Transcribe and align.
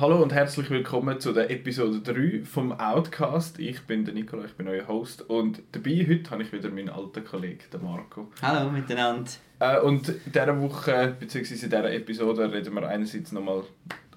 Hallo 0.00 0.22
und 0.22 0.32
herzlich 0.32 0.70
willkommen 0.70 1.20
zu 1.20 1.34
der 1.34 1.50
Episode 1.50 2.00
3 2.00 2.46
vom 2.46 2.72
Outcast. 2.72 3.58
Ich 3.58 3.82
bin 3.82 4.06
der 4.06 4.14
Nicola, 4.14 4.46
ich 4.46 4.54
bin 4.54 4.66
euer 4.66 4.88
Host 4.88 5.28
und 5.28 5.60
dabei 5.72 6.06
heute 6.08 6.30
habe 6.30 6.42
ich 6.42 6.50
wieder 6.54 6.70
meinen 6.70 6.88
alten 6.88 7.22
Kollegen, 7.22 7.60
den 7.70 7.84
Marco. 7.84 8.28
Hallo 8.40 8.70
miteinander. 8.70 9.30
Äh, 9.58 9.78
und 9.80 10.08
in 10.08 10.32
dieser 10.32 10.58
Woche, 10.58 11.14
beziehungsweise 11.20 11.66
in 11.66 11.70
dieser 11.70 11.92
Episode, 11.92 12.50
reden 12.50 12.72
wir 12.72 12.88
einerseits 12.88 13.30
nochmal 13.32 13.64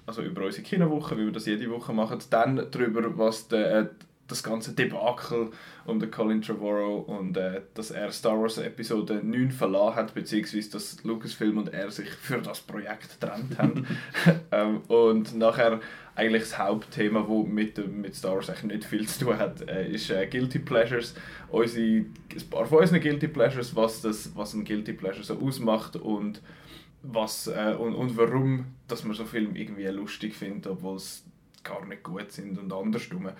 also 0.06 0.22
über 0.22 0.46
unsere 0.46 0.62
Kinowoche, 0.62 1.18
wie 1.18 1.26
wir 1.26 1.32
das 1.32 1.44
jede 1.44 1.70
Woche 1.70 1.92
machen, 1.92 2.18
dann 2.30 2.66
darüber, 2.70 3.18
was 3.18 3.48
der, 3.48 3.78
äh, 3.78 3.86
das 4.28 4.42
ganze 4.42 4.72
Debakel 4.72 5.50
um 5.84 6.00
den 6.00 6.10
Colin 6.10 6.40
Trevorrow 6.40 7.06
und 7.06 7.36
äh, 7.36 7.62
dass 7.74 7.90
er 7.90 8.10
Star 8.10 8.40
Wars 8.40 8.58
Episode 8.58 9.20
9 9.22 9.50
verlassen 9.50 9.96
hat, 9.96 10.14
beziehungsweise 10.14 10.70
dass 10.70 11.04
Lucasfilm 11.04 11.58
und 11.58 11.72
er 11.72 11.90
sich 11.90 12.08
für 12.08 12.38
das 12.38 12.60
Projekt 12.60 13.20
getrennt 13.20 13.58
haben. 13.58 13.86
ähm, 14.52 14.80
und 14.88 15.36
nachher 15.36 15.80
eigentlich 16.14 16.42
das 16.42 16.58
Hauptthema, 16.58 17.20
das 17.20 17.52
mit, 17.52 17.94
mit 17.94 18.14
Star 18.14 18.36
Wars 18.36 18.48
eigentlich 18.48 18.78
nicht 18.78 18.84
viel 18.84 19.06
zu 19.06 19.26
tun 19.26 19.38
hat, 19.38 19.68
äh, 19.68 19.90
ist 19.90 20.10
äh, 20.10 20.26
Guilty 20.26 20.60
Pleasures. 20.60 21.14
Unsere, 21.50 21.84
ein 21.84 22.14
paar 22.50 22.66
von 22.66 22.78
unseren 22.78 23.00
Guilty 23.00 23.28
Pleasures, 23.28 23.76
was, 23.76 24.00
das, 24.00 24.34
was 24.34 24.54
ein 24.54 24.64
Guilty 24.64 24.92
Pleasure 24.92 25.24
so 25.24 25.38
ausmacht 25.38 25.96
und 25.96 26.40
was 27.02 27.48
äh, 27.48 27.74
und, 27.78 27.94
und 27.94 28.16
warum 28.16 28.66
dass 28.88 29.04
man 29.04 29.14
so 29.14 29.24
Filme 29.24 29.58
irgendwie 29.58 29.86
lustig 29.86 30.34
findet, 30.34 30.66
obwohl 30.66 30.98
sie 30.98 31.22
gar 31.64 31.84
nicht 31.86 32.02
gut 32.02 32.30
sind 32.30 32.58
und 32.58 32.72
andersrum. 32.72 33.30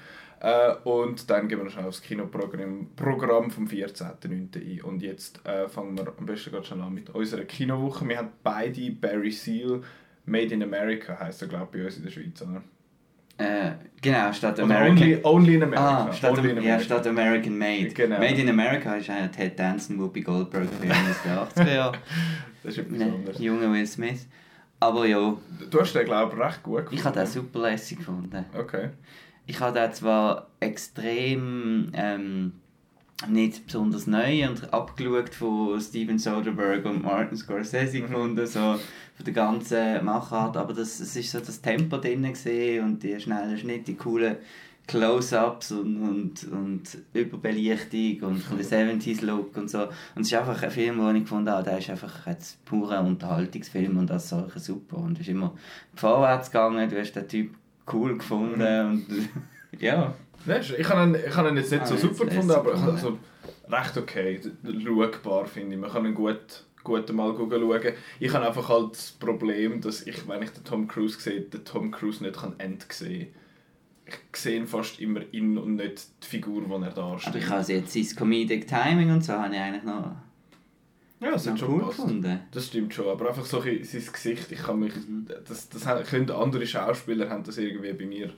Äh, 0.40 0.72
und 0.84 1.30
dann 1.30 1.48
gehen 1.48 1.62
wir 1.62 1.70
schnell 1.70 1.86
aufs 1.86 2.02
Kinoprogramm 2.02 2.88
Programm 2.96 3.50
vom 3.50 3.66
14.09. 3.66 4.78
ein. 4.78 4.82
Und 4.82 5.02
jetzt 5.02 5.46
äh, 5.46 5.68
fangen 5.68 5.96
wir 5.96 6.12
am 6.18 6.26
besten 6.26 6.50
gerade 6.50 6.66
schon 6.66 6.80
an 6.80 6.92
mit 6.92 7.10
unserer 7.10 7.44
Kinowoche. 7.44 8.08
Wir 8.08 8.18
haben 8.18 8.30
beide 8.42 8.90
Barry 8.90 9.30
Seal 9.30 9.82
Made 10.26 10.54
in 10.54 10.62
America, 10.62 11.18
heisst 11.20 11.42
er 11.42 11.48
glaube 11.48 11.68
ich 11.72 11.78
bei 11.80 11.84
uns 11.86 11.96
in 11.98 12.04
der 12.04 12.10
Schweiz, 12.10 12.42
oder? 12.42 12.62
Äh, 13.36 13.72
genau, 14.00 14.32
statt 14.32 14.60
American... 14.60 14.96
Only, 14.96 15.20
only 15.24 15.54
in 15.56 15.62
America. 15.64 16.06
Ah, 16.08 16.12
statt, 16.12 16.30
only 16.38 16.50
in 16.50 16.58
America. 16.58 16.68
Ja, 16.78 16.80
statt 16.80 17.06
American 17.06 17.58
Made. 17.58 17.88
Genau. 17.88 18.18
Made 18.18 18.40
in 18.40 18.48
America 18.48 18.94
ist 18.94 19.10
ein 19.10 19.30
Ted 19.32 19.58
Danson, 19.58 19.98
Whoopi 19.98 20.20
Goldberg 20.20 20.68
Film 20.80 20.92
aus 20.92 21.54
den 21.56 21.64
80er 21.64 21.74
Jahren. 21.74 21.98
Das 22.62 22.72
ist 22.72 22.78
etwas 22.78 22.98
Ne, 22.98 23.04
anderes. 23.04 23.38
Junge 23.38 23.70
Will 23.70 23.86
Smith. 23.86 24.26
Aber 24.80 25.06
ja, 25.06 25.34
Du 25.70 25.80
hast 25.80 25.94
den 25.94 26.04
glaube 26.04 26.34
ich 26.36 26.42
recht 26.44 26.62
gut 26.62 26.76
gefunden. 26.76 26.94
ich 26.96 27.04
habe 27.04 27.18
den 27.18 27.26
super 27.26 27.58
lässig 27.60 27.98
gefunden. 27.98 28.44
Okay. 28.58 28.90
Ich 29.46 29.60
habe 29.60 29.78
den 29.78 29.92
zwar 29.92 30.48
extrem 30.60 31.90
ähm, 31.94 32.52
nicht 33.28 33.66
besonders 33.66 34.06
neu 34.06 34.48
und 34.48 34.72
abgeschaut 34.74 35.34
von 35.34 35.80
Steven 35.80 36.18
Soderbergh 36.18 36.86
und 36.88 37.02
Martin 37.02 37.36
Scorsese 37.36 37.98
Mhm. 37.98 38.02
gefunden, 38.08 38.46
so 38.46 38.78
von 39.16 39.24
der 39.24 39.32
ganzen 39.32 40.04
Machart, 40.04 40.56
aber 40.56 40.72
das, 40.74 40.98
es 41.00 41.14
ist 41.16 41.30
so 41.30 41.38
das 41.40 41.60
Tempo 41.62 41.96
drin 41.98 42.22
gesehen 42.24 42.84
und 42.84 43.02
die 43.02 43.18
schnellen 43.20 43.56
Schnitte, 43.56 43.84
die 43.84 43.94
coolen 43.96 44.36
Close-ups 44.86 45.72
und, 45.72 45.96
und, 46.02 46.52
und 46.52 46.98
Überbelichtung 47.14 48.28
und 48.28 48.50
ein 48.50 48.56
bisschen 48.58 49.00
70s-Look 49.00 49.56
und 49.56 49.70
so. 49.70 49.84
Und 50.14 50.22
es 50.22 50.26
ist 50.28 50.34
einfach 50.34 50.62
ein 50.62 50.70
Film, 50.70 50.98
wo 50.98 51.10
ich 51.10 51.22
gefunden 51.22 51.50
habe, 51.50 51.62
der 51.64 51.78
ist 51.78 51.88
einfach 51.90 52.26
ein 52.26 52.36
purer 52.64 53.00
Unterhaltungsfilm 53.00 53.96
und 53.96 54.10
das 54.10 54.28
solche 54.28 54.58
super 54.60 54.98
und 54.98 55.18
ist 55.18 55.28
immer 55.28 55.54
vorwärts 55.94 56.50
gegangen, 56.50 56.88
du 56.90 56.98
hast 56.98 57.12
den 57.12 57.26
Typ 57.28 57.54
cool 57.92 58.18
gefunden 58.18 58.86
und 58.90 59.06
ja. 59.80 60.14
Weißt 60.44 60.72
ich 60.76 60.88
habe 60.88 61.08
ihn, 61.08 61.16
ich 61.26 61.34
habe 61.34 61.48
ihn 61.48 61.56
jetzt 61.56 61.70
nicht 61.72 61.82
Ah, 61.82 61.86
so 61.86 61.96
super 61.96 62.26
gefunden, 62.26 62.50
aber 62.50 62.72
gefunden. 62.72 62.90
also 62.92 63.18
recht 63.70 63.96
okay, 63.96 64.40
schaubar 64.84 65.46
finde 65.46 65.74
ich. 65.76 65.80
Man 65.80 65.90
kann 65.90 66.04
ihn 66.04 66.14
gut, 66.14 66.64
gut 66.82 67.10
mal 67.14 67.34
schauen. 67.34 67.80
Ich 68.20 68.34
habe 68.34 68.46
einfach 68.46 68.68
halt 68.68 68.92
das 68.92 69.12
Problem, 69.12 69.80
dass 69.80 70.06
ich, 70.06 70.28
wenn 70.28 70.42
ich 70.42 70.50
den 70.50 70.64
Tom 70.64 70.86
Cruise 70.86 71.18
sehe, 71.18 71.40
den 71.40 71.64
Tom 71.64 71.90
Cruise 71.90 72.22
nicht 72.22 72.36
kann 72.38 72.54
end 72.58 72.84
sehen 72.92 73.28
Ich 74.06 74.36
sehe 74.36 74.56
ihn 74.58 74.66
fast 74.66 75.00
immer 75.00 75.20
in 75.32 75.56
und 75.56 75.76
nicht 75.76 76.08
die 76.22 76.26
Figur, 76.26 76.62
die 76.62 76.70
er 76.70 76.76
Aber 76.76 76.90
darstellt. 76.90 77.36
ich 77.36 77.48
habe 77.48 77.72
jetzt 77.72 77.92
sein 77.92 78.16
Comedic 78.16 78.66
Timing 78.66 79.10
und 79.10 79.24
so 79.24 79.32
habe 79.32 79.54
ich 79.54 79.60
eigentlich 79.60 79.84
noch, 79.84 80.12
ja, 81.20 81.30
das 81.30 81.48
hat 81.48 81.58
schon 81.58 81.78
gepasst. 81.78 81.96
gefunden. 81.98 82.40
Das 82.50 82.66
stimmt 82.66 82.92
schon, 82.92 83.08
aber 83.08 83.28
einfach 83.28 83.46
so 83.46 83.60
ein 83.60 83.82
sein 83.82 84.02
Gesicht, 84.12 84.52
ich 84.52 84.58
kann 84.62 84.80
mich, 84.80 84.92
das, 85.48 85.68
das 85.70 85.86
haben- 85.86 86.04
können 86.04 86.30
andere 86.30 86.66
Schauspieler 86.66 87.30
haben 87.30 87.44
das 87.44 87.56
irgendwie 87.56 87.92
bei 87.94 88.04
mir 88.04 88.30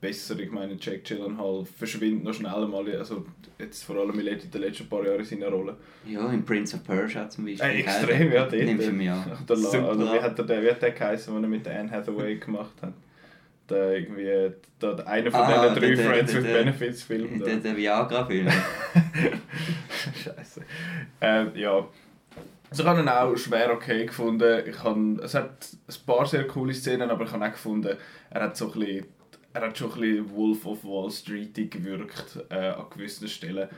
besser. 0.00 0.36
Ich 0.40 0.50
meine, 0.50 0.76
Jack 0.80 1.04
Gyllenhaal 1.04 1.64
verschwindet 1.64 2.24
noch 2.24 2.34
schnell 2.34 2.66
mal, 2.66 2.90
also 2.96 3.24
jetzt 3.60 3.84
vor 3.84 3.96
allem 3.98 4.18
in 4.18 4.26
den 4.50 4.60
letzten 4.60 4.88
paar 4.88 5.06
Jahren 5.06 5.20
in 5.20 5.24
seiner 5.26 5.48
Rolle. 5.48 5.76
Ja, 6.08 6.28
in 6.32 6.44
Prince 6.44 6.74
of 6.76 6.82
Persia 6.82 7.28
zum 7.28 7.44
Beispiel. 7.44 7.64
Äh, 7.70 7.80
extrem, 7.82 8.32
ja, 8.32 8.46
dort. 8.46 8.52
Nimmst 8.64 8.88
du 8.88 8.92
mir 8.92 9.14
an. 9.14 9.38
Der 9.48 9.56
La, 9.56 9.70
Super. 9.70 9.92
oder 9.92 10.12
wie 10.14 10.20
hat 10.20 10.36
der, 10.48 10.62
wie 10.64 10.70
hat 10.70 10.82
der 10.82 10.90
geheißen, 10.90 11.32
den 11.34 11.44
er 11.44 11.48
mit 11.48 11.68
Anne 11.68 11.88
Hathaway 11.88 12.34
gemacht 12.36 12.74
hat? 12.82 12.94
Der 13.72 13.92
irgendwie, 13.92 14.52
der, 14.82 15.06
einer 15.08 15.30
von 15.30 15.40
Ah, 15.40 15.68
diesen 15.68 15.80
drei 15.80 15.94
der- 15.94 16.10
Friends 16.10 16.32
der- 16.32 16.42
with 16.42 16.50
der- 16.50 16.58
Benefits 16.58 17.02
Filmen. 17.04 17.38
Der, 17.42 17.56
der 17.56 17.76
Viagra-Film. 17.76 18.48
Scheiße. 20.24 20.62
Ähm, 21.20 21.52
ja. 21.54 21.86
Also 22.70 22.82
ich 22.82 22.88
habe 22.88 23.00
ihn 23.00 23.08
auch 23.08 23.36
schwer 23.36 23.72
okay 23.72 24.06
gefunden. 24.06 24.62
Ich 24.66 24.82
habe, 24.82 25.20
es 25.22 25.34
hat 25.34 25.68
ein 25.88 26.06
paar 26.06 26.26
sehr 26.26 26.46
coole 26.46 26.72
Szenen, 26.74 27.10
aber 27.10 27.24
ich 27.24 27.32
habe 27.32 27.44
auch 27.44 27.50
gefunden, 27.52 27.96
er 28.30 28.42
hat 28.42 28.56
so 28.56 28.72
ein 28.72 28.78
bisschen, 28.78 29.06
er 29.52 29.60
hat 29.62 29.76
schon 29.78 29.92
ein 29.92 30.00
bisschen 30.00 30.34
Wolf 30.34 30.66
of 30.66 30.84
Wall 30.84 31.10
Street 31.10 31.70
gewirkt 31.70 32.38
äh, 32.50 32.68
an 32.70 32.86
gewissen 32.90 33.28
Stellen. 33.28 33.68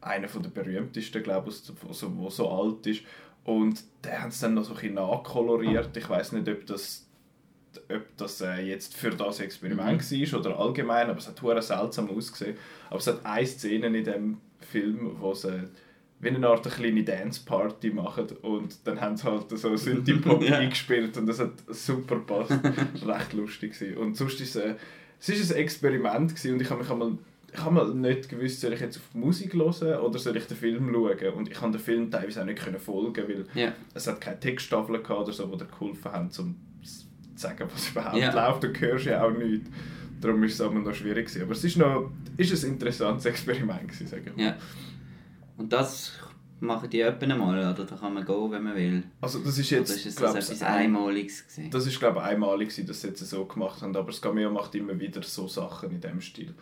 einer 0.00 0.28
von 0.28 0.42
der 0.42 0.50
berühmtesten, 0.50 1.22
glaube 1.22 1.50
ich, 1.50 1.62
also, 1.88 2.16
wo 2.16 2.28
so 2.28 2.50
alt 2.50 2.86
ist 2.88 3.02
und 3.44 3.82
der 4.04 4.20
haben 4.22 4.28
es 4.30 4.40
dann 4.40 4.54
noch 4.54 4.64
so 4.64 4.70
ein 4.72 4.80
bisschen 4.80 4.94
nachkoloriert. 4.94 5.96
Ich 5.96 6.08
weiß 6.10 6.32
nicht, 6.32 6.48
ob 6.48 6.66
das 6.66 7.06
ob 7.94 8.02
das 8.16 8.40
äh, 8.40 8.60
jetzt 8.62 8.94
für 8.96 9.10
das 9.10 9.40
Experiment 9.40 10.02
war 10.10 10.40
oder 10.40 10.58
allgemein, 10.58 11.08
aber 11.08 11.18
es 11.18 11.28
hat 11.28 11.40
hure 11.42 11.62
seltsam 11.62 12.10
ausgesehen. 12.10 12.56
Aber 12.90 12.98
es 12.98 13.06
hat 13.06 13.24
eine 13.24 13.46
Szene 13.46 13.86
in 13.98 14.04
dem 14.04 14.36
Film, 14.60 15.16
wo 15.20 15.34
sie 15.34 15.64
wie 16.20 16.28
eine 16.28 16.46
Art 16.46 16.64
eine 16.66 16.74
kleine 16.74 17.02
Dance-Party 17.02 17.90
machen 17.90 18.26
und 18.42 18.76
dann 18.86 19.00
haben 19.00 19.16
sie 19.16 19.24
halt 19.24 19.50
so 19.58 19.76
Synthie-Pop 19.76 20.42
Ja. 20.48 20.58
eingespielt 20.58 21.16
und 21.16 21.26
das 21.26 21.40
hat 21.40 21.52
super 21.68 22.16
gepasst. 22.16 22.52
Recht 23.06 23.32
lustig 23.32 23.72
gewesen. 23.78 23.96
Und 23.96 24.16
sonst 24.16 24.40
ist 24.40 24.54
es, 24.54 24.62
äh, 24.62 24.74
es 25.18 25.28
ist 25.30 25.52
ein 25.52 25.58
Experiment 25.58 26.28
gewesen 26.30 26.54
und 26.54 26.62
ich 26.62 26.70
habe 26.70 26.80
mich 26.82 26.90
einmal 26.90 27.18
ich 27.54 27.58
habe 27.60 27.74
mal 27.74 27.92
nicht 27.94 28.30
gewusst, 28.30 28.62
soll 28.62 28.72
ich 28.72 28.80
jetzt 28.80 28.96
auf 28.96 29.02
die 29.12 29.18
Musik 29.18 29.52
hören 29.52 29.98
oder 30.00 30.18
soll 30.18 30.34
ich 30.38 30.46
den 30.46 30.56
Film 30.56 30.90
schauen. 30.90 31.34
Und 31.34 31.50
ich 31.50 31.54
konnte 31.58 31.76
den 31.76 31.84
Film 31.84 32.10
teilweise 32.10 32.40
auch 32.40 32.46
nicht 32.46 32.62
können 32.64 32.78
folgen, 32.78 33.28
weil 33.28 33.44
Ja. 33.52 33.72
es 33.92 34.06
hat 34.06 34.22
keine 34.22 34.40
Texttafeln 34.40 35.02
gehabt 35.02 35.20
oder 35.20 35.32
so, 35.32 35.44
die 35.48 35.58
dir 35.58 35.66
geholfen 35.66 36.12
haben, 36.12 36.30
um 36.38 36.54
sagen, 37.34 37.68
was 37.72 37.90
überhaupt 37.90 38.16
Ja. 38.16 38.48
läuft. 38.48 38.62
Du 38.64 38.72
hörst 38.80 39.04
ja 39.06 39.22
auch 39.24 39.30
nichts. 39.30 39.68
Darum 40.20 40.42
ist 40.44 40.54
es 40.54 40.60
immer 40.60 40.80
noch 40.80 40.94
schwierig 40.94 41.26
gewesen. 41.26 41.42
Aber 41.42 41.52
es 41.52 41.64
ist 41.64 41.76
noch 41.76 42.10
ist 42.36 42.64
ein 42.64 42.70
interessantes 42.70 43.26
Experiment 43.26 43.88
gewesen, 43.88 44.06
sage 44.06 44.22
ich 44.30 44.36
mal. 44.36 44.42
Ja. 44.44 44.56
Und 45.56 45.72
das 45.72 46.12
machen 46.60 46.88
die 46.90 47.02
öppen 47.04 47.36
mal, 47.36 47.58
oder 47.58 47.84
da 47.84 47.96
kann 47.96 48.14
man 48.14 48.24
gehen, 48.24 48.50
wenn 48.52 48.62
man 48.62 48.76
will. 48.76 49.02
Also 49.20 49.40
das 49.40 49.58
ist 49.58 49.70
jetzt, 49.70 49.90
oder 49.90 50.06
ist 50.08 50.16
glaub, 50.16 50.34
das 50.34 50.48
etwas 50.50 50.62
Einmaliges 50.62 51.46
gewesen? 51.46 51.70
Das 51.70 51.86
ist 51.86 51.98
glaube 51.98 52.20
ich 52.20 52.24
einmalig, 52.24 52.68
gewesen, 52.68 52.86
dass 52.86 53.00
sie 53.00 53.08
jetzt 53.08 53.28
so 53.28 53.44
gemacht 53.44 53.82
haben, 53.82 53.96
aber 53.96 54.06
das 54.06 54.22
Cameo 54.22 54.50
macht 54.50 54.74
immer 54.76 54.98
wieder 54.98 55.22
so 55.22 55.48
Sachen 55.48 55.90
in 55.90 56.00
dem 56.00 56.20
Stil. 56.20 56.54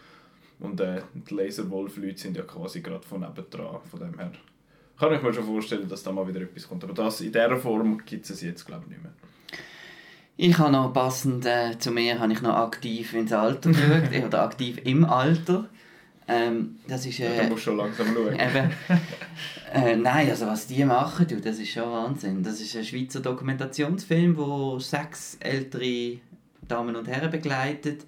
Und 0.58 0.80
äh, 0.80 1.02
die 1.14 1.34
Laserwolf-Leute 1.34 2.18
sind 2.18 2.36
ja 2.36 2.42
quasi 2.44 2.80
gerade 2.80 3.06
von 3.06 3.20
nebendran, 3.20 3.80
von 3.90 4.00
dem 4.00 4.18
her. 4.18 4.32
Kann 4.98 5.14
ich 5.14 5.22
mir 5.22 5.32
schon 5.32 5.44
vorstellen, 5.44 5.88
dass 5.88 6.02
da 6.02 6.12
mal 6.12 6.26
wieder 6.28 6.42
etwas 6.42 6.68
kommt. 6.68 6.84
Aber 6.84 6.92
das, 6.92 7.20
in 7.20 7.32
dieser 7.32 7.56
Form 7.56 8.02
gibt 8.04 8.28
es 8.28 8.40
jetzt 8.40 8.66
glaube 8.66 8.84
ich 8.84 8.90
nicht 8.90 9.02
mehr. 9.02 9.12
Ich 10.42 10.56
habe 10.56 10.72
noch 10.72 10.90
passend 10.94 11.44
äh, 11.44 11.78
zu 11.78 11.90
mir 11.90 12.18
habe 12.18 12.32
ich 12.32 12.40
noch 12.40 12.54
aktiv 12.54 13.12
ins 13.12 13.30
Alter 13.30 13.72
geschaut, 13.72 14.24
oder 14.26 14.42
aktiv 14.42 14.78
im 14.84 15.04
Alter. 15.04 15.68
Ähm, 16.26 16.76
das 16.88 17.04
ist 17.04 17.18
Ja, 17.18 17.26
äh, 17.26 17.36
da 17.36 17.42
musst 17.42 17.66
du 17.66 17.70
schon 17.70 17.76
langsam 17.76 18.06
schauen. 18.06 18.32
Eben, 18.40 18.72
äh, 19.74 19.96
nein, 19.96 20.30
also 20.30 20.46
was 20.46 20.66
die 20.66 20.82
machen, 20.86 21.26
du, 21.28 21.42
das 21.42 21.58
ist 21.58 21.68
schon 21.68 21.92
Wahnsinn. 21.92 22.42
Das 22.42 22.58
ist 22.58 22.74
ein 22.74 22.86
Schweizer 22.86 23.20
Dokumentationsfilm, 23.20 24.34
wo 24.38 24.78
sechs 24.78 25.36
ältere 25.40 26.16
Damen 26.66 26.96
und 26.96 27.06
Herren 27.06 27.30
begleitet. 27.30 28.06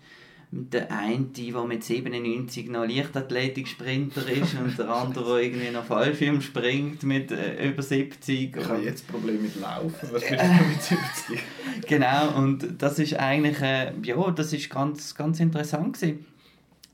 Der 0.55 0.93
eine, 0.93 1.25
der 1.35 1.65
mit 1.65 1.83
97 1.83 2.69
noch 2.69 2.85
Leichtathletik-Sprinter 2.85 4.29
ist 4.29 4.55
und 4.55 4.79
der 4.79 4.91
andere, 4.91 5.37
der 5.37 5.45
irgendwie 5.45 5.71
noch 5.71 5.85
Fallschirm 5.85 6.43
springt 6.43 7.03
mit 7.05 7.33
äh, 7.33 7.71
über 7.71 7.83
70. 7.83 8.55
Ich 8.55 8.69
habe 8.69 8.83
jetzt 8.83 9.09
Probleme 9.09 9.39
mit 9.39 9.59
Laufen. 9.59 10.11
Was 10.13 10.21
bist 10.21 10.31
du 10.31 10.69
mit 10.69 10.83
70? 10.83 11.43
Genau, 11.89 12.37
und 12.37 12.69
das 12.83 12.99
ist 12.99 13.15
eigentlich, 13.15 13.63
äh, 13.63 13.93
ja, 14.03 14.31
das 14.31 14.53
ist 14.53 14.69
ganz, 14.69 15.15
ganz 15.15 15.41
interessant 15.41 15.95
gewesen. 15.95 16.27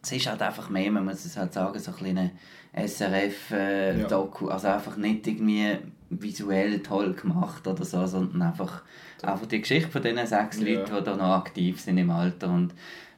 Es 0.02 0.12
ist 0.12 0.28
halt 0.28 0.40
einfach 0.40 0.70
mehr, 0.70 0.92
man 0.92 1.04
muss 1.04 1.24
es 1.24 1.36
halt 1.36 1.52
sagen, 1.52 1.80
so 1.80 1.92
ein 2.00 2.30
SRF-Doku, 2.72 4.48
also 4.48 4.68
einfach 4.68 4.96
nicht 4.96 5.26
irgendwie 5.26 5.78
visuell 6.10 6.80
toll 6.80 7.12
gemacht 7.14 7.66
oder 7.66 7.84
so, 7.84 8.06
sondern 8.06 8.42
einfach, 8.42 8.82
einfach 9.22 9.46
die 9.46 9.60
Geschichte 9.60 9.90
von 9.90 10.02
diesen 10.02 10.26
sechs 10.26 10.60
Ja. 10.60 10.64
Leuten, 10.64 10.94
die 10.96 11.04
da 11.04 11.16
noch 11.16 11.34
aktiv 11.36 11.80
sind 11.80 11.98
im 11.98 12.10
Alter 12.10 12.48
und 12.50 12.72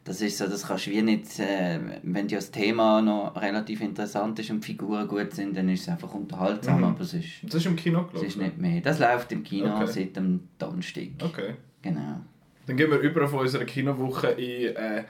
das 0.04 0.20
ist 0.22 0.38
so, 0.38 0.46
das 0.46 0.66
kannst 0.66 0.86
du 0.86 0.90
wie 0.92 1.02
nicht, 1.02 1.38
äh, 1.38 1.78
wenn 2.02 2.26
dir 2.26 2.36
das 2.38 2.50
Thema 2.50 3.02
noch 3.02 3.34
relativ 3.40 3.80
interessant 3.82 4.38
ist 4.38 4.50
und 4.50 4.62
die 4.64 4.66
Figuren 4.72 5.06
gut 5.06 5.32
sind, 5.34 5.56
dann 5.56 5.68
ist 5.68 5.82
es 5.82 5.88
einfach 5.88 6.12
unterhaltsam, 6.14 6.78
Mhm. 6.78 6.84
aber 6.84 7.00
es 7.02 7.14
ist, 7.14 7.26
Das 7.42 7.56
ist 7.56 7.66
im 7.66 7.76
Kino, 7.76 8.00
es 8.06 8.10
glaube 8.12 8.26
ist 8.26 8.36
ich. 8.36 8.42
nicht 8.42 8.58
mehr. 8.58 8.80
Das 8.80 8.98
läuft 8.98 9.30
im 9.32 9.42
Kino 9.42 9.74
Okay. 9.76 9.86
seit 9.86 10.16
dem 10.16 10.48
Donnerstag. 10.58 11.08
Okay. 11.22 11.54
Genau. 11.82 12.20
Dann 12.66 12.76
gehen 12.76 12.90
wir 12.90 12.98
über 12.98 13.26
von 13.28 13.40
unserer 13.40 13.64
Kinowoche 13.64 14.28
in 14.28 14.76
äh, 14.76 15.04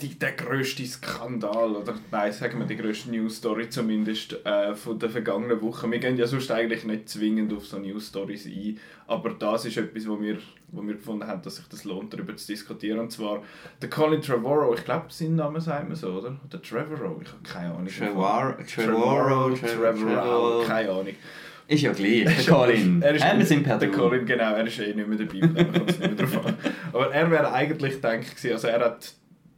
die, 0.00 0.18
den 0.18 0.36
grössten 0.36 0.84
Skandal, 0.84 1.74
oder 1.74 1.94
nein, 2.10 2.30
sagen 2.32 2.58
wir 2.58 2.66
die 2.66 2.76
grösste 2.76 3.10
News-Story 3.10 3.70
zumindest 3.70 4.44
äh, 4.44 4.74
von 4.74 4.98
der 4.98 5.08
vergangenen 5.08 5.60
Woche. 5.62 5.90
Wir 5.90 5.98
gehen 5.98 6.18
ja 6.18 6.26
sonst 6.26 6.50
eigentlich 6.50 6.84
nicht 6.84 7.08
zwingend 7.08 7.52
auf 7.54 7.66
so 7.66 7.78
News-Stories 7.78 8.46
ein, 8.46 8.78
aber 9.06 9.30
das 9.30 9.64
ist 9.64 9.78
etwas, 9.78 10.06
wo 10.06 10.20
wir, 10.20 10.36
wo 10.68 10.82
wir 10.82 10.94
gefunden 10.96 11.26
haben, 11.26 11.40
dass 11.42 11.56
sich 11.56 11.66
das 11.68 11.84
lohnt, 11.84 12.12
darüber 12.12 12.36
zu 12.36 12.46
diskutieren. 12.46 12.98
Und 12.98 13.10
zwar 13.10 13.42
der 13.80 13.88
Colin 13.88 14.20
Trevorrow, 14.20 14.76
ich 14.78 14.84
glaube, 14.84 15.06
seinen 15.08 15.36
Namen 15.36 15.60
sagt 15.62 15.86
man 15.88 15.96
so, 15.96 16.08
oder? 16.08 16.36
Oder 16.46 16.60
Trevorrow, 16.62 17.22
ich 17.22 17.28
habe 17.28 17.42
keine 17.42 17.72
Ahnung. 17.74 17.86
Trevor- 17.86 18.56
Trevorrow, 18.66 19.58
Trevorrow, 19.58 19.98
Trevorrow, 19.98 20.66
keine 20.66 20.90
Ahnung. 20.90 21.14
Ist 21.68 21.82
ja 21.82 21.92
gleich, 21.92 22.24
der 22.24 22.54
Colin. 22.54 23.02
Er 23.02 23.14
ist 23.14 23.24
wir 23.24 23.46
sind 23.46 23.64
per 23.64 23.78
der. 23.78 23.90
Colin, 23.90 24.24
genau, 24.26 24.54
er 24.54 24.66
ist 24.66 24.78
eh 24.78 24.94
nicht 24.94 25.08
mehr 25.08 25.18
dabei, 25.18 25.40
dem 25.40 25.72
kommt 25.72 25.90
es 25.90 25.98
nicht 25.98 26.16
mehr 26.18 26.26
drauf 26.26 26.46
an. 26.46 26.54
Aber 26.92 27.12
er 27.12 27.30
wäre 27.30 27.52
eigentlich 27.52 27.94
gedacht 27.94 28.20
gewesen, 28.36 28.52
also 28.52 28.68
er 28.68 28.80
hat, 28.84 29.14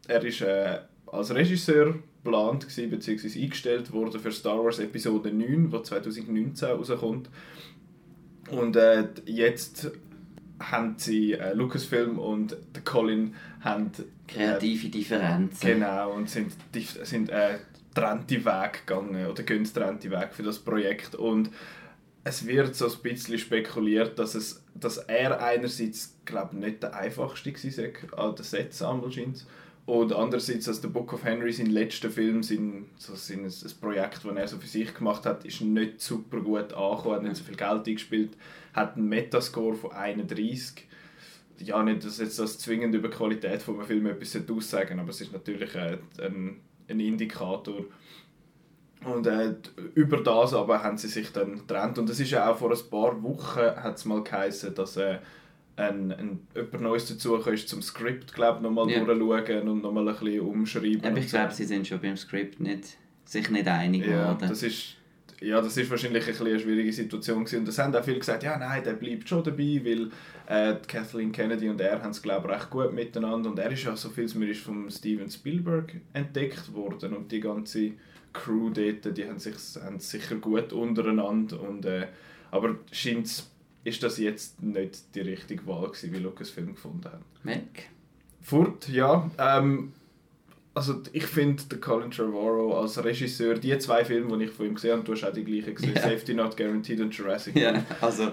er 0.08 0.24
ist 0.24 0.40
äh, 0.40 0.80
als 1.06 1.32
Regisseur 1.32 1.94
geplant 2.24 2.66
beziehungsweise 2.90 3.38
eingestellt 3.38 3.92
worden 3.92 4.20
für 4.20 4.32
Star 4.32 4.62
Wars 4.62 4.78
Episode 4.78 5.32
9, 5.32 5.70
die 5.70 5.82
2019 5.82 6.68
rauskommt. 6.68 7.30
Und 8.50 8.76
äh, 8.76 9.08
jetzt 9.26 9.90
haben 10.60 10.94
sie 10.98 11.34
äh, 11.34 11.52
Lucasfilm 11.54 12.18
und 12.18 12.56
der 12.74 12.82
Colin 12.82 13.34
haben 13.60 13.92
äh, 13.98 14.32
Kreative 14.32 14.88
Differenzen. 14.88 15.68
Genau, 15.68 16.12
und 16.12 16.28
sind, 16.28 16.52
sind 17.02 17.30
äh, 17.30 17.58
getrennte 17.94 18.44
Wege 18.44 18.78
gegangen 18.84 19.26
oder 19.26 19.42
gehen 19.42 19.64
getrennte 19.64 20.10
Wege 20.10 20.30
für 20.32 20.42
das 20.42 20.58
Projekt. 20.58 21.14
Und 21.14 21.50
es 22.24 22.46
wird 22.46 22.74
so 22.74 22.86
ein 22.86 23.02
bisschen 23.02 23.38
spekuliert, 23.38 24.18
dass, 24.18 24.34
es, 24.34 24.64
dass 24.74 24.98
er 24.98 25.40
einerseits, 25.42 26.16
glaube 26.24 26.56
nicht 26.56 26.82
der 26.82 26.94
einfachste 26.94 27.52
war 27.52 28.18
an 28.18 28.34
den 28.34 28.44
Sets 28.44 28.78
scheint 28.78 29.46
und 29.88 30.12
andererseits, 30.12 30.66
dass 30.66 30.82
der 30.82 30.88
Book 30.88 31.14
of 31.14 31.24
Henry, 31.24 31.50
sein 31.50 31.70
letzter 31.70 32.10
Film, 32.10 32.42
sein, 32.42 32.90
so 32.98 33.14
sein, 33.14 33.46
ein 33.46 33.80
Projekt, 33.80 34.22
das 34.22 34.36
er 34.36 34.46
so 34.48 34.58
für 34.58 34.66
sich 34.66 34.94
gemacht 34.94 35.24
hat, 35.24 35.46
ist 35.46 35.62
nicht 35.62 36.02
super 36.02 36.40
gut 36.40 36.74
angekommen, 36.74 37.14
hat 37.14 37.22
nicht 37.22 37.36
so 37.36 37.44
viel 37.44 37.56
Geld 37.56 37.88
eingespielt, 37.88 38.36
hat 38.74 38.96
einen 38.96 39.08
Metascore 39.08 39.74
von 39.74 39.92
31 39.92 40.84
ja, 41.60 41.82
nicht, 41.82 42.04
dass 42.04 42.18
jetzt 42.18 42.38
das 42.38 42.58
zwingend 42.58 42.94
über 42.94 43.08
die 43.08 43.16
Qualität 43.16 43.62
von 43.62 43.76
einem 43.76 43.86
Film 43.86 44.06
etwas 44.06 44.38
aussagen 44.48 45.00
aber 45.00 45.08
es 45.08 45.22
ist 45.22 45.32
natürlich 45.32 45.74
äh, 45.74 45.96
ein, 46.20 46.60
ein 46.88 47.00
Indikator. 47.00 47.84
Und 49.04 49.26
äh, 49.26 49.54
über 49.94 50.18
das 50.18 50.52
aber 50.52 50.82
haben 50.82 50.98
sie 50.98 51.08
sich 51.08 51.32
dann 51.32 51.54
getrennt. 51.54 51.98
Und 51.98 52.10
es 52.10 52.20
ist 52.20 52.30
ja 52.30 52.48
auch 52.48 52.58
vor 52.58 52.70
ein 52.70 52.90
paar 52.90 53.20
Wochen 53.22 53.60
hat 53.60 53.96
es 53.96 54.04
mal 54.04 54.22
geheißen, 54.22 54.74
dass 54.74 54.98
äh, 54.98 55.18
ein, 55.78 56.12
ein, 56.12 56.40
jemand 56.54 56.80
Neues 56.82 57.06
dazugekommen 57.08 57.54
ist 57.54 57.68
zum 57.68 57.82
Skript, 57.82 58.34
glaube 58.34 58.62
nochmal 58.62 58.90
Ja. 58.90 59.04
durchschauen 59.04 59.68
und 59.68 59.82
nochmal 59.82 60.08
ein 60.08 60.14
bisschen 60.16 60.40
umschreiben. 60.40 61.04
Aber 61.04 61.18
ich 61.18 61.30
so. 61.30 61.36
glaube, 61.36 61.52
sie 61.54 61.64
sind 61.64 61.86
schon 61.86 62.00
beim 62.00 62.16
Skript 62.16 62.60
nicht, 62.60 62.96
sich 63.24 63.48
nicht 63.50 63.66
einig 63.68 64.04
Ja, 64.06 64.32
geworden. 64.32 64.48
das 64.48 64.62
ist, 64.62 64.96
ja, 65.40 65.60
das 65.60 65.76
ist 65.76 65.88
wahrscheinlich 65.88 66.26
ein 66.28 66.46
eine 66.46 66.58
schwierige 66.58 66.92
Situation 66.92 67.44
gewesen. 67.44 67.60
Und 67.60 67.68
es 67.68 67.78
haben 67.78 67.94
auch 67.94 68.04
viele 68.04 68.18
gesagt, 68.18 68.42
ja 68.42 68.58
nein, 68.58 68.82
der 68.82 68.94
bleibt 68.94 69.28
schon 69.28 69.44
dabei, 69.44 69.80
weil 69.84 70.10
äh, 70.46 70.76
Kathleen 70.86 71.30
Kennedy 71.30 71.68
und 71.68 71.80
er 71.80 72.02
haben 72.02 72.10
es 72.10 72.20
glaube 72.20 72.48
recht 72.48 72.70
gut 72.70 72.92
miteinander 72.92 73.48
und 73.50 73.58
er 73.58 73.70
ist 73.70 73.84
ja 73.84 73.94
so 73.94 74.08
viel 74.10 74.28
mir 74.34 74.50
ist 74.50 74.60
von 74.62 74.90
Steven 74.90 75.30
Spielberg 75.30 75.92
entdeckt 76.12 76.74
worden 76.74 77.14
und 77.14 77.30
die 77.30 77.40
ganze 77.40 77.92
Crew 78.32 78.70
dort, 78.70 79.16
die 79.16 79.28
haben 79.28 79.38
sich 79.38 79.54
haben 79.82 80.00
sicher 80.00 80.36
gut 80.36 80.72
untereinander 80.72 81.60
und 81.60 81.84
äh, 81.86 82.08
aber 82.50 82.76
scheint 82.90 83.44
ist 83.88 84.02
das 84.02 84.18
jetzt 84.18 84.62
nicht 84.62 85.14
die 85.14 85.20
richtige 85.20 85.66
Wahl 85.66 85.86
gewesen, 85.88 86.12
wie 86.12 86.18
Lucasfilm 86.18 86.74
gefunden 86.74 87.04
hat. 87.06 87.20
Weg. 87.42 87.88
Furt, 88.40 88.88
ja. 88.88 89.30
Ähm, 89.38 89.92
also 90.74 91.02
ich 91.12 91.26
finde 91.26 91.62
den 91.64 91.80
Colin 91.80 92.10
Trevorrow 92.10 92.76
als 92.80 93.02
Regisseur, 93.02 93.54
die 93.54 93.76
zwei 93.78 94.04
Filme, 94.04 94.38
die 94.38 94.44
ich 94.44 94.50
von 94.50 94.66
ihm 94.66 94.74
gesehen 94.74 94.92
habe, 94.92 95.02
du 95.02 95.12
hast 95.12 95.24
auch 95.24 95.32
die 95.32 95.44
gleichen 95.44 95.74
gesehen, 95.74 95.94
Ja. 95.94 96.02
Safety 96.02 96.34
Not 96.34 96.56
Guaranteed 96.56 97.00
und 97.00 97.12
Jurassic 97.16 97.56
Ja, 97.56 97.84
also, 98.00 98.28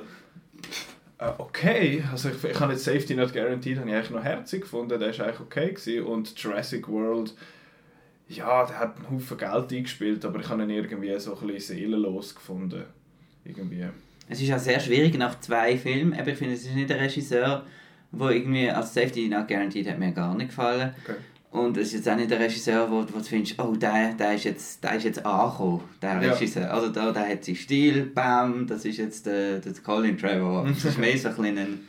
äh, 1.17 1.31
okay, 1.37 2.03
also 2.11 2.29
ich, 2.29 2.43
ich 2.43 2.59
habe 2.59 2.73
jetzt 2.73 2.83
Safety 2.83 3.15
Not 3.15 3.33
Guaranteed 3.33 3.79
habe 3.79 3.89
ich 3.89 3.95
eigentlich 3.95 4.11
noch 4.11 4.23
herzig 4.23 4.61
gefunden, 4.61 4.99
der 4.99 5.09
ist 5.09 5.19
eigentlich 5.19 5.39
okay 5.39 5.71
gewesen. 5.73 6.03
und 6.05 6.37
Jurassic 6.37 6.87
World, 6.87 7.33
ja, 8.27 8.65
der 8.65 8.79
hat 8.79 8.97
einen 8.97 9.09
Haufen 9.09 9.37
Geld 9.37 9.71
eingespielt, 9.71 10.25
aber 10.25 10.39
ich 10.39 10.49
habe 10.49 10.63
ihn 10.63 10.69
irgendwie 10.69 11.17
so 11.19 11.35
ein 11.37 11.47
bisschen 11.47 11.77
seelenlos 11.77 12.35
gefunden, 12.35 12.83
irgendwie. 13.43 13.85
Es 14.27 14.41
ist 14.41 14.51
auch 14.51 14.59
sehr 14.59 14.79
schwierig 14.79 15.17
nach 15.17 15.39
zwei 15.39 15.77
Filmen. 15.77 16.13
Aber 16.13 16.29
ich 16.29 16.37
finde, 16.37 16.55
es 16.55 16.63
ist 16.63 16.75
nicht 16.75 16.91
ein 16.91 16.99
Regisseur, 16.99 17.63
wo 18.11 18.29
irgendwie, 18.29 18.69
als 18.69 18.93
Safety 18.93 19.27
Not 19.27 19.47
Guaranteed 19.47 19.89
hat 19.89 19.99
mir 19.99 20.11
gar 20.11 20.35
nicht 20.35 20.49
gefallen. 20.49 20.93
Okay. 21.03 21.15
Und 21.51 21.77
es 21.77 21.87
ist 21.87 21.93
jetzt 21.93 22.09
auch 22.09 22.17
nicht 22.17 22.29
der 22.29 22.39
Regisseur, 22.39 22.91
wo, 22.91 22.97
wo 22.97 23.17
du 23.19 23.23
findest, 23.23 23.57
oh, 23.61 23.75
der, 23.75 24.13
der, 24.13 24.35
ist 24.35 24.43
jetzt, 24.43 24.83
der 24.83 24.95
ist 24.95 25.05
jetzt 25.05 25.25
angekommen, 25.25 25.81
der 26.01 26.21
Ja. 26.21 26.33
Regisseur. 26.33 26.73
Also 26.73 26.89
der, 26.89 27.13
der 27.13 27.29
hat 27.29 27.45
seinen 27.45 27.55
Stil, 27.55 28.05
bam, 28.07 28.67
das 28.67 28.83
ist 28.83 28.97
jetzt 28.97 29.25
der, 29.25 29.59
der 29.59 29.73
Colin 29.75 30.17
Trevor. 30.17 30.65
Das 30.67 30.83
ist 30.83 30.97
mehr 30.97 31.17
so 31.17 31.29
ein 31.29 31.35
bisschen 31.35 31.57
ein, 31.57 31.79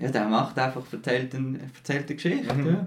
ja, 0.00 0.08
der 0.10 0.24
macht 0.26 0.58
einfach, 0.58 0.82
erzählt, 0.92 1.32
ein, 1.34 1.60
erzählt 1.76 2.06
eine 2.06 2.14
Geschichte. 2.16 2.54
Mhm. 2.54 2.66
Ja. 2.66 2.86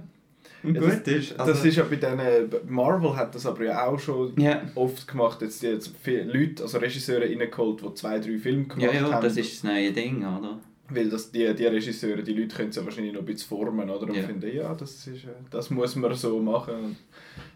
Ja, 0.75 0.81
gut 0.81 1.07
ist. 1.07 1.39
Also, 1.39 1.51
Das 1.53 1.65
ist 1.65 1.75
ja 1.75 1.83
bei 1.83 1.95
denen, 1.97 2.49
Marvel 2.67 3.15
hat 3.15 3.33
das 3.35 3.45
aber 3.45 3.63
ja 3.65 3.85
auch 3.85 3.99
schon 3.99 4.33
ja, 4.39 4.61
oft 4.75 5.07
gemacht, 5.07 5.41
jetzt, 5.41 5.61
jetzt 5.63 5.91
viele 6.01 6.23
Leute, 6.23 6.63
also 6.63 6.77
Regisseure 6.77 7.21
reingeholt, 7.29 7.81
die 7.81 7.93
zwei, 7.95 8.19
drei 8.19 8.37
Filme 8.37 8.63
gemacht 8.65 8.81
ja, 8.81 8.91
ja, 9.01 9.11
haben. 9.11 9.21
das 9.23 9.37
ist 9.37 9.53
das 9.63 9.63
neue 9.71 9.91
Ding, 9.91 10.17
oder? 10.25 10.59
Weil 10.89 11.09
das, 11.09 11.31
die, 11.31 11.53
die 11.53 11.65
Regisseure, 11.65 12.23
die 12.23 12.33
Leute 12.33 12.55
können 12.55 12.69
es 12.69 12.77
ja 12.77 12.85
wahrscheinlich 12.85 13.11
noch 13.13 13.19
ein 13.19 13.25
bisschen 13.25 13.49
formen, 13.49 13.89
oder? 13.89 14.03
Und 14.07 14.15
Ja. 14.15 14.23
finden, 14.23 14.55
ja, 14.55 14.73
das, 14.73 15.05
ist, 15.07 15.25
äh, 15.25 15.27
das 15.51 15.69
muss 15.69 15.95
man 15.97 16.13
so 16.13 16.39
machen. 16.39 16.95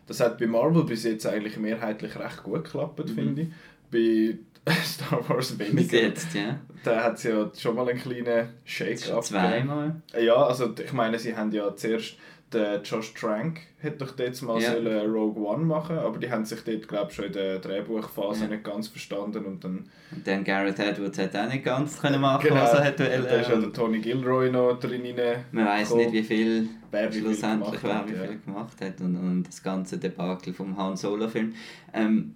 Das 0.06 0.20
hat 0.20 0.38
bei 0.38 0.48
Marvel 0.48 0.84
bis 0.84 1.06
jetzt 1.06 1.26
eigentlich 1.26 1.56
mehrheitlich 1.58 2.14
recht 2.20 2.44
gut 2.44 2.66
geklappt, 2.66 3.00
Mhm. 3.00 3.14
finde 3.16 3.42
ich. 3.44 3.48
Bei 3.90 4.38
Star 4.84 5.28
Wars 5.30 5.54
Bis 5.54 5.70
weniger. 5.72 6.02
jetzt, 6.02 6.34
ja. 6.36 6.60
Da 6.84 7.04
hat 7.04 7.16
es 7.18 7.24
ja 7.24 7.50
schon 7.58 7.76
mal 7.76 7.88
einen 7.90 8.00
kleinen 8.00 8.50
Shake-up. 8.66 9.24
Zweimal. 9.24 10.02
Ja, 10.20 10.36
also 10.36 10.74
ich 10.84 10.94
meine, 10.94 11.18
sie 11.18 11.36
haben 11.36 11.52
ja 11.52 11.74
zuerst 11.76 12.16
der 12.54 12.82
Josh 12.82 13.14
Trank 13.14 13.60
hätte 13.80 13.98
doch 14.06 14.18
jetzt 14.20 14.42
mal 14.42 14.62
Ja. 14.62 14.72
sollen 14.74 15.12
Rogue 15.12 15.44
One 15.44 15.64
machen, 15.66 15.98
aber 15.98 16.18
die 16.20 16.30
haben 16.32 16.46
sich 16.46 16.62
dort 16.64 16.88
glaube 16.88 17.08
ich 17.10 17.16
schon 17.16 17.26
in 17.26 17.34
der 17.34 17.60
Drehbuchphase 17.60 18.44
Ja. 18.46 18.50
nicht 18.50 18.64
ganz 18.64 18.88
verstanden 18.88 19.46
und 19.46 19.64
dann 19.64 19.86
Und 20.16 20.28
dann 20.28 20.44
Gareth 20.44 20.80
Edwards 20.80 21.18
hat 21.18 21.36
auch 21.36 21.48
nicht 21.48 21.64
ganz 21.64 22.00
können 22.00 22.20
machen, 22.22 22.48
genau, 22.48 22.62
was 22.62 22.74
er 22.74 22.84
hätte 22.84 23.06
wollen. 23.10 23.24
da 23.24 23.36
ist 23.42 23.50
ja 23.50 23.56
der 23.60 23.74
Tony 23.74 24.00
Gilroy 24.00 24.52
noch 24.52 24.80
drin. 24.80 25.04
Man 25.52 25.66
weiß 25.66 25.96
nicht, 25.96 26.12
wie 26.14 26.24
viel 26.24 26.68
Wer 26.92 27.12
schlussendlich 27.12 27.82
gemacht 27.82 27.84
wer 27.84 27.96
hat, 27.96 28.10
wie 28.10 28.28
viel 28.28 28.40
gemacht 28.46 28.82
hat 28.82 29.00
und, 29.02 29.16
und 29.16 29.44
das 29.48 29.64
ganze 29.64 29.98
Debakel 29.98 30.54
vom 30.54 30.78
Han 30.78 30.98
Solo 30.98 31.28
Film. 31.28 31.54
Ähm, 31.94 32.36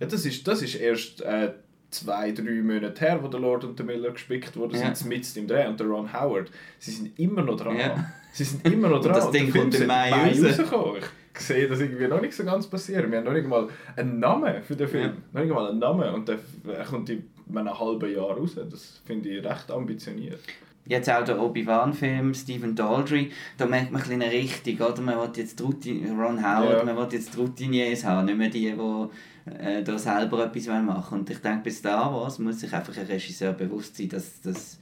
Ja, 0.00 0.06
das 0.06 0.24
ist, 0.24 0.46
das 0.48 0.62
ist 0.62 0.74
erst 0.76 1.20
äh, 1.22 1.52
zwei, 1.90 2.32
drei 2.32 2.62
Monate 2.62 3.00
her, 3.04 3.22
wo 3.22 3.28
der 3.28 3.38
Lord 3.40 3.64
und 3.64 3.78
der 3.78 3.84
Miller 3.86 4.10
gespickt 4.12 4.56
wurden, 4.56 4.74
Ja. 4.80 4.94
sind 4.94 5.08
mit 5.08 5.36
im 5.36 5.46
Dreh 5.46 5.66
und 5.66 5.78
der 5.78 5.86
Ron 5.88 6.12
Howard. 6.12 6.50
Sie 6.78 6.90
sind 6.90 7.18
immer 7.18 7.42
noch 7.42 7.56
dran. 7.56 7.76
Ja. 7.76 8.12
Sie 8.32 8.44
sind 8.44 8.64
immer 8.66 8.88
noch 8.88 8.96
Und 8.96 9.04
dran. 9.06 9.14
das 9.14 9.30
Ding 9.30 9.52
kommt 9.52 9.74
im 9.74 9.86
Mai 9.86 10.10
raus. 10.12 10.58
rauskommen. 10.58 11.02
Ich 11.34 11.40
sehe 11.46 11.68
das 11.68 11.80
irgendwie 11.80 12.06
noch 12.06 12.20
nicht 12.20 12.34
so 12.34 12.44
ganz 12.44 12.66
passieren. 12.66 13.10
Wir 13.10 13.18
haben 13.18 13.24
noch 13.24 13.32
nicht 13.32 13.46
mal 13.48 13.68
einen 13.96 14.18
Namen 14.18 14.62
für 14.62 14.76
den 14.76 14.88
Film. 14.88 15.04
Ja. 15.04 15.12
Noch 15.32 15.40
nicht 15.42 15.54
mal 15.54 15.70
einen 15.70 15.78
Namen. 15.78 16.14
Und 16.14 16.28
der 16.28 16.38
er 16.68 16.84
kommt 16.84 17.08
in 17.08 17.24
einem 17.54 17.78
halben 17.78 18.12
Jahr 18.14 18.36
raus. 18.36 18.56
Das 18.70 19.00
finde 19.04 19.28
ich 19.30 19.44
recht 19.44 19.70
ambitioniert. 19.70 20.40
Jetzt 20.86 21.08
auch 21.10 21.24
der 21.24 21.40
Obi-Wan-Film, 21.40 22.34
Stephen 22.34 22.74
Daldry, 22.74 23.30
da 23.58 23.66
merkt 23.66 23.92
man 23.92 24.00
ein 24.00 24.06
bisschen 24.08 24.22
eine 24.22 24.32
Richtung, 24.32 24.78
oder? 24.86 25.00
Man 25.02 25.18
will 25.18 25.30
jetzt 25.36 25.60
Routine, 25.62 26.08
Ron 26.10 26.42
Howard, 26.42 26.78
Ja. 26.78 26.84
man 26.84 26.96
will 26.96 27.06
jetzt 27.12 27.36
Routiniers 27.38 28.02
haben, 28.04 28.26
nicht 28.26 28.38
mehr 28.38 28.48
die, 28.48 28.72
die 28.72 29.50
äh, 29.62 29.82
da 29.84 29.98
selber 29.98 30.46
etwas 30.46 30.66
machen 30.66 30.86
wollen. 30.88 31.20
Und 31.20 31.30
ich 31.30 31.38
denke, 31.38 31.60
bei 31.64 31.70
Star 31.70 32.12
Wars 32.12 32.38
muss 32.38 32.60
sich 32.60 32.72
einfach 32.72 32.96
ein 32.96 33.06
Regisseur 33.06 33.52
bewusst 33.52 33.96
sein, 33.98 34.08
dass, 34.08 34.40
dass, 34.40 34.78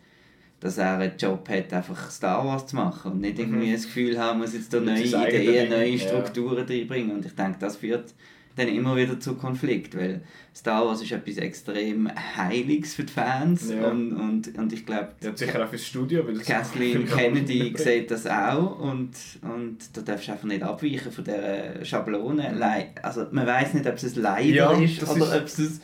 dass 0.60 0.76
er 0.78 0.98
einen 0.98 1.12
Job 1.18 1.48
hat, 1.48 1.72
einfach 1.72 2.10
Star 2.10 2.44
Wars 2.44 2.66
zu 2.66 2.76
machen 2.76 3.12
und 3.12 3.20
nicht 3.20 3.38
irgendwie 3.38 3.68
Mhm. 3.68 3.72
das 3.74 3.84
Gefühl 3.84 4.18
haben, 4.18 4.38
muss 4.40 4.54
jetzt 4.54 4.72
da 4.74 4.80
neue 4.80 5.02
Ideen, 5.04 5.70
neue 5.70 5.90
ja. 5.90 5.98
Strukturen 5.98 6.66
reinbringen. 6.66 7.12
Und 7.12 7.24
ich 7.26 7.34
denke, 7.34 7.58
das 7.60 7.76
führt 7.76 8.12
dann 8.56 8.66
immer 8.66 8.96
wieder 8.96 9.20
zu 9.20 9.34
Konflikt, 9.34 9.96
weil 9.96 10.20
Star 10.52 10.84
Wars 10.84 11.00
ist 11.00 11.12
etwas 11.12 11.36
extrem 11.36 12.10
Heiliges 12.36 12.94
für 12.94 13.04
die 13.04 13.12
Fans 13.12 13.70
Ja. 13.70 13.86
und, 13.88 14.12
und, 14.12 14.58
und 14.58 14.72
ich 14.72 14.84
glaube, 14.84 15.10
Ja, 15.22 15.30
sicher 15.36 15.64
auch 15.64 15.68
fürs 15.68 15.86
Studio. 15.86 16.26
Weil 16.26 16.38
das 16.38 16.46
Kathleen 16.48 17.06
Kennedy 17.16 17.72
sieht 17.76 18.10
das 18.10 18.26
auch 18.26 18.80
und, 18.80 19.10
und 19.42 19.76
da 19.92 20.00
darfst 20.00 20.26
du 20.26 20.32
einfach 20.32 20.48
nicht 20.48 20.64
abweichen 20.64 21.12
von 21.12 21.22
dieser 21.22 21.84
Schablone. 21.84 22.52
Lei- 22.58 22.88
Also 23.00 23.26
man 23.30 23.46
weiß 23.46 23.74
nicht, 23.74 23.86
ob 23.86 23.94
es 23.94 24.16
ein 24.16 24.22
Leider 24.22 24.48
Ja, 24.48 24.72
ist 24.72 25.02
das 25.02 25.10
oder 25.10 25.24
ist- 25.26 25.58
ob 25.58 25.64
es 25.66 25.80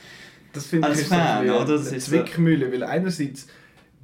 Das 0.53 0.67
finde 0.67 0.89
ich 0.89 0.91
Als 0.95 1.01
ist 1.03 1.09
so 1.11 1.15
Fan? 1.15 1.47
Das 1.47 1.89
eine 1.93 1.99
Zwickmühle, 2.01 2.73
weil 2.73 2.83
einerseits, 2.83 3.47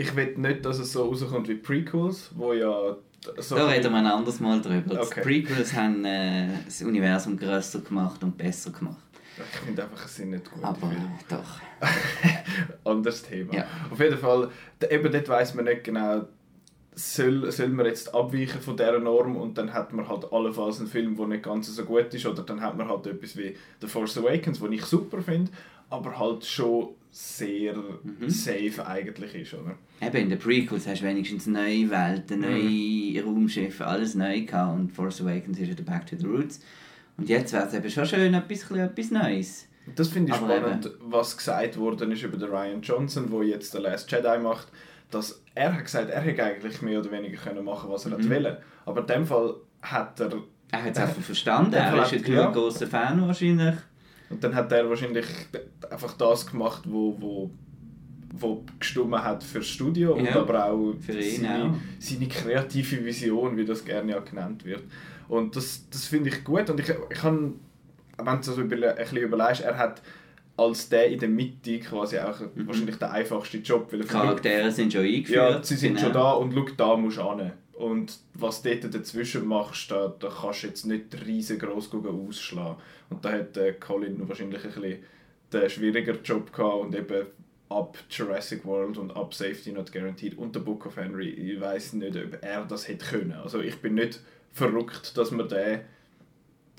ich 0.00 0.16
will 0.16 0.34
nicht, 0.36 0.64
dass 0.64 0.78
es 0.78 0.92
so 0.92 1.04
rauskommt 1.04 1.48
wie 1.48 1.54
Prequels, 1.54 2.30
wo 2.34 2.52
ja 2.52 2.96
so 3.36 3.54
Da 3.54 3.66
reden 3.66 3.92
wir 3.92 3.98
ein 3.98 4.06
anderes 4.06 4.40
Mal 4.40 4.62
drüber. 4.62 5.02
Okay. 5.02 5.20
Die 5.22 5.42
Prequels 5.42 5.74
haben 5.74 6.04
äh, 6.06 6.48
das 6.64 6.80
Universum 6.80 7.36
grösser 7.36 7.80
gemacht 7.80 8.22
und 8.22 8.36
besser 8.36 8.70
gemacht. 8.70 8.96
Ich 9.36 9.60
finde 9.60 9.82
einfach, 9.84 10.04
es 10.04 10.16
sind 10.16 10.30
nicht 10.30 10.50
gute 10.50 10.66
Aber 10.66 10.90
doch. 11.28 11.60
Anderes 12.84 13.22
Thema. 13.22 13.54
Ja. 13.54 13.66
Auf 13.90 14.00
jeden 14.00 14.18
Fall, 14.18 14.50
eben 14.90 15.12
dort 15.12 15.28
weiss 15.28 15.54
man 15.54 15.66
nicht 15.66 15.84
genau, 15.84 16.26
soll, 16.94 17.50
soll 17.50 17.68
man 17.68 17.86
jetzt 17.86 18.14
abweichen 18.14 18.60
von 18.60 18.76
dieser 18.76 18.98
Norm 18.98 19.36
und 19.36 19.56
dann 19.56 19.72
hat 19.72 19.92
man 19.92 20.08
halt 20.08 20.30
allenfalls 20.32 20.80
einen 20.80 20.88
Film, 20.88 21.16
der 21.16 21.26
nicht 21.26 21.42
ganz 21.42 21.74
so 21.74 21.84
gut 21.84 22.12
ist 22.12 22.26
oder 22.26 22.42
dann 22.42 22.60
hat 22.60 22.76
man 22.76 22.88
halt 22.88 23.06
etwas 23.06 23.36
wie 23.36 23.56
The 23.80 23.86
Force 23.86 24.18
Awakens, 24.18 24.60
den 24.60 24.72
ich 24.72 24.84
super 24.84 25.22
finde, 25.22 25.50
aber 25.90 26.18
halt 26.18 26.44
schon 26.44 26.90
sehr 27.12 27.74
Mhm. 27.74 28.28
safe 28.30 28.86
eigentlich 28.86 29.34
ist, 29.34 29.54
oder? 29.54 29.74
Eben 30.00 30.16
in 30.16 30.30
den 30.30 30.38
Prequels 30.38 30.86
hast 30.86 31.02
du 31.02 31.06
wenigstens 31.06 31.46
neue 31.46 31.90
Welten, 31.90 32.40
neue 32.40 33.22
Raumschiffe, 33.24 33.84
alles 33.86 34.14
neu 34.14 34.42
gehabt 34.42 34.78
und 34.78 34.92
Force 34.92 35.20
Awakens 35.20 35.58
ist 35.58 35.68
wieder 35.70 35.82
Back 35.82 36.06
to 36.06 36.16
the 36.16 36.26
Roots. 36.26 36.60
Und 37.18 37.28
jetzt 37.28 37.52
wäre 37.52 37.66
es 37.66 37.74
eben 37.74 37.90
schon 37.90 38.06
schön, 38.06 38.32
etwas, 38.32 38.70
etwas 38.70 39.10
Neues. 39.10 39.66
Das 39.96 40.08
finde 40.08 40.30
ich 40.32 40.38
Aber 40.38 40.56
spannend, 40.56 40.90
was 41.02 41.36
gesagt 41.36 41.76
worden 41.76 42.12
ist 42.12 42.22
über 42.22 42.36
den 42.36 42.48
Ryan 42.48 42.80
Johnson, 42.80 43.28
der 43.30 43.42
jetzt 43.42 43.72
The 43.72 43.78
Last 43.78 44.10
Jedi 44.10 44.38
macht, 44.38 44.68
dass 45.10 45.42
er 45.56 45.74
hat 45.74 45.84
gesagt, 45.84 46.10
er 46.10 46.20
hätte 46.20 46.44
eigentlich 46.44 46.80
mehr 46.82 47.00
oder 47.00 47.10
weniger 47.10 47.36
können 47.36 47.64
machen, 47.64 47.90
was 47.90 48.06
er 48.06 48.16
Mhm. 48.16 48.30
wollte. 48.30 48.62
Aber 48.86 49.00
in 49.00 49.06
dem 49.08 49.26
Fall 49.26 49.54
hat 49.82 50.20
er 50.20 50.30
Er 50.70 50.84
hat 50.84 50.92
es 50.92 50.98
einfach 50.98 51.20
verstanden, 51.22 51.72
Der 51.72 51.80
er 51.82 52.02
ist 52.04 52.12
ein 52.12 52.32
ja. 52.32 52.50
großer 52.50 52.86
Fan 52.86 53.20
wahrscheinlich. 53.26 53.74
Und 54.30 54.42
dann 54.42 54.54
hat 54.54 54.72
er 54.72 54.88
wahrscheinlich 54.88 55.26
einfach 55.90 56.14
das 56.16 56.46
gemacht, 56.46 56.82
wo, 56.86 57.16
wo, 57.20 57.50
wo 58.34 58.64
gestimmt 58.78 59.16
hat 59.18 59.42
fürs 59.42 59.66
Studio 59.66 60.14
und 60.14 60.24
Ja, 60.24 60.36
aber 60.40 60.66
auch 60.66 60.94
seine, 61.06 61.64
auch. 61.64 61.74
seine 61.98 62.28
kreative 62.28 63.04
Vision, 63.04 63.56
wie 63.56 63.64
das 63.64 63.84
gerne 63.84 64.12
ja 64.12 64.20
genannt 64.20 64.64
wird. 64.64 64.82
Und 65.28 65.54
das, 65.56 65.88
das 65.90 66.06
finde 66.06 66.30
ich 66.30 66.42
gut 66.44 66.70
und 66.70 66.80
ich, 66.80 66.88
ich 66.88 67.18
kann, 67.18 67.54
wenn 68.18 68.40
du 68.40 68.50
überle- 68.52 68.90
ein 68.90 68.96
bisschen 68.96 69.18
überlegst, 69.18 69.62
er 69.62 69.76
hat 69.78 70.00
als 70.56 70.88
der 70.90 71.08
in 71.08 71.18
der 71.18 71.28
Mitte 71.28 71.78
quasi 71.80 72.18
auch 72.18 72.38
Mhm. 72.54 72.66
wahrscheinlich 72.66 72.96
der 72.96 73.10
einfachste 73.12 73.58
Job, 73.58 73.90
weil 73.92 74.00
er 74.00 74.04
Die 74.06 74.10
Charaktere 74.12 74.70
sind 74.70 74.92
schon 74.92 75.02
eingeführt. 75.04 75.50
ja, 75.54 75.62
sie 75.62 75.74
sind 75.76 75.94
genau. 75.94 76.04
schon 76.04 76.12
da 76.12 76.32
und 76.32 76.52
schau, 76.54 76.66
da 76.76 76.96
musst 76.96 77.16
du 77.18 77.36
hin. 77.38 77.52
Und 77.80 78.18
was 78.34 78.60
du 78.60 78.76
dort 78.76 78.94
dazwischen 78.94 79.46
machst, 79.46 79.90
da, 79.90 80.14
da 80.18 80.28
kannst 80.28 80.62
du 80.62 80.66
jetzt 80.66 80.84
nicht 80.84 81.26
riesengroß 81.26 81.90
ausschlagen. 81.94 82.76
Und 83.08 83.24
da 83.24 83.32
hat 83.32 83.56
äh, 83.56 83.72
Colin 83.72 84.28
wahrscheinlich 84.28 84.62
ein 84.62 84.72
bisschen 84.72 84.98
den 85.50 85.70
schwieriger 85.70 86.20
Job 86.22 86.52
gehabt 86.52 86.76
und 86.82 86.94
eben 86.94 87.26
ab 87.70 87.96
Jurassic 88.10 88.66
World 88.66 88.98
und 88.98 89.16
ab 89.16 89.32
Safety 89.32 89.72
Not 89.72 89.92
Guaranteed 89.92 90.36
und 90.36 90.54
der 90.54 90.60
Book 90.60 90.84
of 90.84 90.96
Henry, 90.96 91.30
ich 91.30 91.58
weiß 91.58 91.94
nicht, 91.94 92.16
ob 92.16 92.42
er 92.42 92.66
das 92.66 92.86
hätte 92.86 93.06
können. 93.06 93.32
Also 93.32 93.60
ich 93.60 93.80
bin 93.80 93.94
nicht 93.94 94.20
verrückt, 94.52 95.16
dass 95.16 95.30
man 95.30 95.48
den 95.48 95.80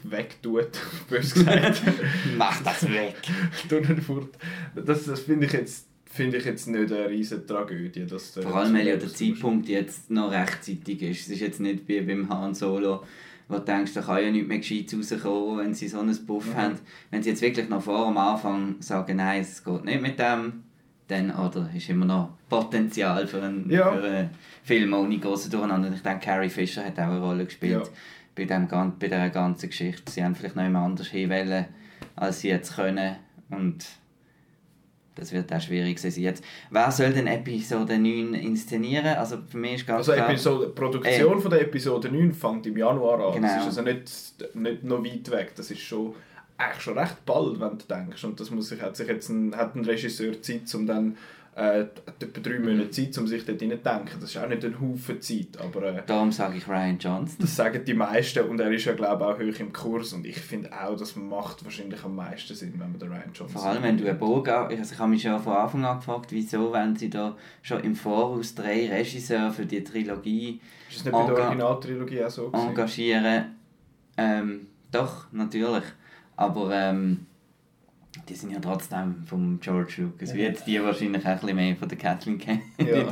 wegtut, 0.03 0.79
bös 1.09 1.33
gesagt. 1.33 1.81
Mach 2.37 2.61
das 2.61 2.87
weg! 2.87 3.15
Fort. 4.05 4.29
Das, 4.75 5.05
das 5.05 5.21
finde 5.21 5.47
ich 5.47 5.53
jetzt 5.53 5.87
finde 6.11 6.37
ich 6.37 6.45
jetzt 6.45 6.67
nicht 6.67 6.91
eine 6.91 7.09
riesige 7.09 7.45
Tragödie. 7.45 8.05
Dass 8.05 8.33
der 8.33 8.43
Vor 8.43 8.55
allem, 8.57 8.73
weil 8.73 8.87
ja 8.87 8.95
der 8.97 9.09
Zeitpunkt 9.13 9.67
jetzt 9.69 10.09
noch 10.11 10.31
rechtzeitig 10.31 11.01
ist. 11.01 11.21
Es 11.21 11.29
ist 11.29 11.39
jetzt 11.41 11.59
nicht 11.59 11.87
wie 11.87 12.01
beim 12.01 12.29
Han 12.29 12.53
Solo, 12.53 13.03
wo 13.47 13.55
du 13.57 13.61
denkst, 13.65 13.93
da 13.93 14.01
kann 14.01 14.23
ja 14.23 14.31
nicht 14.31 14.47
mehr 14.47 14.59
gescheit 14.59 14.93
rauskommen, 14.93 15.57
wenn 15.59 15.73
sie 15.73 15.87
so 15.87 15.99
einen 15.99 16.25
Buff 16.25 16.47
Mhm. 16.47 16.55
haben. 16.57 16.75
Wenn 17.09 17.23
sie 17.23 17.29
jetzt 17.31 17.41
wirklich 17.41 17.67
noch 17.69 17.81
vor 17.81 18.07
am 18.07 18.17
Anfang 18.17 18.75
sagen, 18.79 19.17
nein, 19.17 19.41
es 19.41 19.63
geht 19.63 19.83
nicht 19.85 20.01
mit 20.01 20.19
dem, 20.19 20.63
dann 21.07 21.31
oder, 21.35 21.69
ist 21.75 21.89
immer 21.89 22.05
noch 22.05 22.29
Potenzial 22.49 23.27
für 23.27 23.41
einen, 23.43 23.69
Ja. 23.69 23.91
für 23.91 24.03
einen 24.03 24.29
Film 24.63 24.93
ohne 24.93 25.17
grossen 25.19 25.51
Durcheinander. 25.51 25.89
Und 25.89 25.95
ich 25.95 26.01
denke, 26.01 26.25
Carrie 26.25 26.49
Fisher 26.49 26.85
hat 26.85 26.97
auch 26.99 27.03
eine 27.07 27.19
Rolle 27.19 27.45
gespielt 27.45 27.71
Ja. 27.73 27.89
bei, 28.35 28.45
dem, 28.45 28.67
bei 28.67 29.07
dieser 29.07 29.29
ganzen 29.29 29.69
Geschichte. 29.69 30.09
Sie 30.11 30.23
haben 30.23 30.35
vielleicht 30.35 30.55
noch 30.55 30.63
jemand 30.63 30.85
anders 30.85 31.07
hinwählen, 31.07 31.65
als 32.15 32.39
sie 32.41 32.49
jetzt 32.49 32.75
können. 32.75 33.15
Und 33.49 33.85
das 35.15 35.31
wird 35.31 35.51
auch 35.53 35.61
schwierig 35.61 35.99
sein. 35.99 36.11
Jetzt, 36.15 36.43
wer 36.69 36.91
soll 36.91 37.11
denn 37.11 37.27
Episode 37.27 37.97
9 37.97 38.33
inszenieren? 38.33 39.07
Also 39.17 39.37
für 39.47 39.57
mich 39.57 39.75
ist 39.75 39.87
ganz 39.87 39.97
Also 40.07 40.13
klar... 40.13 40.29
Episode, 40.29 40.67
die 40.67 40.71
Produktion 40.73 41.41
von 41.41 41.51
der 41.51 41.61
Episode 41.61 42.11
9 42.11 42.33
fängt 42.33 42.67
im 42.67 42.77
Januar 42.77 43.27
an. 43.27 43.33
Genau. 43.33 43.47
Das 43.47 43.57
ist 43.57 43.65
also 43.65 43.81
nicht, 43.81 44.55
nicht 44.55 44.83
noch 44.83 45.03
weit 45.03 45.31
weg. 45.31 45.53
Das 45.55 45.69
ist 45.69 45.81
schon, 45.81 46.13
eigentlich 46.57 46.81
schon 46.81 46.97
recht 46.97 47.25
bald, 47.25 47.59
wenn 47.59 47.77
du 47.77 47.85
denkst. 47.89 48.23
Und 48.23 48.39
das 48.39 48.51
muss 48.51 48.69
sich, 48.69 48.81
hat 48.81 48.95
sich 48.95 49.07
jetzt 49.07 49.29
ein, 49.29 49.55
hat 49.55 49.75
ein 49.75 49.83
Regisseur 49.83 50.41
Zeit, 50.41 50.73
um 50.75 50.87
dann 50.87 51.17
äh, 51.55 51.81
etwa 51.81 52.39
drei 52.41 52.59
Monate 52.59 52.89
Zeit, 52.91 53.17
um 53.17 53.27
sich 53.27 53.43
dort 53.45 53.59
hineinzudenken. 53.59 54.19
Das 54.21 54.29
ist 54.29 54.37
auch 54.37 54.47
nicht 54.47 54.63
ein 54.63 54.79
Haufen 54.79 55.21
Zeit, 55.21 55.47
aber 55.59 55.83
äh, 55.83 56.01
Darum 56.05 56.31
sage 56.31 56.57
ich 56.57 56.67
Ryan 56.67 56.97
Johnson. 56.97 57.37
das 57.41 57.55
sagen 57.55 57.83
die 57.85 57.93
meisten 57.93 58.47
und 58.47 58.59
er 58.61 58.71
ist 58.71 58.85
ja 58.85 58.93
glaube 58.93 59.23
ich 59.23 59.51
auch 59.51 59.55
hoch 59.55 59.59
im 59.59 59.73
Kurs 59.73 60.13
und 60.13 60.25
ich 60.25 60.37
finde 60.39 60.69
auch, 60.71 60.95
das 60.95 61.15
macht 61.17 61.63
wahrscheinlich 61.65 62.01
am 62.05 62.15
meisten 62.15 62.55
Sinn, 62.55 62.73
wenn 62.77 62.91
man 62.91 62.99
den 62.99 63.09
Ryan 63.09 63.31
Johnson 63.33 63.49
Vor 63.49 63.65
allem, 63.65 63.83
wenn 63.83 63.97
du 63.97 64.07
einen 64.07 64.17
Bogen... 64.17 64.49
Also 64.49 64.93
ich 64.93 64.99
habe 64.99 65.09
mich 65.09 65.21
schon 65.21 65.39
von 65.39 65.53
Anfang 65.53 65.83
an 65.83 65.97
gefragt, 65.97 66.27
wieso, 66.31 66.71
wenn 66.71 66.95
sie 66.95 67.09
da 67.09 67.35
schon 67.61 67.81
im 67.81 67.95
Voraus 67.95 68.55
drei 68.55 68.87
Regisseure 68.89 69.51
für 69.51 69.65
die 69.65 69.83
Trilogie 69.83 70.61
Ist 70.89 70.99
das 70.99 71.05
nicht 71.05 71.13
bei 71.13 71.25
der 71.25 71.35
Originaltrilogie 71.35 72.23
auch 72.23 72.29
so 72.29 72.49
gewesen? 72.49 72.67
engagieren. 72.69 73.45
Ähm, 74.17 74.67
doch, 74.91 75.25
natürlich. 75.31 75.83
Aber 76.37 76.71
ähm, 76.73 77.25
die 78.27 78.35
sind 78.35 78.51
ja 78.51 78.59
trotzdem 78.59 79.23
vom 79.25 79.59
George 79.59 79.93
Lucas. 79.99 80.33
Wie 80.33 80.41
jetzt 80.41 80.67
die 80.67 80.81
wahrscheinlich 80.83 81.23
auch 81.25 81.29
ein 81.29 81.39
bisschen 81.39 81.55
mehr 81.55 81.75
von 81.75 81.87
der 81.89 81.97
Kathleen 81.97 82.37
Kennedy 82.37 82.63
Ja. 82.79 83.05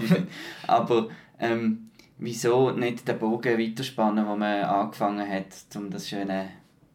Aber 0.68 1.08
ähm, 1.40 1.90
wieso 2.18 2.72
nicht 2.72 3.08
den 3.08 3.18
Bogen 3.18 3.58
weiterspannen, 3.58 4.26
wo 4.28 4.36
man 4.36 4.64
angefangen 4.64 5.28
hat, 5.30 5.48
um 5.76 5.90
das 5.90 6.10
schöne 6.10 6.50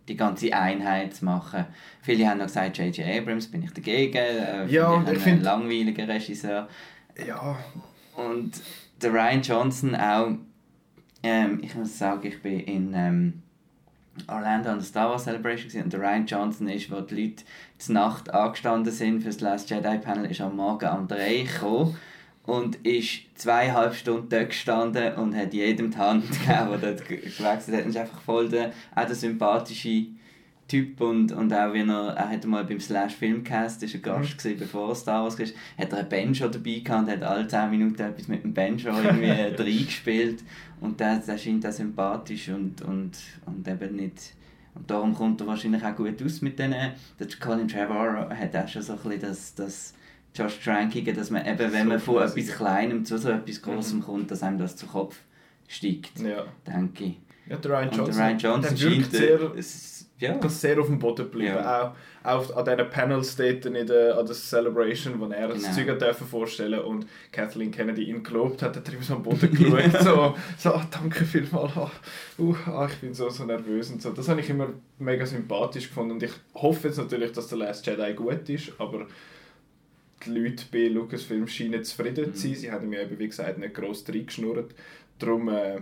die 0.07 0.17
ganze 0.17 0.53
Einheit 0.53 1.15
zu 1.15 1.25
machen. 1.25 1.65
Viele 2.03 2.29
haben 2.29 2.37
noch 2.37 2.45
gesagt, 2.47 2.77
J.J. 2.77 3.07
Abrams 3.07 3.51
bin 3.51 3.63
ich 3.63 3.71
dagegen. 3.73 4.15
Äh, 4.19 4.67
Ja, 4.67 4.91
und 4.91 5.07
finde 5.07 5.13
ich 5.19 5.27
einen 5.27 5.37
find- 5.37 5.43
langweiligen 5.43 6.11
Regisseur. 6.11 6.69
Ja, 7.27 7.57
Und 8.15 8.53
der 9.01 9.13
Ryan 9.15 9.41
Johnson 9.41 9.95
auch, 9.95 10.33
ähm, 11.23 11.59
ich 11.63 11.75
muss 11.75 11.97
sagen, 11.99 12.27
ich 12.27 12.43
bin 12.43 12.61
in 12.61 12.93
ähm, 12.95 13.43
Orlando 14.29 14.71
an 14.71 14.79
der 14.79 14.85
Star 14.85 15.11
Wars 15.11 15.25
Celebration 15.25 15.69
gewesen, 15.69 15.85
und 15.85 15.93
der 15.93 16.01
Ryan 16.01 16.27
Johnson 16.27 16.69
ist, 16.69 16.91
wo 16.91 17.01
die 17.01 17.23
Leute 17.23 17.45
zur 17.79 17.95
Nacht 17.95 18.33
angestanden 18.33 18.93
sind 18.93 19.21
für 19.21 19.29
das 19.29 19.41
Last 19.41 19.71
Jedi 19.71 19.99
Panel, 19.99 20.31
ist 20.31 20.41
am 20.41 20.57
Morgen 20.57 20.89
um 20.89 21.09
3 21.09 21.41
Uhr 21.41 21.45
gekommen 21.45 21.97
und 22.47 22.77
ist 22.87 23.23
zweieinhalb 23.37 23.95
Stunden 23.95 24.29
dort 24.29 24.51
gestanden 24.51 25.15
und 25.15 25.35
hat 25.35 25.53
jedem 25.55 25.91
die 25.91 25.97
Hand 25.97 26.25
gegeben, 26.31 26.81
der 26.81 26.93
dort 26.93 27.09
ge- 27.09 27.19
gewechselt 27.21 27.77
hat. 27.77 27.85
Und 27.85 27.91
ist 27.91 27.97
einfach 27.97 28.21
voll 28.21 28.49
der, 28.49 28.73
auch 28.95 29.07
der 29.07 29.15
sympathische 29.15 30.07
Typ 30.67 31.01
und, 31.03 31.31
und 31.33 31.53
auch 31.53 31.73
wenn 31.75 31.91
er, 31.91 32.15
er 32.17 32.31
hat 32.31 32.47
mal 32.47 32.65
beim 32.65 32.81
Slash 32.81 33.15
Filmcast 33.15 33.83
ist 33.83 33.95
ein 33.95 34.03
Gast 34.03 34.39
gewesen, 34.39 34.59
bevor 34.59 34.89
er 34.91 34.95
Star 34.95 35.23
Wars 35.23 35.39
war, 35.39 35.47
hat 35.79 35.93
er 35.93 35.99
ein 35.99 36.09
Banjo 36.09 36.49
dabei 36.49 36.79
gehabt 36.83 37.03
und 37.07 37.11
hat 37.13 37.23
alle 37.23 37.47
10 37.47 37.71
Minuten 37.71 38.01
etwas 38.03 38.29
mit 38.29 38.43
dem 38.45 38.55
Banjo 38.55 38.91
irgendwie 38.97 39.27
reingespielt 39.63 40.43
und 40.81 40.99
der, 40.99 41.19
der 41.19 41.37
scheint 41.37 41.67
auch 41.67 41.73
sympathisch 41.73 42.49
und, 42.49 42.81
und, 42.83 43.13
und 43.47 43.69
eben 43.69 43.97
nicht 43.97 44.33
und 44.75 44.91
darum 44.91 45.15
kommt 45.15 45.41
er 45.41 45.47
wahrscheinlich 45.47 45.85
auch 45.85 45.95
gut 45.95 46.21
aus 46.23 46.41
mit 46.43 46.59
denen. 46.59 46.93
Der 47.21 47.27
Colin 47.39 47.69
Trevor 47.69 48.31
hat 48.31 48.57
auch 48.57 48.67
schon 48.67 48.83
so 48.83 48.95
ein 48.95 48.99
bisschen 49.01 49.21
das, 49.21 49.55
das 49.55 49.95
Josh 50.35 50.59
Trank, 50.65 50.93
dass 51.15 51.31
man 51.31 51.47
eben, 51.47 51.59
wenn 51.73 51.83
So 51.85 51.89
man 51.91 52.01
von 52.01 52.23
etwas 52.23 52.49
Kleinem 52.57 53.05
zu 53.05 53.17
so 53.19 53.29
etwas 53.31 53.63
Großem 53.63 53.99
Mhm. 53.99 54.03
kommt, 54.03 54.31
dass 54.33 54.43
einem 54.43 54.59
das 54.59 54.75
zu 54.77 54.87
Kopf 54.87 55.17
steigt, 55.69 56.19
Ja. 56.19 56.45
denke 56.67 57.05
ich. 57.05 57.17
ja, 57.49 57.57
der 57.57 57.71
Ryan 57.71 57.89
Und 57.91 57.97
Johnson, 57.99 58.17
der 58.17 58.27
Ryan 58.27 58.39
Johnson 58.39 58.77
der 58.77 58.81
wirkt 58.81 59.01
scheint, 59.03 59.13
sehr, 59.13 59.41
äh, 59.41 59.59
es, 59.59 59.94
ja, 60.19 60.35
das 60.39 60.61
sehr 60.61 60.79
auf 60.81 60.87
dem 60.87 60.99
Boden 60.99 61.25
geblieben. 61.25 61.57
Ja. 61.57 61.95
Auch, 62.23 62.49
auch 62.51 62.57
an 62.57 62.65
diesen 62.65 62.91
Panels 62.91 63.37
dort 63.37 63.67
in 63.67 63.87
der, 63.87 64.17
an 64.17 64.27
der 64.27 64.35
Celebration, 64.35 65.19
wo 65.19 65.27
er 65.27 65.49
das 65.49 65.63
Genau. 65.63 65.75
Zeug 65.75 65.99
dürfen 65.99 66.27
vorstellen 66.27 66.81
und 66.81 67.07
Kathleen 67.33 67.71
Kennedy 67.73 68.05
ihn 68.05 68.23
gelobt 68.23 68.63
hat, 68.63 68.77
hat 68.77 68.87
er 68.87 68.95
immer 68.95 69.03
so 69.03 69.15
am 69.17 69.23
Boden 69.23 69.51
geschaut. 69.51 70.03
so, 70.03 70.37
so 70.57 70.75
ah, 70.75 70.87
danke 70.91 71.25
vielmals. 71.25 71.77
Ah, 71.77 71.91
uh, 72.39 72.55
ah, 72.67 72.89
ich 72.91 72.99
bin 73.01 73.13
so, 73.13 73.29
so 73.29 73.45
nervös 73.45 73.91
und 73.91 74.01
so. 74.01 74.11
Das 74.11 74.29
habe 74.29 74.41
ich 74.41 74.49
immer 74.49 74.69
mega 74.99 75.27
sympathisch 75.27 75.89
gefunden 75.89 76.13
und 76.13 76.23
ich 76.23 76.33
hoffe 76.55 76.89
jetzt 76.89 76.99
natürlich, 76.99 77.33
dass 77.33 77.49
der 77.49 77.59
Last 77.59 77.85
Jedi 77.87 78.15
gut 78.15 78.49
ist, 78.49 78.73
aber 78.79 79.07
die 80.25 80.31
Leute 80.31 80.65
bei 80.71 80.89
Lucasfilm 80.89 81.49
scheinen 81.49 81.83
zufrieden 81.83 82.35
zu 82.35 82.41
sein. 82.41 82.51
Mhm. 82.51 82.55
Sie 82.55 82.71
haben 82.71 82.89
mir 82.89 83.03
eben, 83.03 83.19
wie 83.19 83.27
gesagt, 83.27 83.59
nicht 83.59 83.75
gross 83.75 84.05
reingeschnurrt. 84.09 84.75
Darum 85.19 85.49
äh, 85.49 85.81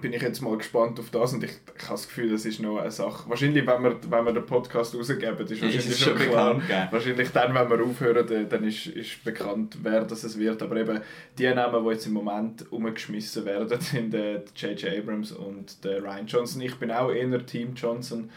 bin 0.00 0.12
ich 0.12 0.22
jetzt 0.22 0.40
mal 0.40 0.56
gespannt 0.56 0.98
auf 1.00 1.10
das 1.10 1.32
und 1.34 1.42
ich, 1.44 1.50
ich 1.50 1.82
habe 1.84 1.92
das 1.94 2.06
Gefühl, 2.06 2.30
das 2.30 2.44
ist 2.44 2.60
noch 2.60 2.78
eine 2.78 2.90
Sache. 2.90 3.28
Wahrscheinlich, 3.28 3.66
wenn 3.66 3.82
wir, 3.82 3.96
wenn 4.10 4.24
wir 4.24 4.32
den 4.32 4.46
Podcast 4.46 4.94
rausgeben, 4.94 5.38
ist 5.38 5.50
wahrscheinlich 5.50 5.76
es 5.76 6.00
schon 6.00 6.14
klar. 6.16 6.54
bekannt, 6.54 6.68
gell? 6.68 6.88
Wahrscheinlich 6.90 7.30
dann, 7.30 7.54
wenn 7.54 7.70
wir 7.70 7.84
aufhören, 7.84 8.26
dann- 8.26 8.48
dann 8.48 8.64
ist, 8.64 8.86
ist 8.86 9.24
bekannt, 9.24 9.78
wer 9.82 10.04
das 10.04 10.24
es 10.24 10.38
wird. 10.38 10.62
Aber 10.62 10.76
eben 10.76 11.00
die 11.38 11.46
Namen, 11.52 11.84
die 11.84 11.90
jetzt 11.90 12.06
im 12.06 12.12
Moment 12.12 12.70
umgeschmissen 12.70 13.44
werden, 13.44 13.80
sind 13.80 14.14
äh, 14.14 14.42
J.J. 14.54 14.98
Abrams 14.98 15.32
und 15.32 15.82
der 15.84 16.02
Ryan 16.02 16.26
Johnson. 16.26 16.62
Ich 16.62 16.74
bin 16.76 16.90
auch 16.90 17.10
eher 17.10 17.44
Team 17.46 17.74
Johnson. 17.74 18.30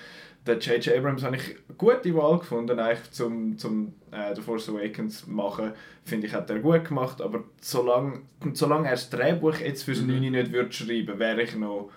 Der 0.49 0.57
J.J. 0.57 0.97
Abrams 0.97 1.23
habe 1.23 1.35
ich 1.35 1.43
eine 1.67 1.75
gute 1.77 2.15
Wahl 2.15 2.39
gefunden, 2.39 2.79
eigentlich 2.79 3.11
zum, 3.11 3.57
zum 3.57 3.93
äh, 4.11 4.35
The 4.35 4.41
Force 4.41 4.69
Awakens 4.69 5.27
machen. 5.27 5.73
Finde 6.03 6.27
ich, 6.27 6.33
hat 6.33 6.49
er 6.49 6.59
gut 6.59 6.85
gemacht. 6.85 7.21
Aber 7.21 7.43
solange, 7.61 8.21
solange 8.53 8.87
er 8.87 8.91
das 8.95 9.09
Drehbuch 9.09 9.57
jetzt 9.57 9.83
fürs 9.83 10.01
Mhm. 10.01 10.07
9 10.19 10.31
nicht 10.31 10.51
würde 10.51 10.71
schreiben 10.71 11.19
wäre 11.19 11.41
ich 11.43 11.55
noch 11.55 11.91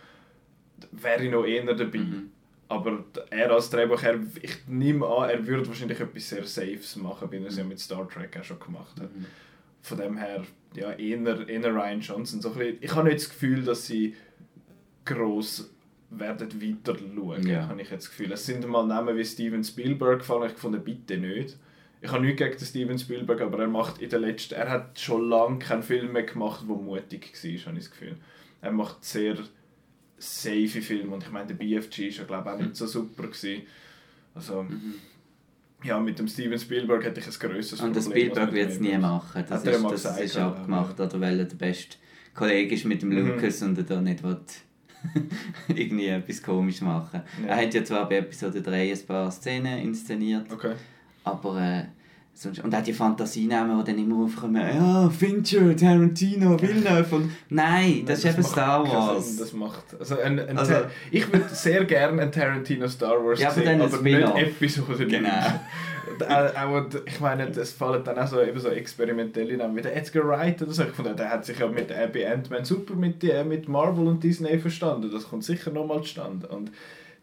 wäre 0.90 1.25
ich 1.25 1.30
noch 1.30 1.44
eher 1.44 1.64
dabei. 1.75 1.99
Mhm. 1.99 2.30
Aber 2.68 3.04
er 3.30 3.50
als 3.50 3.71
Drehbuch, 3.71 4.02
er, 4.02 4.18
ich 4.40 4.66
nehme 4.66 5.06
an, 5.06 5.30
er 5.30 5.47
würde 5.47 5.66
wahrscheinlich 5.66 6.00
etwas 6.00 6.28
sehr 6.28 6.44
Safes 6.44 6.97
machen, 6.97 7.30
wie 7.30 7.37
er 7.37 7.47
es 7.47 7.56
ja 7.56 7.64
mit 7.64 7.78
Star 7.80 8.09
Trek 8.09 8.37
auch 8.38 8.44
schon 8.44 8.59
gemacht 8.59 9.00
hat. 9.00 9.14
Mhm. 9.14 9.26
Von 9.82 9.99
dem 9.99 10.16
her, 10.16 10.42
ja, 10.75 10.92
eher, 10.92 11.49
eher 11.49 11.75
Ryan 11.75 12.00
Johnson. 12.00 12.40
So 12.40 12.50
bisschen, 12.50 12.78
ich 12.80 12.94
habe 12.94 13.09
nicht 13.09 13.21
das 13.23 13.28
Gefühl, 13.28 13.62
dass 13.64 13.87
sie 13.87 14.14
gross 15.04 15.71
werden 16.19 16.49
weiter 16.62 16.97
schauen, 16.99 17.47
Ja. 17.47 17.69
habe 17.69 17.81
ich 17.83 17.90
jetzt 17.90 18.04
das 18.04 18.11
Gefühl. 18.11 18.33
Es 18.33 18.45
sind 18.47 18.66
mal 18.66 18.87
Namen 18.87 19.16
wie 19.16 19.25
Steven 19.25 19.62
Spielberg 19.64 20.21
gefallen, 20.21 20.50
ich 20.52 20.59
fand 20.59 20.85
bitte 20.85 21.16
nicht. 21.19 21.57
Ich 22.00 22.11
habe 22.11 22.25
nichts 22.25 22.38
gegen 22.38 22.59
Steven 22.59 22.99
Spielberg, 22.99 23.40
aber 23.40 23.61
er 23.61 23.69
macht 23.69 24.02
in 24.02 24.11
der 24.11 24.19
letzten, 24.19 24.54
er 24.54 24.69
hat 24.69 24.99
schon 24.99 25.28
lange 25.28 25.59
keinen 25.61 25.83
Film 25.83 26.12
mehr 26.12 26.25
gemacht, 26.25 26.64
der 26.69 26.76
mutig 26.76 27.33
war, 27.33 27.66
habe 27.66 27.78
ich 27.78 27.85
das 27.85 27.90
Gefühl. 27.90 28.16
Er 28.61 28.73
macht 28.73 29.04
sehr 29.04 29.37
safe 30.19 30.83
Filme 30.83 31.14
und 31.14 31.23
ich 31.25 31.31
meine, 31.31 31.49
der 31.49 31.54
BFG 31.54 32.09
ist 32.09 32.19
ja 32.19 32.25
glaube 32.25 32.49
ich 32.50 32.54
auch 32.54 32.61
nicht 32.61 32.76
so 32.76 32.87
super 32.87 33.25
gewesen. 33.25 33.62
Also, 34.35 34.62
Mhm. 34.62 34.95
ja, 35.85 35.99
mit 36.00 36.19
dem 36.19 36.28
Steven 36.28 36.59
Spielberg 36.59 37.04
hätte 37.04 37.21
ich 37.21 37.26
ein 37.26 37.33
grösseres 37.50 37.81
Und 37.81 37.95
der 37.95 38.00
Problem 38.02 38.21
Spielberg 38.26 38.52
wird 38.52 38.71
es 38.71 38.81
nie 38.81 38.97
machen. 38.99 39.45
Das 39.49 39.64
Hat 39.64 39.73
ist, 39.75 39.83
das 39.85 39.90
gesagt, 39.92 40.21
ist 40.21 40.37
abgemacht, 40.37 41.00
oder 41.00 41.21
weil 41.21 41.38
er 41.40 41.45
der 41.47 41.57
beste 41.57 41.97
Kollege 42.35 42.75
ist 42.75 42.85
mit 42.85 43.02
dem 43.02 43.11
Mhm. 43.11 43.28
Lucas 43.28 43.62
und 43.62 43.76
er 43.78 43.85
da 43.85 44.00
nicht 44.00 44.23
will, 44.23 44.38
irgendwie 45.68 46.06
etwas 46.09 46.42
komisch 46.42 46.80
machen. 46.80 47.23
Ja. 47.42 47.49
Er 47.54 47.56
hat 47.66 47.75
ja 47.75 47.85
zwar 47.85 48.09
bei 48.09 48.18
Episode 48.18 48.61
3 48.62 48.92
ein 48.92 49.06
paar 49.06 49.30
Szenen 49.30 49.78
inszeniert, 49.80 50.50
Okay. 50.52 50.73
aber 51.25 51.61
äh, 51.61 51.85
sonst, 52.35 52.62
und 52.64 52.75
auch 52.75 52.82
die 52.82 52.92
Fantasienamen, 52.92 53.78
die 53.85 53.90
dann 53.92 53.99
immer 54.02 54.25
aufkommen, 54.25 54.56
ja, 54.62 55.09
Fincher, 55.11 55.75
Tarantino, 55.76 56.61
Villeneuve 56.61 57.16
und 57.16 57.31
nein, 57.50 58.03
das, 58.07 58.20
ist 58.24 58.33
eben 58.35 58.42
Star 58.42 58.87
Wars. 58.88 59.37
Das 59.37 59.53
macht, 59.53 59.85
also 59.98 60.18
ein, 60.18 60.38
ein 60.40 60.57
Also- 60.59 60.74
ich 61.11 61.31
würde 61.33 61.48
sehr 61.53 61.85
gerne 61.85 62.22
ein 62.22 62.33
Tarantino 62.33 62.88
Star 62.88 63.22
Wars 63.24 63.40
Ja, 63.40 63.48
aber 63.50 63.61
sehen, 63.61 63.68
ein 63.68 63.81
aber 63.83 63.98
nicht. 64.03 64.18
Episode 64.37 65.07
Genau. 65.07 65.29
9. 66.18 66.31
Äh, 66.31 66.59
auch, 66.59 67.07
ich 67.07 67.20
meine, 67.20 67.48
es 67.48 67.72
fallen 67.72 68.05
dann 68.05 68.18
auch 68.18 68.27
so, 68.27 68.40
eben 68.42 68.59
so 68.59 68.68
experimentelle 68.68 69.57
Namen 69.57 69.77
wie 69.77 69.83
der 69.83 69.96
Edgar 69.96 70.27
Wright 70.27 70.61
oder 70.62 70.72
so. 70.72 70.83
Ich 70.85 70.90
fand, 70.90 71.18
der 71.18 71.31
hat 71.31 71.44
sich 71.44 71.59
ja 71.59 71.68
mit 71.68 71.88
bei 71.88 72.33
Ant-Man 72.33 72.64
super 72.64 72.94
mit, 72.94 73.22
äh, 73.25 73.44
mit 73.44 73.68
Marvel 73.68 74.07
und 74.07 74.22
Disney 74.22 74.59
verstanden. 74.59 75.11
Das 75.11 75.29
kommt 75.29 75.44
sicher 75.44 75.70
nochmal 75.70 76.03
zustande. 76.03 76.48
Und 76.48 76.70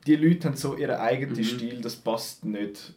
die 0.07 0.15
Leute 0.15 0.47
haben 0.47 0.55
so 0.55 0.75
ihren 0.75 0.97
eigenen 0.97 1.35
Mhm. 1.35 1.43
Stil, 1.43 1.81
das 1.81 1.95
passt 1.95 2.45
nicht 2.45 2.93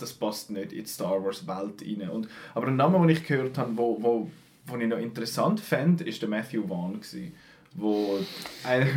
das 0.00 0.12
passt 0.12 0.50
nicht 0.50 0.72
in 0.72 0.84
die 0.84 0.88
Star 0.88 1.22
Wars 1.22 1.46
Welt 1.46 1.82
rein. 1.82 2.08
Und, 2.08 2.28
aber 2.54 2.68
ein 2.68 2.76
Name, 2.76 2.98
den 2.98 3.10
ich 3.10 3.26
gehört 3.26 3.58
habe, 3.58 3.76
wo, 3.76 3.98
wo, 4.00 4.30
wo 4.66 4.76
ich 4.76 4.88
noch 4.88 4.98
interessant 4.98 5.60
fand, 5.60 6.00
ist 6.00 6.22
der 6.22 6.28
Matthew 6.28 6.66
Vaughn 6.66 6.94
gewesen. 6.94 7.34
Wo, 7.74 8.18
ein, 8.64 8.88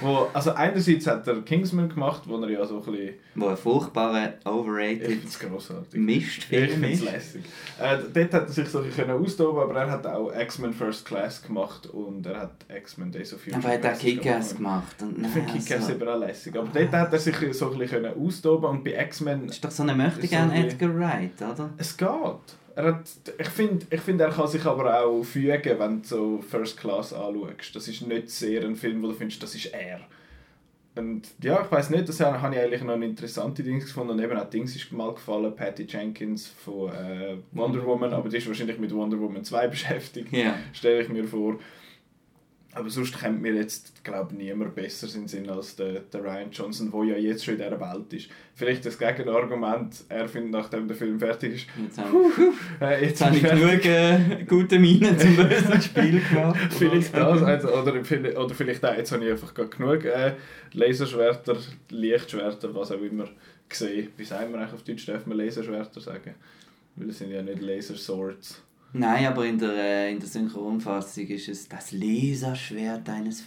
wo, 0.00 0.28
also 0.32 0.52
einerseits 0.52 1.06
hat 1.06 1.26
er 1.28 1.42
Kingsman 1.42 1.90
gemacht, 1.90 2.22
wo 2.26 2.40
er 2.40 2.48
ja 2.48 2.66
so 2.66 2.78
ein 2.78 2.82
bisschen, 2.90 3.14
Wo 3.34 3.48
ein 3.48 3.56
furchtbarer, 3.58 4.34
overrated 4.46 5.22
es 5.22 5.38
grossartig. 5.38 5.92
Ich 5.92 6.00
Mistfilm 6.00 6.70
finde 6.70 6.88
es 6.92 7.00
ist. 7.00 7.04
lässig. 7.04 7.42
Äh, 7.78 7.98
dort 8.14 8.34
hat 8.34 8.42
er 8.46 8.48
sich 8.48 8.68
so 8.70 8.78
ein 8.78 8.86
bisschen 8.86 9.10
austoben 9.10 9.60
aber 9.62 9.80
er 9.82 9.90
hat 9.90 10.06
auch 10.06 10.32
X-Men 10.34 10.72
First 10.72 11.04
Class 11.04 11.42
gemacht 11.42 11.88
und 11.88 12.24
er 12.24 12.40
hat 12.40 12.64
X-Men 12.74 13.12
Days 13.12 13.34
of 13.34 13.42
Future 13.42 13.58
Aber 13.62 13.68
er 13.74 13.82
hat 13.90 13.96
auch 13.96 14.00
Kick-Ass 14.00 14.56
gemacht. 14.56 14.96
Und, 15.02 15.20
Ich 15.22 15.28
finde 15.30 15.52
Kick-Ass 15.52 15.70
also- 15.72 15.92
eben 15.92 16.08
auch 16.08 16.18
lässig. 16.18 16.56
Aber 16.56 16.68
dort 16.72 16.92
hat 16.92 17.12
er 17.12 17.18
sich 17.18 17.36
so 17.52 17.70
ein 17.70 17.78
bisschen 17.78 18.06
austoben 18.06 18.70
und 18.70 18.82
bei 18.84 18.94
X-Men 18.94 19.44
ist 19.50 19.62
doch 19.62 19.70
so 19.70 19.82
eine 19.82 19.94
möchte 19.94 20.20
Ist 20.20 20.30
gerne 20.30 20.54
Edgar 20.66 20.98
Wright, 20.98 21.32
oder? 21.42 21.68
Es 21.76 21.94
geht. 21.94 22.08
Er 22.76 22.84
hat, 22.84 23.02
ich 23.38 23.48
finde, 23.48 23.86
ich 23.90 24.00
find, 24.00 24.20
er 24.20 24.30
kann 24.30 24.46
sich 24.48 24.64
aber 24.64 25.02
auch 25.02 25.22
fügen, 25.22 25.78
wenn 25.78 26.02
du 26.02 26.08
so 26.08 26.40
First 26.48 26.78
Class 26.78 27.12
anschaust. 27.12 27.74
Das 27.74 27.88
ist 27.88 28.06
nicht 28.06 28.30
sehr 28.30 28.62
ein 28.64 28.76
Film, 28.76 29.02
wo 29.02 29.08
du 29.08 29.14
findest, 29.14 29.42
das 29.42 29.54
ist 29.54 29.66
er. 29.66 30.00
Und 30.96 31.22
ja, 31.42 31.62
ich 31.64 31.70
weiß 31.70 31.90
nicht, 31.90 32.08
das 32.08 32.20
habe 32.20 32.54
ich 32.54 32.60
eigentlich 32.60 32.82
noch 32.82 32.96
interessante 33.00 33.62
Dings 33.62 33.86
gefunden. 33.86 34.10
Und 34.12 34.22
eben 34.22 34.36
auch 34.36 34.50
Dings 34.50 34.74
ist 34.74 34.90
mal 34.92 35.12
gefallen, 35.12 35.54
Patty 35.54 35.84
Jenkins 35.88 36.48
von 36.48 36.90
äh, 36.92 37.36
Wonder 37.52 37.84
Woman, 37.86 38.12
aber 38.12 38.28
die 38.28 38.36
ist 38.38 38.46
wahrscheinlich 38.48 38.78
mit 38.78 38.92
Wonder 38.94 39.18
Woman 39.18 39.44
2 39.44 39.68
beschäftigt, 39.68 40.32
Ja. 40.32 40.54
stelle 40.72 41.02
ich 41.02 41.08
mir 41.08 41.24
vor. 41.24 41.58
Aber 42.72 42.88
sonst 42.88 43.20
kommt 43.20 43.42
mir 43.42 43.52
jetzt, 43.54 44.04
glaube 44.04 44.32
ich, 44.32 44.38
niemand 44.38 44.76
besser 44.76 45.08
in 45.08 45.22
den 45.22 45.28
Sinn 45.28 45.50
als 45.50 45.74
der, 45.74 46.00
der 46.12 46.22
Ryan 46.22 46.52
Johnson, 46.52 46.92
der 46.92 47.04
ja 47.04 47.16
jetzt 47.16 47.44
schon 47.44 47.54
in 47.54 47.60
dieser 47.62 47.80
Welt 47.80 48.12
ist. 48.12 48.28
Vielleicht 48.54 48.86
das 48.86 48.96
Gegenargument, 48.96 50.04
er 50.08 50.28
findet, 50.28 50.52
nachdem 50.52 50.86
der 50.86 50.96
Film 50.96 51.18
fertig 51.18 51.54
ist, 51.54 51.66
Jetzt 51.82 51.98
habe 51.98 52.16
ich, 52.78 52.80
äh, 52.82 53.04
jetzt 53.06 53.24
habe 53.24 53.36
ich 53.36 53.42
genug 53.42 53.84
äh, 53.84 54.44
gute 54.48 54.78
Miene 54.78 55.16
zum 55.16 55.34
bösen 55.34 55.82
Spiel 55.82 56.20
gemacht. 56.20 56.60
vielleicht 56.78 57.12
das, 57.12 57.42
also, 57.42 57.68
oder, 57.74 58.04
vielleicht- 58.04 58.36
oder 58.38 58.54
vielleicht 58.54 58.84
auch, 58.84 58.94
jetzt 58.94 59.10
habe 59.10 59.24
ich 59.24 59.32
einfach 59.32 59.52
genug 59.52 60.04
äh, 60.04 60.34
Laserschwerter, 60.72 61.56
Lichtschwerter, 61.88 62.72
was 62.72 62.92
auch 62.92 63.00
immer 63.02 63.24
gesehen. 63.68 64.10
Wie 64.16 64.24
sagen 64.24 64.52
wir 64.52 64.60
eigentlich 64.60 64.74
auf 64.74 64.82
Deutsch, 64.84 65.06
dürfen 65.06 65.30
wir 65.30 65.44
Laserschwerter 65.44 66.00
sagen? 66.00 66.34
Weil 66.94 67.10
es 67.10 67.18
sind 67.18 67.32
ja 67.32 67.42
nicht 67.42 67.60
Laserswords. 67.60 68.62
Nein, 68.92 69.26
aber 69.26 69.46
in 69.46 69.56
der, 69.58 69.72
äh, 69.72 70.12
in 70.12 70.18
der 70.18 70.28
Synchronfassung 70.28 71.26
ist 71.28 71.48
es 71.48 71.68
das 71.68 71.92
Laserschwert 71.92 73.06
deines 73.06 73.44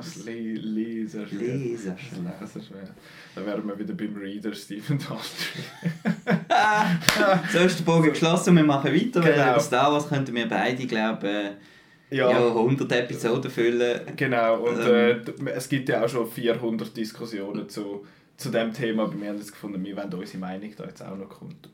Vaters. 0.00 0.24
Le 0.24 0.54
Laserschwert. 0.54 1.40
Laserschwert. 1.42 2.40
Laserschwert. 2.40 2.92
Da 3.34 3.44
wären 3.44 3.66
wir 3.66 3.76
wieder 3.78 3.94
beim 3.94 4.14
Reader 4.16 4.54
Stephen 4.54 4.98
Daldry. 4.98 6.04
So 7.52 7.58
ist 7.58 7.78
der 7.80 7.84
Bogen 7.84 8.10
geschlossen 8.10 8.50
und 8.50 8.56
wir 8.56 8.64
machen 8.64 8.92
weiter, 8.94 9.20
Genau. 9.20 9.50
über 9.52 9.60
Star 9.60 9.92
Wars 9.92 10.08
könnten 10.08 10.34
wir 10.34 10.48
beide, 10.48 10.86
glaube 10.86 11.28
äh, 11.28 12.16
Ja, 12.16 12.30
ja. 12.30 12.46
100 12.48 12.90
Episoden 12.92 13.50
füllen. 13.50 14.00
genau. 14.16 14.62
Und 14.64 14.78
Ähm. 14.80 15.46
äh, 15.46 15.50
es 15.50 15.68
gibt 15.68 15.88
ja 15.88 16.04
auch 16.04 16.08
schon 16.08 16.26
400 16.30 16.96
Diskussionen 16.96 17.68
zu, 17.68 18.04
zu 18.36 18.50
diesem 18.50 18.72
Thema, 18.72 19.04
aber 19.04 19.20
wir 19.20 19.28
haben 19.28 19.38
jetzt 19.38 19.52
gefunden, 19.52 19.84
wir 19.84 19.96
wollen 19.96 20.12
unsere 20.14 20.38
Meinung 20.38 20.70
da 20.76 20.84
jetzt 20.84 21.02
auch 21.02 21.16
noch 21.16 21.28
kundtun. 21.28 21.72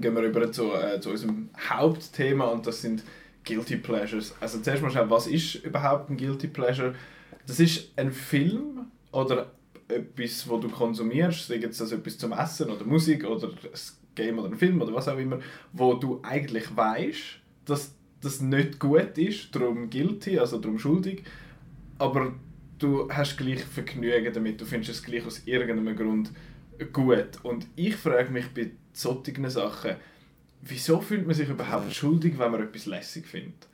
Gehen 0.00 0.14
wir 0.14 0.22
über 0.22 0.50
zu, 0.50 0.72
äh, 0.72 1.00
zu 1.00 1.10
unserem 1.10 1.50
Hauptthema 1.68 2.46
und 2.46 2.66
das 2.66 2.82
sind 2.82 3.02
Guilty 3.44 3.76
Pleasures. 3.76 4.34
Also 4.40 4.58
zuerst 4.60 4.82
mal 4.82 4.90
schauen, 4.90 5.10
was 5.10 5.26
ist 5.26 5.56
überhaupt 5.56 6.10
ein 6.10 6.16
Guilty 6.16 6.48
Pleasure? 6.48 6.94
Das 7.46 7.60
ist 7.60 7.92
ein 7.96 8.12
Film 8.12 8.86
oder 9.12 9.52
etwas, 9.88 10.48
wo 10.48 10.58
du 10.58 10.68
konsumierst, 10.68 11.46
sei 11.46 11.56
jetzt 11.56 11.80
das 11.80 11.92
etwas 11.92 12.18
zum 12.18 12.32
Essen 12.32 12.70
oder 12.70 12.84
Musik 12.84 13.24
oder 13.24 13.48
ein 13.48 13.80
Game 14.14 14.38
oder 14.38 14.48
ein 14.48 14.56
Film 14.56 14.80
oder 14.82 14.92
was 14.94 15.08
auch 15.08 15.18
immer, 15.18 15.38
wo 15.72 15.94
du 15.94 16.20
eigentlich 16.22 16.76
weißt, 16.76 17.40
dass 17.64 17.94
das 18.20 18.40
nicht 18.40 18.80
gut 18.80 19.16
ist, 19.16 19.54
darum 19.54 19.88
guilty, 19.90 20.38
also 20.38 20.58
darum 20.58 20.78
schuldig, 20.78 21.22
aber 21.98 22.34
du 22.78 23.08
hast 23.10 23.36
gleich 23.36 23.64
Vergnügen 23.64 24.32
damit, 24.32 24.60
du 24.60 24.64
findest 24.64 24.90
es 24.90 25.02
gleich 25.02 25.24
aus 25.24 25.42
irgendeinem 25.46 25.96
Grund 25.96 26.32
gut. 26.92 27.38
Und 27.42 27.66
ich 27.76 27.96
frage 27.96 28.30
mich 28.30 28.48
bei 28.48 28.70
solchen 28.96 29.48
Sachen, 29.50 29.92
wieso 30.62 31.00
fühlt 31.00 31.26
man 31.26 31.34
sich 31.34 31.48
überhaupt 31.48 31.94
schuldig, 31.94 32.38
wenn 32.38 32.50
man 32.50 32.62
etwas 32.62 32.86
lässig 32.86 33.26
findet? 33.26 33.68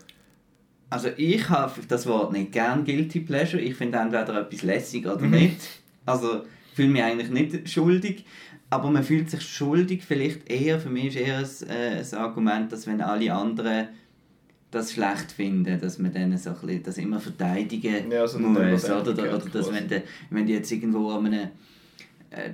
Also 0.90 1.08
ich 1.16 1.48
habe 1.48 1.80
das 1.88 2.06
Wort 2.06 2.32
nicht 2.32 2.52
gern 2.52 2.85
Guilty 2.85 3.20
Pleasure. 3.20 3.62
Ich 3.62 3.74
finde 3.76 3.98
entweder 3.98 4.40
etwas 4.42 4.62
lässig 4.62 5.06
oder 5.06 5.20
Mhm. 5.24 5.30
nicht. 5.30 5.61
Also 6.04 6.42
ich 6.70 6.74
fühle 6.76 6.88
mich 6.88 7.02
eigentlich 7.02 7.30
nicht 7.30 7.68
schuldig. 7.70 8.24
aber 8.70 8.90
man 8.90 9.04
fühlt 9.04 9.28
sich 9.30 9.42
schuldig, 9.42 10.02
vielleicht 10.02 10.50
eher, 10.50 10.80
für 10.80 10.88
mich 10.88 11.08
ist 11.08 11.16
eher 11.16 11.38
ein, 11.38 11.68
äh, 11.68 11.98
ein 12.00 12.14
Argument, 12.18 12.72
dass 12.72 12.87
wenn 12.87 13.02
alle 13.02 13.30
anderen 13.32 13.88
das 14.70 14.92
schlecht 14.92 15.30
finden, 15.32 15.78
dass 15.78 15.98
man 15.98 16.11
dann 16.14 16.35
so 16.38 16.48
ein 16.50 16.56
bisschen, 16.56 16.82
das 16.82 16.96
immer 16.96 17.20
verteidigen 17.20 18.11
Ja, 18.11 18.22
also 18.22 18.38
muss. 18.38 18.85
Oder, 18.87 19.02
oder, 19.02 19.12
oder 19.37 19.38
dass 19.52 19.70
wenn, 19.70 19.88
de, 19.88 20.00
wenn 20.30 20.46
die 20.46 20.54
jetzt 20.54 20.72
irgendwo 20.72 21.11
an 21.11 21.26
einem 21.26 21.48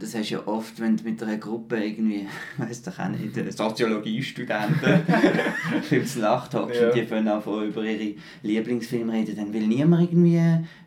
das 0.00 0.14
hast 0.14 0.30
du 0.30 0.34
ja 0.34 0.46
oft, 0.46 0.80
wenn 0.80 0.96
du 0.96 1.04
mit 1.04 1.22
einer 1.22 1.36
Gruppe 1.36 1.76
irgendwie, 1.76 2.26
weiss 2.56 2.82
doch 2.82 2.98
auch 2.98 3.08
nicht, 3.08 3.36
äh, 3.36 3.50
Soziologiestudenten 3.50 5.02
fünf 5.82 6.16
Nacht 6.16 6.54
hockst 6.54 6.80
Ja. 6.80 6.88
und 6.88 6.94
die 6.96 7.02
fangen 7.06 7.28
an 7.28 7.42
über 7.42 7.84
ihre 7.84 8.14
Lieblingsfilme 8.42 9.12
reden, 9.12 9.36
dann 9.36 9.52
will 9.52 9.66
niemand 9.66 10.10
irgendwie 10.10 10.40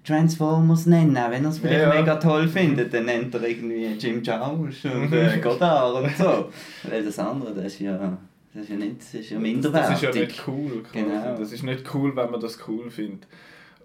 Transformers 0.03 0.85
nennen, 0.87 1.15
auch 1.17 1.29
wenn 1.31 1.43
er 1.43 1.49
es 1.51 1.59
vielleicht 1.59 1.81
Ja. 1.81 1.93
mega 1.93 2.15
toll 2.15 2.47
findet, 2.47 2.93
dann 2.93 3.05
nennt 3.05 3.33
er 3.35 3.43
irgendwie 3.43 3.85
Jim 3.99 4.21
Jarmusch 4.23 4.85
und 4.85 5.13
äh, 5.13 5.39
Godard 5.41 6.03
und 6.03 6.17
so. 6.17 6.49
Weil 6.89 7.03
das 7.03 7.17
andere, 7.19 7.53
das 7.53 7.65
ist 7.73 7.79
ja, 7.79 8.17
das 8.53 8.63
ist 8.63 8.69
ja 8.69 8.75
nicht, 8.75 8.99
das 8.99 9.13
ist 9.13 9.29
ja 9.29 9.39
minderwertig. 9.39 9.89
das 9.89 10.03
ist 10.03 10.15
ja 10.15 10.21
nicht 10.21 10.47
cool. 10.47 10.83
quasi. 10.83 11.05
Genau. 11.05 11.37
Das 11.37 11.51
ist 11.51 11.63
nicht 11.63 11.93
cool, 11.93 12.15
wenn 12.15 12.31
man 12.31 12.41
das 12.41 12.57
cool 12.67 12.89
findet. 12.89 13.27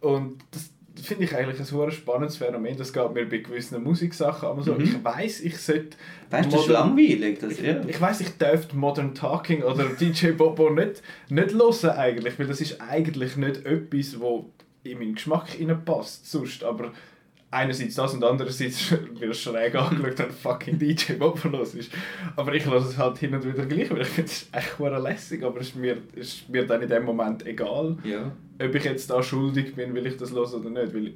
Und 0.00 0.38
das 0.50 0.70
finde 1.00 1.24
ich 1.24 1.34
eigentlich 1.34 1.58
ein 1.58 1.64
sehr 1.64 1.90
spannendes 1.90 2.36
Phänomen. 2.36 2.76
Das 2.76 2.92
geht 2.92 3.14
mir 3.14 3.26
bei 3.26 3.38
gewissen 3.38 3.82
Musiksachen 3.82 4.50
immer 4.50 4.62
so. 4.62 4.74
Mhm. 4.74 4.84
Ich 4.84 5.04
weiß, 5.04 5.40
ich 5.40 5.58
sollte. 5.58 5.96
Weißt 6.30 6.50
du, 6.50 6.56
das 6.56 6.66
ist 6.66 6.72
langweilig. 6.72 7.38
Das, 7.40 7.60
ja. 7.60 7.80
Ich 7.86 8.00
weiß, 8.00 8.20
ich 8.20 8.36
darf 8.36 8.72
Modern 8.72 9.14
Talking 9.14 9.62
oder 9.62 9.84
DJ 10.00 10.32
Bobo 10.32 10.70
nicht, 10.70 11.02
nicht 11.28 11.52
hören 11.52 11.90
eigentlich, 11.90 12.38
weil 12.38 12.46
das 12.46 12.60
ist 12.60 12.80
eigentlich 12.80 13.36
nicht 13.36 13.64
etwas, 13.64 14.20
wo 14.20 14.50
in 14.82 14.98
meinen 14.98 15.14
Geschmack 15.14 15.48
passt 15.84 16.30
sonst, 16.30 16.62
aber 16.62 16.92
einerseits 17.50 17.94
das 17.94 18.14
und 18.14 18.24
andererseits 18.24 18.90
wird 19.18 19.30
es 19.30 19.40
schräg 19.40 19.74
angeschaut, 19.74 20.18
wenn 20.18 20.30
fucking 20.30 20.78
DJ 20.78 21.14
Bobo 21.14 21.48
los 21.48 21.74
ist. 21.74 21.90
Aber 22.36 22.54
ich 22.54 22.64
lasse 22.66 22.88
es 22.88 22.98
halt 22.98 23.18
hin 23.18 23.34
und 23.34 23.44
wieder 23.44 23.66
gleich, 23.66 23.90
weil 23.90 24.02
ich 24.02 24.08
finde 24.08 24.30
es 24.30 24.48
echt 24.52 24.68
verdammt 24.68 25.04
lässig, 25.04 25.42
aber 25.42 25.60
es 25.60 25.68
ist 25.68 25.76
mir, 25.76 25.98
ist 26.14 26.48
mir 26.48 26.66
dann 26.66 26.82
in 26.82 26.88
dem 26.88 27.04
Moment 27.04 27.46
egal, 27.46 27.96
ja. 28.04 28.32
Ob 28.60 28.74
ich 28.74 28.84
jetzt 28.84 29.10
da 29.10 29.22
schuldig 29.22 29.74
bin, 29.74 29.94
will 29.94 30.06
ich 30.06 30.16
das 30.16 30.30
los 30.30 30.54
oder 30.54 30.70
nicht, 30.70 30.94
weil 30.94 31.14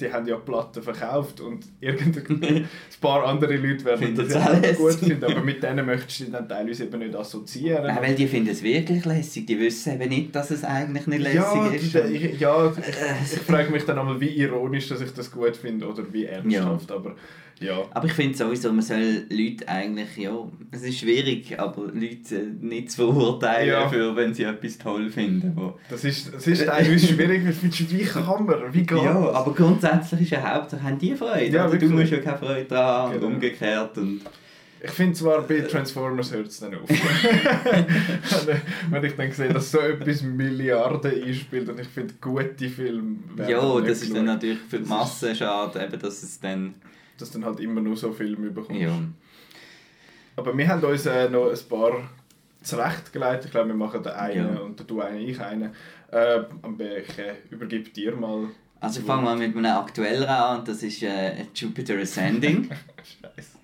die 0.00 0.12
haben 0.12 0.26
ja 0.26 0.36
Platten 0.36 0.82
verkauft 0.82 1.40
und 1.40 1.64
irgendein 1.80 2.68
paar 3.00 3.26
andere 3.26 3.56
Leute 3.56 3.84
werden 3.84 4.14
das 4.14 4.32
ja 4.32 4.40
auch 4.40 4.76
gut 4.76 4.94
finden, 4.94 5.24
aber 5.24 5.42
mit 5.42 5.62
denen 5.62 5.84
möchtest 5.86 6.20
du 6.20 6.24
dich 6.24 6.32
dann 6.32 6.48
teilweise 6.48 6.84
eben 6.84 6.98
nicht 6.98 7.14
assoziieren. 7.14 7.86
Nein, 7.86 7.98
weil 8.00 8.14
die 8.14 8.26
finden 8.26 8.50
es 8.50 8.62
wirklich 8.62 9.04
lässig. 9.04 9.46
Die 9.46 9.58
wissen 9.58 9.94
eben 9.94 10.08
nicht, 10.08 10.34
dass 10.34 10.50
es 10.50 10.64
eigentlich 10.64 11.06
nicht 11.06 11.22
lässig 11.22 11.36
ja, 11.36 11.66
ist. 11.66 11.94
ich, 11.94 12.40
ja, 12.40 12.72
ich, 12.72 13.34
ich 13.34 13.40
frage 13.40 13.70
mich 13.70 13.84
dann 13.84 13.98
einmal, 13.98 14.20
wie 14.20 14.30
ironisch, 14.30 14.88
dass 14.88 15.00
ich 15.00 15.12
das 15.12 15.30
gut 15.30 15.56
finde 15.56 15.86
oder 15.86 16.04
wie 16.12 16.24
ernsthaft, 16.24 16.90
aber 16.90 17.16
ja. 17.60 17.82
Aber 17.92 18.06
ich 18.06 18.12
finde 18.12 18.36
sowieso, 18.36 18.72
man 18.72 18.82
soll 18.82 19.24
Leute 19.30 19.68
eigentlich, 19.68 20.16
ja, 20.16 20.32
es 20.70 20.82
ist 20.82 20.98
schwierig, 20.98 21.58
aber 21.58 21.82
Leute 21.92 22.48
nicht 22.60 22.90
zu 22.90 22.96
verurteilen, 23.06 23.68
Ja. 23.68 23.88
für, 23.88 24.14
wenn 24.16 24.34
sie 24.34 24.44
etwas 24.44 24.78
toll 24.78 25.08
finden. 25.10 25.52
Wo 25.54 25.78
Das 25.88 26.04
ist, 26.04 26.32
das 26.34 26.46
ist 26.46 26.64
teilweise 26.66 27.06
schwierig, 27.14 27.42
weil 27.44 27.70
du 27.70 27.90
wie 27.90 28.04
kann 28.04 28.46
man, 28.46 28.72
wie 28.74 28.82
geht 28.84 28.98
ja, 29.02 29.12
das? 29.14 29.34
aber 29.34 29.54
grundsätzlich 29.54 30.22
ist 30.22 30.30
ja 30.30 30.54
Hauptsache, 30.54 30.82
haben 30.82 30.98
die 30.98 31.14
Freude. 31.14 31.46
Ja, 31.48 31.68
oder? 31.68 31.78
du 31.78 31.88
musst 31.90 32.12
ja 32.12 32.18
keine 32.18 32.38
Freude 32.38 32.64
dran 32.64 32.84
haben 32.84 33.12
Genau. 33.14 33.26
und 33.26 33.34
umgekehrt. 33.34 33.96
Und 33.98 34.20
Ich 34.82 34.90
finde 34.90 35.14
zwar, 35.14 35.42
bei 35.42 35.60
Transformers 35.60 36.32
hört 36.32 36.48
es 36.48 36.60
dann 36.60 36.74
auf. 36.74 36.88
wenn, 38.90 39.04
ich 39.04 39.16
dann 39.16 39.32
sehe, 39.32 39.52
dass 39.52 39.70
so 39.70 39.78
etwas 39.78 40.22
Milliarden 40.22 41.22
einspielt 41.24 41.68
und 41.68 41.80
ich 41.80 41.88
finde, 41.88 42.14
gute 42.20 42.68
Filme 42.68 43.16
werden 43.34 43.50
ja, 43.50 43.80
das 43.80 44.02
ist 44.02 44.14
dann 44.14 44.26
natürlich 44.26 44.58
für 44.68 44.78
die 44.80 44.88
Masse 44.88 45.34
schade, 45.34 45.82
eben, 45.84 46.00
dass 46.00 46.22
es 46.22 46.40
dann... 46.40 46.74
Dass 47.18 47.30
du 47.30 47.38
dann 47.38 47.46
halt 47.46 47.60
immer 47.60 47.80
nur 47.80 47.96
so 47.96 48.12
Filme 48.12 48.50
bekommst. 48.50 48.80
Ja. 48.80 48.98
Aber 50.36 50.56
wir 50.56 50.66
haben 50.68 50.82
uns 50.82 51.06
äh, 51.06 51.28
noch 51.28 51.50
ein 51.50 51.68
paar 51.68 52.08
zurechtgelegt. 52.62 53.44
Ich 53.44 53.50
glaube, 53.50 53.68
wir 53.68 53.74
machen 53.76 54.02
den 54.02 54.12
einen 54.12 54.54
Ja. 54.54 54.60
und 54.60 54.88
du 54.90 55.00
einen, 55.00 55.20
ich 55.20 55.40
einen. 55.40 55.72
Äh, 56.10 56.40
ich 56.40 57.18
äh, 57.18 57.34
übergebe 57.50 57.88
dir 57.90 58.16
mal. 58.16 58.48
Also 58.80 59.00
ich 59.00 59.06
fange 59.06 59.22
mal 59.22 59.36
mit 59.36 59.56
einem 59.56 59.64
aktuelleren 59.76 60.28
an, 60.28 60.58
und 60.60 60.68
das 60.68 60.82
ist 60.82 61.02
äh, 61.02 61.44
Jupiter 61.54 61.96
Ascending. 61.98 62.68
Scheiße. 63.02 63.58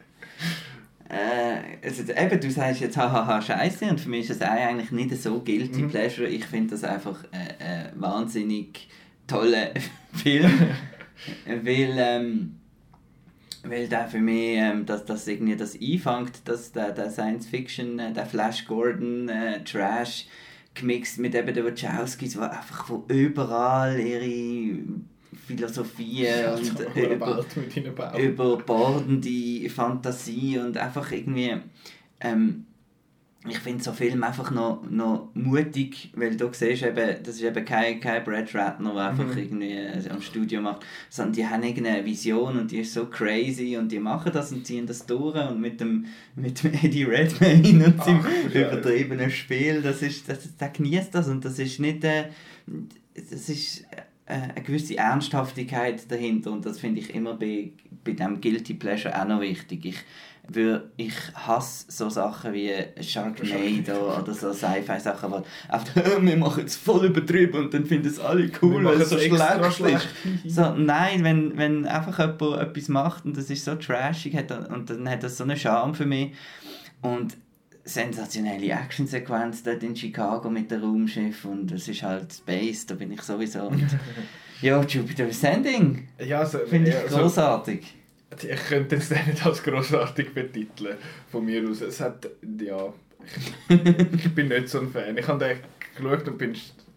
Äh, 1.09 1.85
also 1.87 2.03
eben, 2.13 2.41
du 2.41 2.51
sagst 2.51 2.81
jetzt 2.81 2.97
hahaha 2.97 3.43
scheiße 3.43 3.85
und 3.87 4.01
für 4.01 4.09
mich 4.09 4.31
ist 4.31 4.41
das 4.41 4.49
eigentlich 4.49 4.93
nicht 4.93 5.15
so 5.21 5.41
guilty 5.41 5.83
Mhm. 5.83 5.91
pleasure. 5.91 6.29
Ich 6.29 6.45
finde 6.47 6.71
das 6.71 6.85
einfach 6.85 7.25
äh, 7.33 7.87
äh, 7.87 7.91
wahnsinnig 7.97 8.89
toller 9.27 9.71
Film, 10.13 10.51
weil 11.47 11.95
ähm, 11.99 12.60
weil 13.65 13.89
der 13.89 14.09
für 14.09 14.21
mich 14.21 14.57
ähm, 14.57 14.87
dass 14.87 15.05
das 15.05 15.27
irgendwie 15.27 15.57
das 15.57 15.75
einfängt, 15.75 16.47
dass 16.47 16.73
der, 16.73 16.93
der 16.93 17.11
Science 17.11 17.47
Fiction, 17.47 17.99
äh, 17.99 18.13
der 18.13 18.27
Flash 18.27 18.67
Gordon 18.67 19.29
äh, 19.29 19.63
Trash 19.65 20.27
gemixt 20.75 21.19
mit 21.19 21.35
eben 21.35 21.55
den 21.55 21.65
Wachowskis, 21.65 22.33
die 22.33 22.39
einfach 22.39 22.87
von 22.87 23.05
überall 23.09 23.99
ihre 23.99 24.79
Philosophie 25.47 26.29
und 26.55 26.97
über, 26.97 27.43
bauen. 27.91 28.21
überbordende 28.21 29.69
Fantasie 29.69 30.59
und 30.59 30.77
einfach 30.77 31.11
irgendwie 31.11 31.57
ähm, 32.21 32.67
ich 33.49 33.59
finde 33.59 33.83
so 33.83 33.93
Filme 33.93 34.27
einfach 34.27 34.51
noch, 34.51 34.83
noch 34.91 35.31
mutig, 35.33 36.13
weil 36.15 36.37
du 36.37 36.51
siehst 36.53 36.83
eben, 36.83 37.23
das 37.23 37.37
ist 37.37 37.43
eben 37.43 37.65
kein, 37.65 37.99
kein 37.99 38.23
Brad 38.23 38.55
Ratner, 38.55 38.93
der 38.93 39.09
einfach 39.09 39.25
Mhm. 39.35 39.39
irgendwie 39.39 39.73
äh, 39.73 40.11
am 40.11 40.21
Studio 40.21 40.61
macht, 40.61 40.85
sondern 41.09 41.33
die 41.33 41.47
haben 41.47 41.63
irgendeine 41.63 42.05
Vision 42.05 42.59
und 42.59 42.71
die 42.71 42.81
ist 42.81 42.93
so 42.93 43.07
crazy 43.07 43.79
und 43.79 43.91
die 43.91 43.99
machen 43.99 44.31
das 44.35 44.53
und 44.53 44.67
ziehen 44.67 44.87
das 44.87 45.07
durch 45.07 45.37
und 45.49 45.59
mit 45.59 45.81
dem, 45.81 46.05
mit 46.37 46.63
dem 46.63 46.75
Eddie 46.75 47.05
Redmayne 47.05 47.87
und 47.87 48.05
seinem 48.05 48.27
Ach, 48.27 48.55
übertriebenen 48.55 49.31
Spiel, 49.31 49.81
das 49.81 50.03
ist, 50.03 50.29
das, 50.29 50.57
der 50.59 50.69
genießt 50.69 51.15
das 51.15 51.29
und 51.29 51.43
das 51.43 51.59
ist 51.59 51.81
nicht, 51.81 52.05
äh, 52.05 52.25
das 53.15 53.49
ist 53.49 53.85
äh, 54.27 54.35
eine 54.55 54.63
gewisse 54.63 54.99
Ernsthaftigkeit 54.99 56.11
dahinter 56.11 56.53
und 56.53 56.67
das 56.67 56.79
finde 56.79 57.01
ich 57.01 57.15
immer 57.15 57.35
bei, 57.35 57.71
bei 58.05 58.13
dem 58.13 58.41
Guilty 58.41 58.75
Pleasure 58.75 59.19
auch 59.19 59.27
noch 59.27 59.41
wichtig. 59.41 59.85
Ich, 59.87 59.97
weil 60.53 60.91
ich 60.97 61.15
hasse 61.35 61.87
so 61.89 62.09
Sachen 62.09 62.53
wie 62.53 62.73
Sharknado 63.01 64.19
oder 64.19 64.35
so 64.35 64.53
Sci-Fi-Sachen, 64.53 65.31
wo 65.31 65.43
einfach, 65.69 65.95
wir 66.21 66.37
machen 66.37 66.65
es 66.65 66.77
voll 66.77 67.07
übertrieben 67.07 67.59
und 67.59 67.75
dann 67.75 67.87
finden 67.87 68.09
es 68.09 68.19
alle 68.19 68.51
cool, 68.61 68.85
weil 68.85 69.01
es 69.01 69.11
so 69.11 69.19
schlecht 69.19 69.75
schlecht. 69.75 70.09
ist. 70.45 70.57
So, 70.57 70.75
nein, 70.75 71.23
wenn, 71.25 71.57
wenn 71.57 71.87
einfach 71.87 72.19
jemand 72.19 72.63
etwas 72.63 72.89
macht 72.89 73.25
und 73.25 73.37
das 73.37 73.51
ist 73.51 73.65
so 73.65 73.75
trashig 73.77 74.37
und 74.71 74.91
dann 74.91 75.09
hat 75.09 75.23
das 75.23 75.37
so 75.37 75.45
einen 75.45 75.57
Charme 75.57 75.95
für 75.95 76.07
mich. 76.07 76.33
Und 77.03 77.37
sensationelle 77.85 78.73
Actionsequenz 78.73 79.63
dort 79.63 79.83
in 79.83 79.97
Chicago 79.97 80.51
mit 80.51 80.71
dem 80.71 80.83
Raumschiff 80.83 81.45
und 81.45 81.73
es 81.73 81.89
ist 81.89 82.03
halt 82.03 82.33
Space, 82.33 82.87
da 82.87 82.95
bin 82.95 83.13
ich 83.13 83.23
sowieso. 83.23 83.63
Und 83.63 83.87
ja, 84.63 84.81
Jupiter 84.83 85.27
Ascending 85.27 86.09
Ja, 86.19 86.41
also, 86.41 86.59
finde 86.59 86.91
ich 86.91 86.95
ja, 86.95 87.03
also, 87.03 87.19
großartig. 87.19 88.00
Ich 88.43 88.69
könnte 88.69 88.97
es 88.97 89.11
nicht 89.11 89.45
als 89.45 89.63
grossartig 89.63 90.33
betiteln, 90.33 90.97
von 91.31 91.45
mir 91.45 91.69
aus. 91.69 91.81
Es 91.81 92.01
hat, 92.01 92.29
ja, 92.61 92.93
ich, 93.69 94.35
bin 94.35 94.49
nicht 94.49 94.69
so 94.69 94.81
ein 94.81 94.91
Fan. 94.91 95.17
Ich 95.17 95.27
habe 95.27 95.57
geschaut 95.97 96.29
und 96.29 96.39
bin 96.39 96.55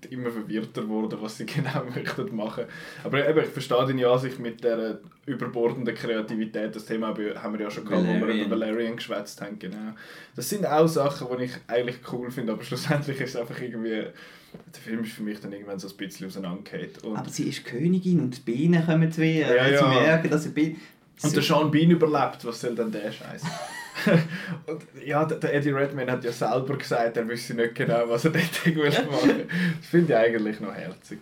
immer 0.10 0.32
verwirrter 0.32 0.82
geworden, 0.82 1.18
was 1.22 1.38
sie 1.38 1.46
genau 1.46 1.84
möchten 1.96 2.36
machen. 2.36 2.66
Aber 3.04 3.28
eben, 3.28 3.40
ich 3.40 3.50
verstehe 3.50 3.86
deine 3.86 4.08
Ansicht 4.08 4.40
mit 4.40 4.64
der 4.64 5.00
überbordenden 5.26 5.96
Kreativität. 5.96 6.76
Das 6.76 6.86
Thema 6.86 7.08
haben 7.08 7.54
wir 7.54 7.62
ja 7.62 7.72
schon 7.72 7.86
gehabt, 7.86 8.06
wo 8.06 8.28
wir 8.28 8.34
über 8.34 8.52
Valerian 8.52 8.96
geschwätzt 8.96 9.42
haben. 9.42 9.58
Genau. 9.60 9.94
Das 10.36 10.50
sind 10.50 10.66
auch 10.66 10.88
Sachen, 10.88 11.28
die 11.38 11.46
ich 11.46 11.54
eigentlich 11.68 11.98
cool 12.12 12.30
finde, 12.32 12.54
aber 12.54 12.64
schlussendlich 12.64 13.20
ist 13.22 13.36
es 13.36 13.36
einfach 13.36 13.60
irgendwie... 13.62 14.08
Der 14.54 14.82
Film 14.84 15.04
ist 15.04 15.14
für 15.14 15.24
mich 15.24 15.40
dann 15.40 15.52
irgendwann 15.52 15.80
so 15.80 15.88
ein 15.88 15.98
bisschen 15.98 16.28
auseinandergefallen. 16.28 16.92
Und 17.04 17.18
Aber 17.18 17.30
sie 17.30 17.50
ist 17.50 17.66
Königin 17.66 18.20
und 18.20 18.38
die 18.38 18.42
Bienen 18.42 18.86
kommen 18.86 19.12
zu 19.12 19.26
ihr. 19.26 19.48
Ja, 19.48 19.68
Ja, 19.68 19.80
Sie 19.80 20.00
merken, 20.00 20.30
dass 20.30 20.44
sie 20.44 20.50
Bienen... 20.50 20.80
Und 21.22 21.36
der 21.36 21.44
Sean 21.44 21.72
Bean 21.72 21.92
überlebt, 21.92 22.44
was 22.44 22.62
soll 22.62 22.76
denn 22.76 22.92
der 22.92 23.12
Scheiß? 23.12 23.44
und 24.66 24.82
ja, 25.06 25.24
der, 25.26 25.54
Eddie 25.54 25.72
Redmayne 25.72 26.12
hat 26.12 26.24
ja 26.24 26.32
selber 26.32 26.78
gesagt, 26.78 27.16
er 27.18 27.28
wüsste 27.28 27.54
nicht 27.54 27.76
genau, 27.76 28.04
was 28.08 28.26
er 28.26 28.32
dort 28.32 28.66
will 28.66 28.90
machen 28.90 29.48
Das 29.80 29.90
finde 29.90 30.14
ich 30.14 30.20
eigentlich 30.20 30.60
noch 30.60 30.74
herzig. 30.74 31.20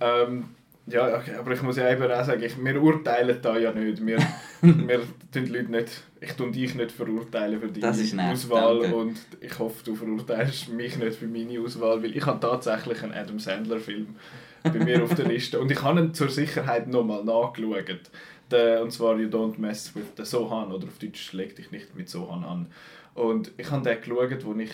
Ähm, 0.00 0.44
ja, 0.90 1.18
okay, 1.18 1.34
aber 1.38 1.52
ich 1.52 1.62
muss 1.62 1.76
ja 1.76 1.90
eben 1.90 2.10
auch 2.10 2.24
sagen, 2.24 2.42
ich, 2.42 2.62
wir 2.62 2.82
urteilen 2.82 3.38
da 3.42 3.58
ja 3.58 3.72
nicht. 3.72 4.04
Wir, 4.04 4.18
wir 4.62 5.00
tun 5.32 5.44
die 5.44 5.52
Leute 5.52 5.70
nicht, 5.70 6.02
ich 6.20 6.32
tue 6.32 6.50
dich 6.50 6.74
nicht 6.74 6.92
verurteilen 6.92 7.60
für 7.60 7.68
deine 7.68 7.96
nett, 7.96 8.32
Auswahl 8.32 8.80
danke. 8.80 8.96
und 8.96 9.18
ich 9.40 9.58
hoffe, 9.58 9.84
du 9.84 9.94
verurteilst 9.94 10.70
mich 10.70 10.96
nicht 10.96 11.16
für 11.16 11.26
meine 11.26 11.60
Auswahl, 11.60 12.02
weil 12.02 12.16
ich 12.16 12.24
habe 12.24 12.40
tatsächlich 12.40 13.02
einen 13.02 13.12
Adam 13.12 13.38
Sandler 13.38 13.78
Film 13.78 14.16
bei 14.62 14.78
mir 14.84 15.02
auf 15.02 15.14
der 15.14 15.26
Liste 15.26 15.60
und 15.60 15.70
ich 15.70 15.82
habe 15.82 16.00
ihn 16.00 16.14
zur 16.14 16.30
Sicherheit 16.30 16.88
nochmal 16.88 17.22
nachgeschaut. 17.22 18.10
Der, 18.50 18.82
und 18.82 18.90
zwar 18.90 19.18
You 19.18 19.28
Don't 19.28 19.58
Mess 19.58 19.94
with 19.94 20.06
the 20.16 20.24
Sohan 20.24 20.72
oder 20.72 20.86
auf 20.86 20.98
Deutsch 20.98 21.32
Leg 21.32 21.54
dich 21.56 21.70
nicht 21.70 21.94
mit 21.94 22.08
Sohan 22.08 22.44
an. 22.44 22.72
Und 23.14 23.52
ich 23.58 23.70
habe 23.70 23.82
den 23.82 24.00
geschaut, 24.00 24.44
wo 24.44 24.54
ich, 24.54 24.72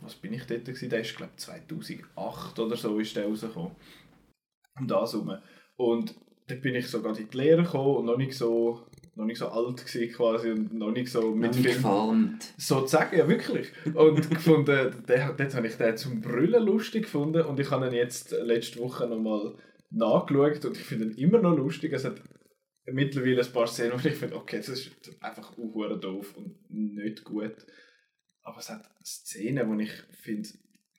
was 0.00 0.14
bin 0.14 0.32
ich 0.32 0.46
dort 0.46 0.64
gewesen? 0.64 0.90
Der 0.90 1.00
ist 1.00 1.16
glaube 1.16 1.32
2008 1.36 2.58
oder 2.58 2.76
so 2.76 2.98
ist 2.98 3.16
der 3.16 3.26
rausgekommen. 3.26 3.72
Um 4.78 4.88
das 4.88 5.12
herum. 5.12 5.36
Und 5.76 6.14
dort 6.46 6.62
bin 6.62 6.74
ich 6.74 6.88
sogar 6.88 7.18
in 7.18 7.28
die 7.28 7.36
Lehre 7.36 7.62
gekommen 7.64 7.96
und 7.96 8.04
noch 8.06 8.16
nicht 8.16 8.36
so 8.36 8.86
noch 9.14 9.26
nicht 9.26 9.38
so 9.38 9.48
alt 9.48 9.84
gewesen 9.84 10.12
quasi 10.14 10.50
und 10.50 10.72
noch 10.72 10.90
nicht 10.90 11.10
so 11.10 11.34
mit 11.34 11.54
nicht 11.54 11.74
Film 11.74 12.38
sozusagen, 12.56 13.16
ja 13.16 13.28
wirklich. 13.28 13.68
Und 13.94 14.30
gefunden, 14.30 15.04
der, 15.06 15.32
dort 15.34 15.54
habe 15.54 15.66
ich 15.66 15.76
den 15.76 15.96
zum 15.96 16.20
Brüllen 16.22 16.64
lustig 16.64 17.02
gefunden 17.04 17.42
und 17.42 17.60
ich 17.60 17.70
habe 17.70 17.86
ihn 17.86 17.92
jetzt 17.92 18.30
letzte 18.30 18.80
Woche 18.80 19.06
nochmal 19.06 19.54
nachgeschaut 19.90 20.64
und 20.64 20.76
ich 20.76 20.82
finde 20.82 21.06
ihn 21.06 21.18
immer 21.18 21.40
noch 21.40 21.56
lustig. 21.56 21.92
Es 21.92 22.06
hat 22.06 22.22
mittlerweile 22.86 23.42
ein 23.42 23.52
paar 23.52 23.66
Szenen, 23.66 23.92
wo 23.92 24.08
ich 24.08 24.14
finde, 24.14 24.36
okay, 24.36 24.58
das 24.58 24.68
ist 24.68 24.90
einfach 25.20 25.52
auch 25.56 26.00
doof 26.00 26.36
und 26.36 26.56
nicht 26.70 27.24
gut. 27.24 27.56
Aber 28.42 28.58
es 28.58 28.70
hat 28.70 28.88
Szenen, 29.04 29.68
wo 29.68 29.78
ich 29.78 29.92
finde, 30.20 30.48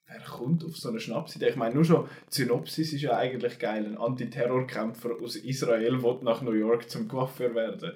wer 0.07 0.21
kommt 0.21 0.63
auf 0.63 0.77
so 0.77 0.89
eine 0.89 0.99
Schnapsidee? 0.99 1.49
Ich 1.49 1.55
meine, 1.55 1.75
nur 1.75 1.83
schon 1.83 2.07
die 2.31 2.35
Synopsis 2.35 2.93
ist 2.93 3.01
ja 3.01 3.17
eigentlich 3.17 3.59
geil. 3.59 3.85
Ein 3.85 3.97
Antiterrorkämpfer 3.97 5.21
aus 5.21 5.35
Israel 5.35 6.01
will 6.01 6.19
nach 6.23 6.41
New 6.41 6.53
York 6.53 6.89
zum 6.89 7.07
Coiffeur 7.07 7.53
werden. 7.53 7.93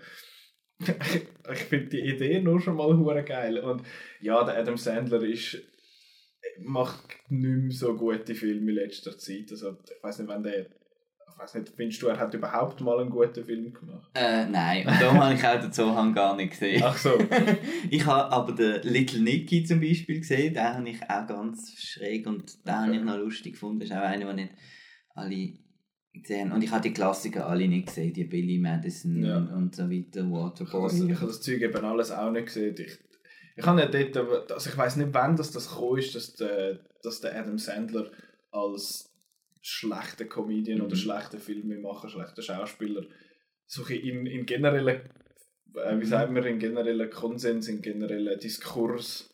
ich 0.80 1.60
finde 1.60 1.88
die 1.88 2.02
Idee 2.02 2.42
nur 2.42 2.60
schon 2.60 2.76
mal 2.76 2.96
hure 2.96 3.24
geil. 3.24 3.60
Und 3.60 3.84
ja, 4.20 4.44
der 4.44 4.58
Adam 4.58 4.78
Sandler 4.78 5.24
ist 5.24 5.58
macht 6.60 7.18
nicht 7.30 7.58
mehr 7.58 7.72
so 7.72 7.96
gute 7.96 8.36
Filme 8.36 8.72
in 8.72 8.78
letzter 8.78 9.18
Zeit. 9.18 9.52
Also, 9.52 9.78
ich 9.84 10.04
weiß 10.04 10.20
nicht, 10.20 10.28
wann 10.28 10.44
der 10.44 10.68
ich 11.30 11.38
weiß 11.38 11.54
nicht, 11.56 11.70
findest 11.76 12.02
du, 12.02 12.08
er 12.08 12.18
hat 12.20 12.34
überhaupt 12.34 12.82
mal 12.82 13.00
einen 13.00 13.10
guten 13.10 13.44
Film 13.44 13.74
gemacht? 13.74 14.10
Äh, 14.16 14.46
nein, 14.48 14.88
und 14.88 15.00
darum 15.02 15.24
habe 15.24 15.34
ich 15.36 15.46
auch 15.46 15.60
den 15.60 15.72
Zohan 15.72 16.14
gar 16.14 16.36
nicht 16.36 16.52
gesehen. 16.52 16.82
Ach 16.84 16.98
so. 16.98 17.18
ich 17.90 18.06
habe 18.06 18.32
aber 18.32 18.54
den 18.54 18.82
Little 18.84 19.22
Nicky 19.22 19.64
zum 19.64 19.80
Beispiel 19.80 20.20
gesehen, 20.20 20.54
den 20.54 20.64
habe 20.64 20.90
ich 20.90 21.02
auch 21.04 21.28
ganz 21.28 21.74
schräg 21.78 22.26
und 22.28 22.66
den 22.66 22.74
habe 22.76 22.96
ich 22.96 23.02
noch 23.02 23.18
lustig 23.18 23.54
gefunden. 23.54 23.80
Das 23.82 23.90
ist 23.90 23.96
auch 23.96 24.02
einer, 24.02 24.26
den 24.28 24.36
nicht 24.38 24.54
alle 25.14 25.54
gesehen 26.14 26.50
haben. 26.50 26.56
Und 26.56 26.64
ich 26.64 26.72
habe 26.72 26.82
die 26.82 26.94
Klassiker 26.94 27.48
alle 27.48 27.68
nicht 27.68 27.88
gesehen, 27.88 28.14
die 28.14 28.24
Billy 28.24 28.58
Madison 28.58 29.24
Ja. 29.24 29.38
und 29.38 29.76
so 29.76 29.84
weiter, 29.90 30.22
Ich 30.22 30.26
habe 30.26 30.32
Waterboy. 30.32 30.84
das, 30.90 31.00
ich 31.00 31.16
habe 31.16 31.28
das 31.28 31.42
Zeug 31.42 31.62
eben 31.62 31.86
alles 31.86 32.12
auch 32.12 32.32
nicht 32.32 32.48
gesehen. 32.48 32.76
Ich, 32.80 32.98
ich 33.56 33.66
habe 33.66 33.80
ja 33.82 33.88
dort, 33.88 34.52
also 34.52 34.70
ich 34.70 34.78
weiß 34.78 34.96
nicht, 34.96 35.10
wann 35.12 35.36
das, 35.36 35.52
das 35.52 35.70
gekommen 35.70 36.00
ist, 36.00 36.16
dass 36.16 36.34
der, 36.36 36.80
dass 37.04 37.22
der 37.22 37.40
Adam 37.40 37.58
Sandler 37.60 38.10
als 38.52 39.07
schlechter 39.68 40.26
Comedian 40.26 40.80
Mhm. 40.80 40.86
oder 40.86 40.96
schlechter 40.96 41.38
Filmemacher, 41.40 42.10
schlechter 42.10 42.42
Schauspieler, 42.42 43.04
so 43.66 43.82
ein 43.84 43.88
bisschen 43.88 44.26
in, 44.28 44.46
generellen, 44.46 45.02
äh, 45.76 45.92
wie 45.92 45.96
Mhm. 45.96 46.06
sagen 46.06 46.36
wir, 46.36 46.46
in 46.46 46.60
generellen 46.60 47.10
Konsens, 47.10 47.68
in 47.68 47.82
generellen 47.82 48.40
Diskurs 48.40 49.30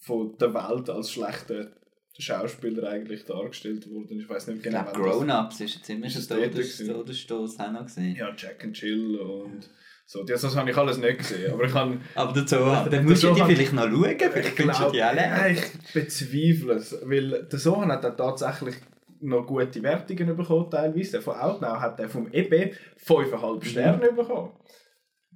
von 0.00 0.36
der 0.38 0.52
Welt 0.54 0.90
als 0.90 1.10
schlechter 1.12 1.72
Schauspieler 2.18 2.88
eigentlich 2.90 3.24
dargestellt 3.24 3.88
wurde. 3.88 4.14
Ich 4.14 4.28
weiß 4.28 4.48
nicht 4.48 4.58
Ich 4.58 4.62
genau, 4.64 4.82
glaube, 4.84 4.98
Grown-Ups 4.98 5.60
ist 5.60 5.76
jetzt 5.76 5.88
immer 5.90 6.06
gewesen? 6.06 6.88
Todesstoß 6.88 7.60
auch 7.60 7.72
noch 7.72 7.84
gesehen. 7.86 8.16
Ja, 8.16 8.34
Jack 8.36 8.64
and 8.64 8.74
Chill 8.74 9.16
und 9.16 9.70
so. 10.04 10.24
Das, 10.24 10.40
das 10.42 10.56
habe 10.56 10.70
ich 10.70 10.76
alles 10.76 10.98
nicht 10.98 11.18
gesehen, 11.18 11.52
aber 11.52 11.64
ich 11.64 11.72
habe 11.72 11.98
Aber 12.16 12.32
der 12.32 12.44
Zohan, 12.46 12.90
Der 12.90 12.98
dann 12.98 13.08
musst 13.08 13.22
du 13.22 13.32
die 13.34 13.40
vielleicht 13.42 13.72
noch 13.72 13.84
schauen, 13.88 14.04
vielleicht 14.18 14.48
findest 14.56 14.80
du 14.80 14.90
die 14.90 14.96
ja, 14.98 15.12
leer. 15.12 15.50
ich 15.50 15.92
bezweifle 15.94 16.72
es, 16.74 16.96
weil 17.04 17.44
der 17.50 17.58
Sohn 17.58 17.90
hat 17.92 18.02
dann 18.04 18.16
tatsächlich 18.16 18.74
noch 19.20 19.46
gute 19.46 19.82
Wertungen 19.82 20.36
bekommen 20.36 20.70
teilweise. 20.70 21.12
Der 21.12 21.22
von 21.22 21.34
Outnow 21.34 21.80
hat 21.80 21.98
der 21.98 22.08
vom 22.08 22.28
EB 22.32 22.74
5,5 22.96 23.64
Sterne 23.64 24.12
bekommen. 24.12 24.52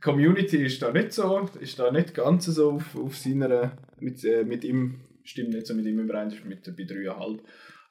Community 0.01 0.65
ist 0.65 0.83
da 0.83 0.93
nicht 0.93 1.13
so, 1.13 1.49
ist 1.61 1.79
da 1.79 1.91
nicht 1.91 2.15
ganz 2.15 2.47
so 2.47 2.73
auf, 2.73 2.97
auf 2.97 3.17
seiner, 3.17 3.79
mit, 4.01 4.25
äh, 4.25 4.45
mit 4.45 4.65
ihm, 4.65 5.01
stimmt 5.23 5.51
nicht 5.51 5.67
so 5.67 5.75
mit 5.75 5.87
ihm 5.87 6.01
überein, 6.01 6.29
ist 6.29 6.45
mit 6.45 6.65
bei 6.65 6.83
3,5. 6.83 7.39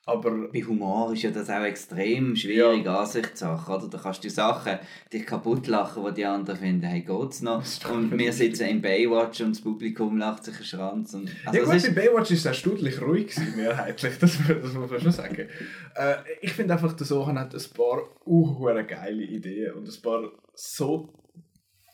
Aber 0.06 0.50
Bei 0.52 0.62
Humor 0.64 1.14
ist 1.14 1.22
ja 1.22 1.30
das 1.30 1.50
auch 1.50 1.64
extrem 1.64 2.36
schwierig, 2.36 2.88
Ansichtssache, 2.88 3.72
oder? 3.72 3.88
Da 3.88 4.00
kannst 4.00 4.24
du 4.24 4.32
Sachen 4.32 4.80
dich 5.14 5.28
kaputt 5.28 5.68
lachen, 5.68 6.04
die 6.08 6.14
die 6.16 6.26
anderen 6.26 6.60
finden, 6.60 6.88
hey, 6.88 7.02
geht's 7.02 7.42
noch? 7.44 7.64
Und 7.88 8.18
wir 8.18 8.34
sitzen 8.34 8.68
im 8.68 8.82
Baywatch 8.82 9.42
und 9.42 9.56
das 9.56 9.62
Publikum 9.62 10.18
lacht 10.18 10.44
sich 10.44 10.56
einen 10.56 10.64
Schranz. 10.64 11.14
Und, 11.14 11.30
also 11.46 11.60
ja 11.60 11.66
gut, 11.66 11.76
ist, 11.76 11.94
bei 11.94 12.08
Baywatch 12.08 12.32
ist 12.32 12.40
es 12.40 12.46
erstaunlich 12.46 13.00
ruhig 13.00 13.28
gewesen, 13.28 13.56
mehrheitlich, 13.56 14.18
das, 14.18 14.40
das 14.48 14.74
muss 14.74 14.90
man 14.90 15.02
schon 15.02 15.12
sagen. 15.12 15.48
Äh, 15.94 16.16
ich 16.42 16.54
finde 16.54 16.74
einfach, 16.74 16.94
der 16.94 17.06
Sohn 17.06 17.38
hat 17.38 17.54
ein 17.54 17.74
paar 17.76 18.02
uh, 18.26 18.64
geile 18.88 19.24
Ideen 19.24 19.74
und 19.74 19.88
ein 19.88 20.02
paar 20.02 20.32
so 20.56 21.14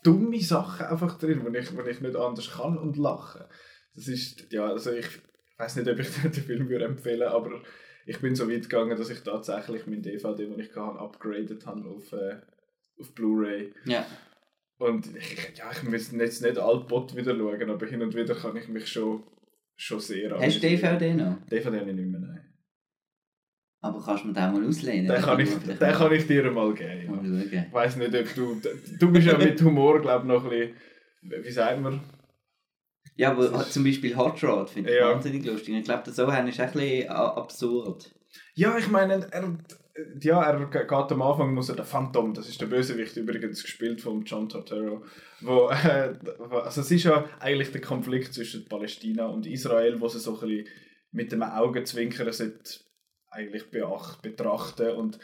dumme 0.02 0.40
Sachen 0.40 0.86
einfach 0.86 1.18
drin, 1.18 1.42
wo 1.44 1.54
ich, 1.54 1.76
wo 1.76 1.82
ich 1.82 2.00
nicht 2.00 2.16
anders 2.16 2.50
kann 2.52 2.78
und 2.78 2.96
lachen. 2.96 3.42
Das 3.94 4.08
ist, 4.08 4.50
ja, 4.50 4.66
also 4.68 4.92
ich 4.92 5.06
weiß 5.58 5.76
nicht, 5.76 5.88
ob 5.90 5.98
ich 5.98 6.08
den 6.22 6.32
Film 6.32 6.68
würde 6.70 6.86
empfehlen 6.86 7.28
aber 7.28 7.60
ich 8.08 8.20
bin 8.20 8.34
so 8.34 8.50
weit 8.50 8.62
gegangen, 8.62 8.96
dass 8.96 9.10
ich 9.10 9.20
tatsächlich 9.20 9.86
mein 9.86 10.00
DVD, 10.00 10.46
den 10.46 10.58
ich 10.58 10.74
hatte, 10.74 10.98
upgraded 10.98 11.66
habe 11.66 11.88
auf, 11.90 12.10
äh, 12.12 12.36
auf 12.98 13.14
Blu-ray. 13.14 13.72
ja. 13.84 14.04
Und 14.80 15.16
ich, 15.16 15.58
ja, 15.58 15.72
ich 15.72 15.82
muss 15.82 16.12
jetzt 16.12 16.40
nicht 16.40 16.56
altbot 16.56 17.16
wieder 17.16 17.36
schauen, 17.36 17.68
aber 17.68 17.86
hin 17.86 18.00
und 18.00 18.14
wieder 18.14 18.32
kann 18.36 18.56
ich 18.56 18.68
mich 18.68 18.86
schon, 18.86 19.24
schon 19.76 19.98
sehr 19.98 20.38
Hast 20.38 20.56
du 20.56 20.60
DVD 20.60 21.14
noch? 21.14 21.36
DVD 21.50 21.80
habe 21.80 21.90
ich 21.90 21.96
nicht 21.96 22.08
mehr, 22.08 22.20
nein. 22.20 22.54
Aber 23.80 24.00
kannst 24.00 24.22
du 24.22 24.28
mir 24.28 24.34
den 24.34 24.52
mal 24.52 24.64
auslehnen? 24.64 25.08
Den 25.08 25.20
kann 25.20 25.40
ich, 25.40 25.50
den 25.50 25.78
kann 25.78 26.12
ich 26.12 26.26
dir 26.28 26.50
mal 26.52 26.72
geben. 26.74 27.06
mal 27.08 27.52
Ja. 27.52 27.62
Ich 27.62 27.72
weiss 27.72 27.96
nicht, 27.96 28.14
ob 28.14 28.34
du... 28.36 28.62
Du 29.00 29.10
bist 29.10 29.26
ja 29.26 29.36
mit 29.36 29.60
Humor, 29.62 30.00
glaube 30.00 30.22
ich, 30.24 30.28
noch 30.28 30.44
ein 30.44 30.50
bisschen... 30.50 31.44
Wie 31.44 31.50
sagt 31.50 31.80
man? 31.80 32.00
Ja, 33.18 33.32
aber 33.32 33.68
zum 33.68 33.82
Beispiel 33.84 34.16
Hot 34.16 34.42
Rod 34.44 34.70
finde 34.70 34.90
ich 34.90 34.96
Ja. 34.96 35.10
wahnsinnig 35.10 35.44
lustig. 35.44 35.74
Ich 35.74 35.84
glaube, 35.84 36.04
der 36.04 36.12
Sohan 36.14 36.46
ist 36.46 36.60
auch 36.60 36.64
ein 36.66 36.72
bisschen 36.72 37.08
absurd. 37.08 38.14
Ja, 38.54 38.78
ich 38.78 38.88
meine, 38.88 39.26
er, 39.32 39.58
ja, 40.20 40.42
er 40.42 40.66
geht 40.66 40.92
am 41.12 41.22
Anfang, 41.22 41.52
muss 41.52 41.68
er 41.68 41.74
der 41.74 41.84
Phantom, 41.84 42.32
das 42.32 42.48
ist 42.48 42.60
der 42.60 42.66
Bösewicht 42.66 43.16
übrigens, 43.16 43.62
gespielt 43.62 44.00
von 44.00 44.24
John 44.24 44.48
Turturro, 44.48 45.04
wo, 45.40 45.68
äh, 45.70 46.14
also 46.52 46.80
es 46.80 46.90
ist 46.92 47.04
ja 47.04 47.24
eigentlich 47.40 47.72
der 47.72 47.80
Konflikt 47.80 48.32
zwischen 48.34 48.68
Palästina 48.68 49.26
und 49.26 49.46
Israel, 49.46 50.00
wo 50.00 50.06
sie 50.06 50.20
so 50.20 50.34
ein 50.38 50.48
bisschen 50.48 50.68
mit 51.10 51.32
dem 51.32 51.42
Augenzwinkern 51.42 52.32
sollte 52.32 52.80
eigentlich 53.30 53.68
beacht, 53.70 54.22
betrachten 54.22 54.90
und 54.92 55.18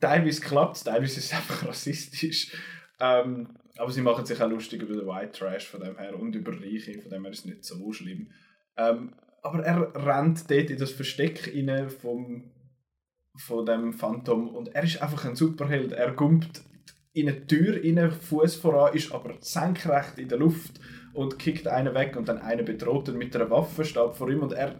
teilweise 0.00 0.40
klappt 0.40 0.76
es, 0.76 0.84
teilweise 0.84 1.18
ist 1.18 1.26
es 1.26 1.32
einfach 1.32 1.66
rassistisch, 1.66 2.52
ähm, 3.00 3.48
aber 3.78 3.90
sie 3.90 4.02
machen 4.02 4.24
sich 4.24 4.40
auch 4.40 4.48
lustig 4.48 4.82
über 4.82 4.94
den 4.94 5.06
White 5.06 5.32
Trash 5.32 5.68
von 5.68 5.80
dem 5.80 5.98
her 5.98 6.18
und 6.18 6.34
über 6.34 6.52
Reiche, 6.52 7.00
von 7.00 7.10
dem 7.10 7.22
her 7.22 7.32
ist 7.32 7.40
es 7.40 7.44
nicht 7.44 7.64
so 7.64 7.92
schlimm. 7.92 8.30
Ähm, 8.76 9.14
aber 9.42 9.64
er 9.64 9.94
rennt 9.94 10.50
dort 10.50 10.70
in 10.70 10.78
das 10.78 10.92
Versteck 10.92 11.52
rein 11.54 11.88
vom, 11.88 12.50
von 13.36 13.66
dem 13.66 13.92
Phantom 13.92 14.48
und 14.48 14.74
er 14.74 14.84
ist 14.84 15.00
einfach 15.02 15.24
ein 15.24 15.36
Superheld. 15.36 15.92
Er 15.92 16.14
kommt 16.14 16.62
in 17.12 17.28
eine 17.28 17.46
Tür 17.46 17.82
rein, 17.82 18.10
Fuß 18.10 18.56
voran, 18.56 18.94
ist 18.94 19.12
aber 19.12 19.34
senkrecht 19.40 20.18
in 20.18 20.28
der 20.28 20.38
Luft 20.38 20.80
und 21.14 21.38
kickt 21.38 21.66
einen 21.66 21.94
weg 21.94 22.16
und 22.16 22.28
dann 22.28 22.38
einer 22.38 22.62
bedroht 22.62 23.08
mit 23.14 23.34
einer 23.34 23.50
Waffe, 23.50 23.84
steht 23.84 24.14
vor 24.14 24.28
ihm 24.28 24.40
und 24.40 24.52
er 24.52 24.74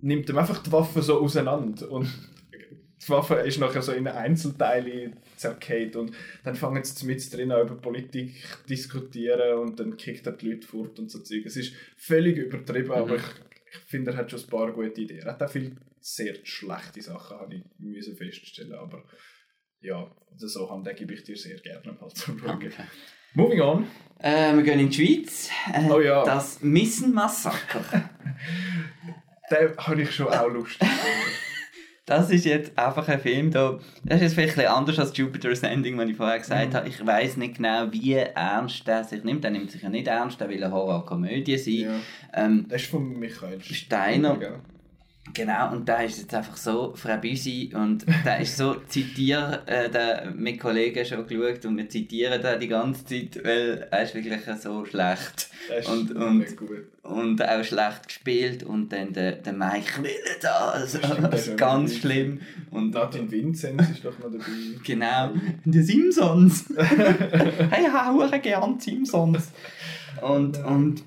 nimmt 0.00 0.28
ihm 0.28 0.38
einfach 0.38 0.62
die 0.62 0.72
Waffe 0.72 1.02
so 1.02 1.20
auseinander 1.20 1.90
und 1.90 2.08
die 3.02 3.08
Waffe 3.08 3.34
ist 3.36 3.58
nachher 3.58 3.82
so 3.82 3.92
in 3.92 4.06
Einzelteile 4.06 5.12
zerkehrt 5.36 5.96
und 5.96 6.12
dann 6.44 6.54
fangen 6.54 6.84
sie 6.84 7.06
mit 7.06 7.32
drin 7.32 7.50
an 7.50 7.66
über 7.66 7.76
Politik 7.76 8.44
diskutieren 8.68 9.58
und 9.58 9.80
dann 9.80 9.96
kickt 9.96 10.26
er 10.26 10.32
die 10.32 10.50
Leute 10.50 10.66
fort 10.66 10.98
und 10.98 11.10
so 11.10 11.20
Zeug. 11.20 11.46
Es 11.46 11.56
ist 11.56 11.72
völlig 11.96 12.36
übertrieben, 12.36 12.92
aber 12.92 13.16
ich, 13.16 13.22
ich 13.72 13.78
finde, 13.86 14.10
er 14.10 14.18
hat 14.18 14.30
schon 14.30 14.40
ein 14.40 14.46
paar 14.48 14.72
gute 14.72 15.00
Ideen. 15.00 15.20
Er 15.20 15.32
hat 15.32 15.42
auch 15.42 15.50
viele 15.50 15.76
sehr 16.00 16.34
schlechte 16.44 17.00
Sachen, 17.00 17.38
habe 17.38 17.54
ich 17.54 17.62
müssen 17.78 18.16
feststellen, 18.16 18.74
aber 18.74 19.04
ja, 19.80 20.14
so 20.36 20.70
haben, 20.70 20.84
den 20.84 20.94
gebe 20.94 21.14
ich 21.14 21.22
dir 21.22 21.36
sehr 21.36 21.58
gerne 21.58 21.96
mal 21.98 22.08
zum 22.10 22.38
Schauen. 22.38 22.50
Okay. 22.50 22.70
Moving 23.32 23.60
on. 23.60 23.86
Äh, 24.18 24.54
wir 24.54 24.62
gehen 24.62 24.80
in 24.80 24.90
die 24.90 24.96
Schweiz. 24.96 25.50
Äh, 25.72 25.88
Oh 25.90 26.00
ja. 26.00 26.24
Das 26.24 26.60
Missen-Massaker. 26.62 27.84
Den 29.50 29.76
habe 29.76 30.02
ich 30.02 30.14
schon 30.14 30.28
auch 30.28 30.48
lustig. 30.48 30.88
Das 32.10 32.28
ist 32.30 32.44
jetzt 32.44 32.76
einfach 32.78 33.06
ein 33.08 33.20
Film, 33.20 33.50
da, 33.52 33.78
das 34.04 34.16
ist 34.16 34.22
jetzt 34.22 34.34
vielleicht 34.34 34.50
ein 34.58 34.64
bisschen 34.64 34.72
anders 34.76 34.98
als 34.98 35.16
Jupiter's 35.16 35.62
Ending, 35.62 35.96
was 35.96 36.08
ich 36.08 36.16
vorher 36.16 36.38
gesagt 36.38 36.70
Mhm. 36.72 36.76
habe. 36.76 36.88
Ich 36.88 37.06
weiß 37.06 37.36
nicht 37.36 37.56
genau, 37.56 37.86
wie 37.92 38.14
ernst 38.14 38.88
er 38.88 39.04
sich 39.04 39.22
nimmt. 39.24 39.44
Er 39.44 39.50
nimmt 39.52 39.70
sich 39.70 39.82
ja 39.82 39.88
nicht 39.88 40.08
ernst, 40.08 40.40
er 40.40 40.48
will 40.48 40.62
eine 40.62 40.72
Horrorkomödie 40.74 41.56
sein. 41.56 41.74
ja. 41.74 41.94
Ähm, 42.44 42.66
Das 42.68 42.82
ist 42.82 42.90
von 42.90 43.18
Michael 43.18 43.60
Steiner. 43.62 44.36
gell? 44.36 44.58
Genau, 45.34 45.72
und 45.72 45.88
da 45.88 46.00
ist 46.02 46.18
jetzt 46.18 46.34
einfach 46.34 46.56
so 46.56 46.94
Frabüsi 46.96 47.72
und 47.74 48.04
da 48.24 48.36
ist 48.36 48.56
so, 48.56 48.74
zitier, 48.88 49.62
äh, 49.66 49.88
da 49.90 50.30
mit 50.34 50.58
Kollegen 50.60 51.04
schon 51.04 51.26
geschaut 51.26 51.64
und 51.66 51.76
wir 51.76 51.88
zitieren 51.88 52.40
da 52.42 52.56
die 52.56 52.68
ganze 52.68 53.04
Zeit, 53.04 53.44
weil 53.44 53.86
er 53.90 54.02
ist 54.02 54.14
wirklich 54.14 54.40
so 54.60 54.84
schlecht 54.84 55.50
Das 55.68 55.78
ist 55.84 55.88
Und- 55.88 56.12
und- 56.16 56.46
und 57.02 57.42
auch 57.42 57.64
schlecht 57.64 58.06
gespielt 58.06 58.62
und 58.62 58.90
dann 58.92 59.12
der, 59.12 59.32
der 59.32 59.52
Mike 59.52 60.02
will 60.02 60.10
das, 60.40 60.92
Das 60.92 61.04
stimmt, 61.04 61.32
das 61.32 61.48
ist 61.48 61.56
ganz 61.56 61.96
schlimm 61.96 62.40
und 62.70 62.92
Martin 62.94 63.30
Vinzenz 63.30 63.90
ist 63.90 64.04
doch 64.04 64.18
noch 64.18 64.30
dabei. 64.30 64.44
genau, 64.84 65.30
die 65.64 65.82
Simpsons, 65.82 66.66
hey, 66.76 67.82
ich 67.86 67.92
habe 67.92 68.40
gern 68.40 68.78
Simpsons. 68.78 69.50
Und, 70.22 70.58
und, 70.64 71.02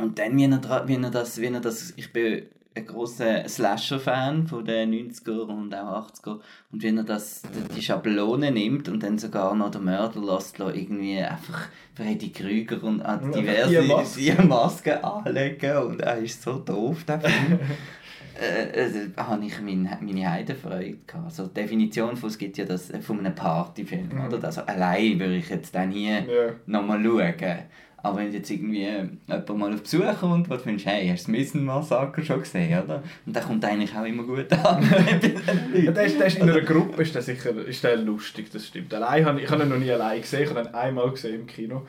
und 0.00 0.18
dann, 0.18 0.36
wie 0.36 0.44
er, 0.44 0.88
wie 0.88 0.94
er 0.94 1.10
das, 1.10 1.40
wie 1.40 1.46
er 1.46 1.60
das, 1.60 1.92
ich 1.96 2.12
bin 2.12 2.42
ein 2.74 2.86
großer 2.86 3.48
Slasher-Fan 3.48 4.46
von 4.46 4.64
den 4.64 4.92
90er 4.92 5.40
und 5.42 5.74
auch 5.74 6.08
80er. 6.08 6.40
Und 6.72 6.82
wenn 6.82 6.98
er 6.98 7.04
das, 7.04 7.42
die 7.76 7.82
Schablone 7.82 8.50
nimmt 8.50 8.88
und 8.88 9.02
dann 9.02 9.18
sogar 9.18 9.54
noch 9.54 9.70
den 9.70 9.84
Mörder 9.84 10.20
lässt, 10.20 10.58
irgendwie 10.58 11.18
einfach 11.18 11.68
Freddy 11.94 12.30
Krüger 12.32 12.82
und 12.82 13.00
äh, 13.00 13.30
diverse 13.34 13.82
Maske. 13.82 14.20
die 14.20 14.46
Masken 14.48 15.04
anlegen 15.04 15.76
und 15.78 16.00
er 16.00 16.16
ist 16.18 16.42
so 16.42 16.58
doof, 16.58 17.04
der 17.04 17.20
Film. 17.20 17.58
äh, 18.40 18.86
äh, 18.86 19.10
habe 19.16 19.44
ich 19.44 19.60
mein, 19.60 19.82
meine 20.00 20.30
Heidenfreude 20.30 20.96
gehabt. 21.06 21.24
Also 21.26 21.46
die 21.48 21.54
Definition 21.54 22.16
von, 22.16 22.30
es 22.30 22.38
gibt 22.38 22.56
ja 22.56 22.64
das 22.64 22.90
äh, 22.90 23.00
von 23.00 23.18
einem 23.18 23.34
Partyfilm, 23.34 24.08
Mhm. 24.08 24.24
oder? 24.26 24.44
Also 24.44 24.62
allein 24.62 25.18
würde 25.20 25.36
ich 25.36 25.48
jetzt 25.50 25.74
dann 25.74 25.90
hier 25.90 26.20
Ja. 26.20 26.52
nochmal 26.66 27.02
schauen. 27.04 27.58
Aber 28.02 28.18
wenn 28.18 28.32
jetzt 28.32 28.50
irgendwie 28.50 28.82
jemand 28.82 29.48
mal 29.56 29.72
auf 29.72 29.82
Besuch 29.82 30.18
kommt, 30.18 30.50
wo 30.50 30.54
du 30.54 30.60
findest, 30.60 30.86
hey, 30.86 31.08
hast 31.08 31.28
du 31.28 31.32
das 31.32 31.38
Missen-Massaker 31.38 32.22
schon 32.22 32.40
gesehen, 32.40 32.82
oder? 32.82 33.02
Und 33.24 33.36
der 33.36 33.42
kommt 33.42 33.64
eigentlich 33.64 33.94
auch 33.94 34.04
immer 34.04 34.24
gut 34.24 34.52
an. 34.52 34.82
Ja, 35.74 35.92
der 35.92 36.04
ist, 36.06 36.18
der 36.18 36.26
ist 36.26 36.38
in 36.38 36.50
einer 36.50 36.60
Gruppe 36.62 37.02
ist 37.02 37.14
der 37.14 37.22
sicher 37.22 37.54
ist 37.64 37.84
der 37.84 37.96
lustig, 37.96 38.50
das 38.50 38.66
stimmt. 38.66 38.92
Allein 38.92 39.24
habe 39.24 39.40
ich, 39.40 39.48
habe 39.48 39.62
ihn 39.62 39.68
noch 39.68 39.78
nie 39.78 39.90
allein 39.90 40.20
gesehen, 40.20 40.42
ich 40.42 40.50
habe 40.50 40.60
ihn 40.60 40.74
einmal 40.74 41.10
gesehen 41.10 41.40
im 41.40 41.46
Kino. 41.46 41.86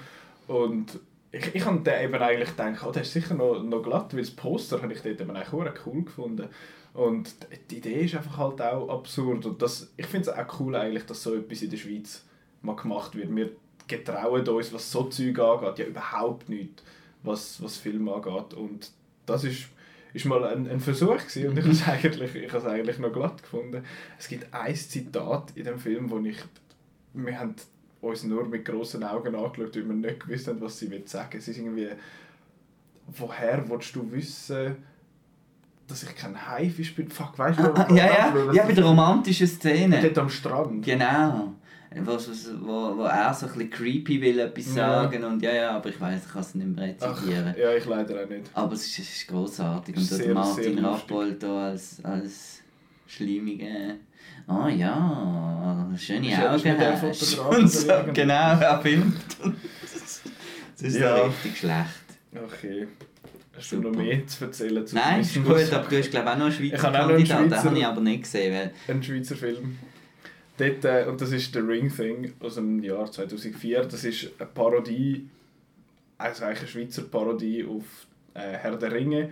Und 0.47 0.99
ich, 1.31 1.55
ich 1.55 1.65
habe 1.65 1.79
den 1.79 2.03
eben 2.03 2.21
eigentlich 2.21 2.49
gedacht, 2.49 2.85
oh, 2.85 2.91
der 2.91 3.01
ist 3.01 3.13
sicher 3.13 3.33
noch, 3.33 3.63
noch 3.63 3.81
glatt, 3.81 4.13
weil 4.13 4.21
das 4.21 4.31
Poster 4.31 4.81
habe 4.83 4.93
ich 4.93 5.01
dort 5.01 5.19
eben 5.19 5.31
eigentlich 5.31 5.51
auch 5.51 5.87
cool 5.87 6.03
gefunden. 6.03 6.47
Und 6.93 7.35
die 7.71 7.77
Idee 7.77 8.05
ist 8.05 8.15
einfach 8.15 8.37
halt 8.37 8.61
auch 8.61 8.87
absurd. 8.89 9.47
Und 9.47 9.61
das, 9.63 9.91
ich 9.97 10.05
finde 10.05 10.29
es 10.29 10.37
auch 10.37 10.59
cool 10.59 10.75
eigentlich, 10.75 11.07
dass 11.07 11.23
so 11.23 11.33
etwas 11.33 11.63
in 11.63 11.71
der 11.71 11.77
Schweiz 11.77 12.23
mal 12.61 12.75
gemacht 12.75 13.15
wird. 13.15 13.35
Wir 13.35 13.49
getrauen 13.87 14.47
uns, 14.47 14.73
was 14.73 14.91
so 14.91 15.03
Zeug 15.03 15.39
angeht, 15.39 15.79
ja 15.79 15.85
überhaupt 15.85 16.49
nicht, 16.49 16.83
was, 17.23 17.61
was 17.61 17.77
Film 17.77 18.09
angeht. 18.09 18.53
Und 18.53 18.91
das 19.25 19.43
ist, 19.43 19.65
ist 20.13 20.25
mal 20.25 20.43
ein, 20.45 20.69
ein 20.69 20.79
Versuch 20.79 21.17
gewesen 21.17 21.49
und 21.49 21.57
ich 21.57 21.65
habe 21.65 21.71
es 21.71 21.87
eigentlich, 21.87 22.35
ich 22.35 22.49
habe 22.49 22.57
es 22.59 22.65
eigentlich 22.65 22.99
noch 22.99 23.13
glatt 23.13 23.41
gefunden. 23.41 23.83
Es 24.17 24.27
gibt 24.27 24.53
ein 24.53 24.75
Zitat 24.75 25.51
in 25.55 25.65
dem 25.65 25.79
Film, 25.79 26.09
wo 26.09 26.19
ich, 26.19 26.37
wir 27.13 27.39
haben 27.39 27.55
uns 28.01 28.23
nur 28.23 28.45
mit 28.45 28.65
grossen 28.65 29.03
Augen 29.03 29.35
angeschaut, 29.35 29.75
weil 29.75 29.87
wir 29.87 29.95
nicht 29.95 30.19
gewusst 30.19 30.47
haben, 30.47 30.61
was 30.61 30.77
sie 30.77 30.91
will 30.91 31.07
sagen. 31.07 31.37
Es 31.37 31.47
ist 31.47 31.57
irgendwie, 31.57 31.89
woher 33.07 33.67
willst 33.69 33.95
du 33.95 34.11
wissen, 34.11 34.75
dass 35.87 36.03
ich 36.03 36.15
kein 36.15 36.49
Haifisch 36.49 36.95
bin? 36.95 37.09
Fuck, 37.09 37.37
weißt 37.37 37.59
du? 37.59 37.73
Ah, 37.73 37.87
ja, 37.89 38.05
ja, 38.05 38.51
ja, 38.53 38.63
bei 38.63 38.73
der 38.73 38.83
romantischen 38.83 39.47
Szene. 39.47 40.01
Dort 40.01 40.17
am 40.17 40.29
Strand. 40.29 40.85
Genau. 40.85 41.53
Wo, 42.05 42.17
wo, 42.65 42.97
wo 42.97 43.03
er 43.03 43.33
so 43.33 43.45
ein 43.45 43.51
bisschen 43.53 43.69
creepy 43.69 44.21
will 44.21 44.39
etwas 44.39 44.67
Ja. 44.75 45.03
sagen 45.03 45.23
und 45.23 45.41
ja, 45.41 45.53
ja, 45.53 45.71
aber 45.71 45.89
ich 45.89 45.99
weiß, 46.01 46.21
ich 46.25 46.31
kann 46.31 46.41
es 46.41 46.55
nicht 46.55 46.67
mehr 46.67 46.95
Ach, 47.01 47.15
rezitieren. 47.17 47.55
ja, 47.59 47.73
ich 47.75 47.85
leider 47.85 48.23
auch 48.23 48.29
nicht. 48.29 48.49
Aber 48.53 48.73
es 48.73 48.85
ist, 48.85 48.99
es 48.99 49.15
ist 49.17 49.27
großartig. 49.27 49.95
Und 49.95 50.03
Sehr, 50.03 50.33
Martin. 50.33 50.79
Rappold 50.83 51.41
da 51.43 51.67
als, 51.69 52.03
als 52.03 52.59
schlimmige. 53.07 53.95
Ah 54.47 54.67
ja, 54.69 55.89
schöne 55.97 56.31
ist 56.31 56.39
Augen 56.39 56.77
hast. 56.79 57.39
Und 57.39 57.67
so, 57.71 57.87
genau, 58.13 58.33
er 58.59 58.79
filmt. 58.81 59.15
Das 59.41 60.81
ist 60.81 60.97
Ja. 60.99 61.15
richtig 61.23 61.57
schlecht. 61.57 61.87
Okay. 62.35 62.87
Hast 63.55 63.71
du 63.71 63.75
Super. 63.77 63.89
noch 63.89 63.97
mehr 63.97 64.25
zu 64.27 64.45
erzählen? 64.45 64.85
zu 64.87 64.95
Nein, 64.95 65.21
ist 65.21 65.35
gut, 65.35 65.71
aber 65.71 65.87
du 65.87 65.97
hast 65.99 66.09
glaube 66.09 66.25
ich 66.25 66.31
auch 66.33 66.37
noch 66.37 66.45
einen 66.45 66.47
Ich 66.49 66.55
Schweizer 66.71 66.91
Kandidat, 66.91 67.49
den 67.51 67.53
habe 67.69 67.77
ich 67.77 67.85
aber 67.85 68.01
nicht 68.01 68.23
gesehen. 68.23 68.53
Weil 68.87 68.95
ein 68.95 69.03
Schweizer 69.03 69.35
Film. 69.35 69.77
Dort, 70.57 70.85
äh, 70.85 71.05
und 71.09 71.19
das 71.19 71.31
ist 71.31 71.51
The 71.53 71.59
Ring 71.59 71.91
Thing 71.93 72.33
aus 72.39 72.55
dem 72.55 72.83
Jahr 72.83 73.11
2004. 73.11 73.85
Das 73.85 74.03
ist 74.03 74.29
eine 74.37 74.49
Parodie, 74.49 75.27
also 76.17 76.45
eigentlich 76.45 76.59
eine 76.59 76.67
Schweizer 76.67 77.01
Parodie 77.03 77.65
auf 77.65 77.83
äh, 78.35 78.39
Herr 78.53 78.75
der 78.77 78.91
Ringe. 78.91 79.29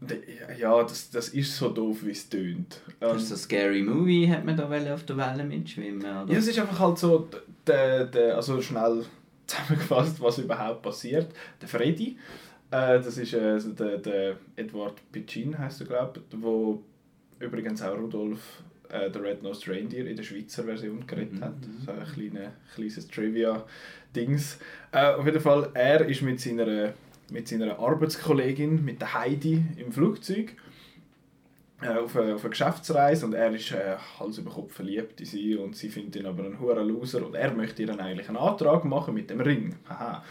De- 0.00 0.20
Ja, 0.58 0.82
das, 0.82 1.10
das 1.10 1.28
ist 1.30 1.56
so 1.56 1.68
doof, 1.70 1.98
wie 2.04 2.10
es 2.10 2.28
tönt. 2.28 2.80
das 3.00 3.10
Ähm, 3.10 3.16
ist 3.18 3.28
so 3.28 3.34
ein 3.34 3.38
Scary 3.38 3.82
Movie, 3.82 4.28
hat 4.28 4.44
man 4.44 4.56
da 4.56 4.68
auf 4.94 5.04
der 5.04 5.16
Welle 5.16 5.44
mitschwimmen 5.44 6.00
oder? 6.00 6.26
ja, 6.32 6.38
es 6.38 6.48
ist 6.48 6.58
einfach 6.58 6.78
halt 6.80 6.98
so, 6.98 7.28
der, 7.66 8.06
der, 8.06 8.36
also 8.36 8.60
schnell 8.60 9.04
zusammengefasst, 9.46 10.20
was 10.20 10.38
überhaupt 10.38 10.82
passiert. 10.82 11.32
Der 11.60 11.68
Freddy, 11.68 12.16
äh, 12.70 13.00
das 13.00 13.16
ist 13.18 13.32
äh, 13.34 13.40
also 13.40 13.70
der, 13.72 13.98
der 13.98 14.36
Edward 14.56 15.00
Piccin, 15.12 15.56
heißt 15.56 15.82
er 15.82 15.86
glaube 15.86 16.20
ich, 16.30 16.42
wo 16.42 16.82
übrigens 17.38 17.80
auch 17.82 17.96
Rudolf 17.96 18.62
äh, 18.92 19.10
der 19.10 19.22
Red-Nosed 19.22 19.68
Reindeer 19.68 20.06
in 20.06 20.16
der 20.16 20.22
Schweizer 20.22 20.64
Version 20.64 21.06
geredet 21.06 21.34
Mhm, 21.34 21.40
hat. 21.44 21.60
mhm. 21.60 21.84
So 21.84 21.92
ein 21.92 22.04
kleine, 22.30 22.52
kleines 22.74 23.08
Trivia-Dings. 23.08 24.58
Äh, 24.92 25.06
auf 25.14 25.24
jeden 25.26 25.40
Fall, 25.40 25.70
er 25.74 26.06
ist 26.06 26.22
mit 26.22 26.40
seiner, 26.40 26.92
mit 27.30 27.48
seiner 27.48 27.78
Arbeitskollegin, 27.78 28.84
mit 28.84 29.00
der 29.00 29.14
Heidi, 29.14 29.62
im 29.76 29.90
Flugzeug 29.92 30.54
äh, 31.82 31.88
auf, 31.88 32.16
eine, 32.16 32.34
auf 32.34 32.42
eine 32.44 32.50
Geschäftsreise 32.50 33.26
und 33.26 33.34
er 33.34 33.52
ist 33.54 33.72
äh, 33.72 33.96
Hals 34.18 34.38
über 34.38 34.50
Kopf 34.50 34.74
verliebt 34.74 35.20
in 35.20 35.26
sie 35.26 35.56
und 35.56 35.74
sie 35.76 35.88
findet 35.88 36.16
ihn 36.16 36.26
aber 36.26 36.44
einen 36.44 36.60
hohen 36.60 36.86
Loser 36.86 37.24
und 37.26 37.34
er 37.34 37.52
möchte 37.54 37.82
ihr 37.82 37.88
dann 37.88 38.00
eigentlich 38.00 38.28
einen 38.28 38.36
Antrag 38.36 38.84
machen 38.84 39.14
mit 39.14 39.30
dem 39.30 39.40
Ring. 39.40 39.74
Haha. 39.88 40.22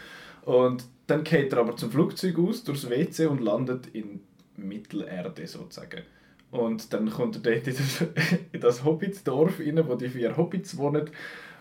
Und 0.44 0.84
dann 1.06 1.22
geht 1.24 1.52
er 1.52 1.58
aber 1.60 1.76
zum 1.76 1.90
Flugzeug 1.90 2.38
aus, 2.38 2.64
durchs 2.64 2.88
WC 2.88 3.26
und 3.26 3.40
landet 3.40 3.88
in 3.92 4.20
Mittelerde 4.56 5.46
sozusagen. 5.46 6.02
Und 6.52 6.92
dann 6.92 7.10
kommt 7.10 7.36
er 7.36 7.42
dort 7.42 7.66
in 7.66 7.74
das, 7.74 8.04
in 8.52 8.60
das 8.60 8.84
Hobbitsdorf 8.84 9.58
rein, 9.58 9.82
wo 9.88 9.96
die 9.96 10.08
vier 10.08 10.36
Hobbits 10.36 10.76
wohnen. 10.76 11.10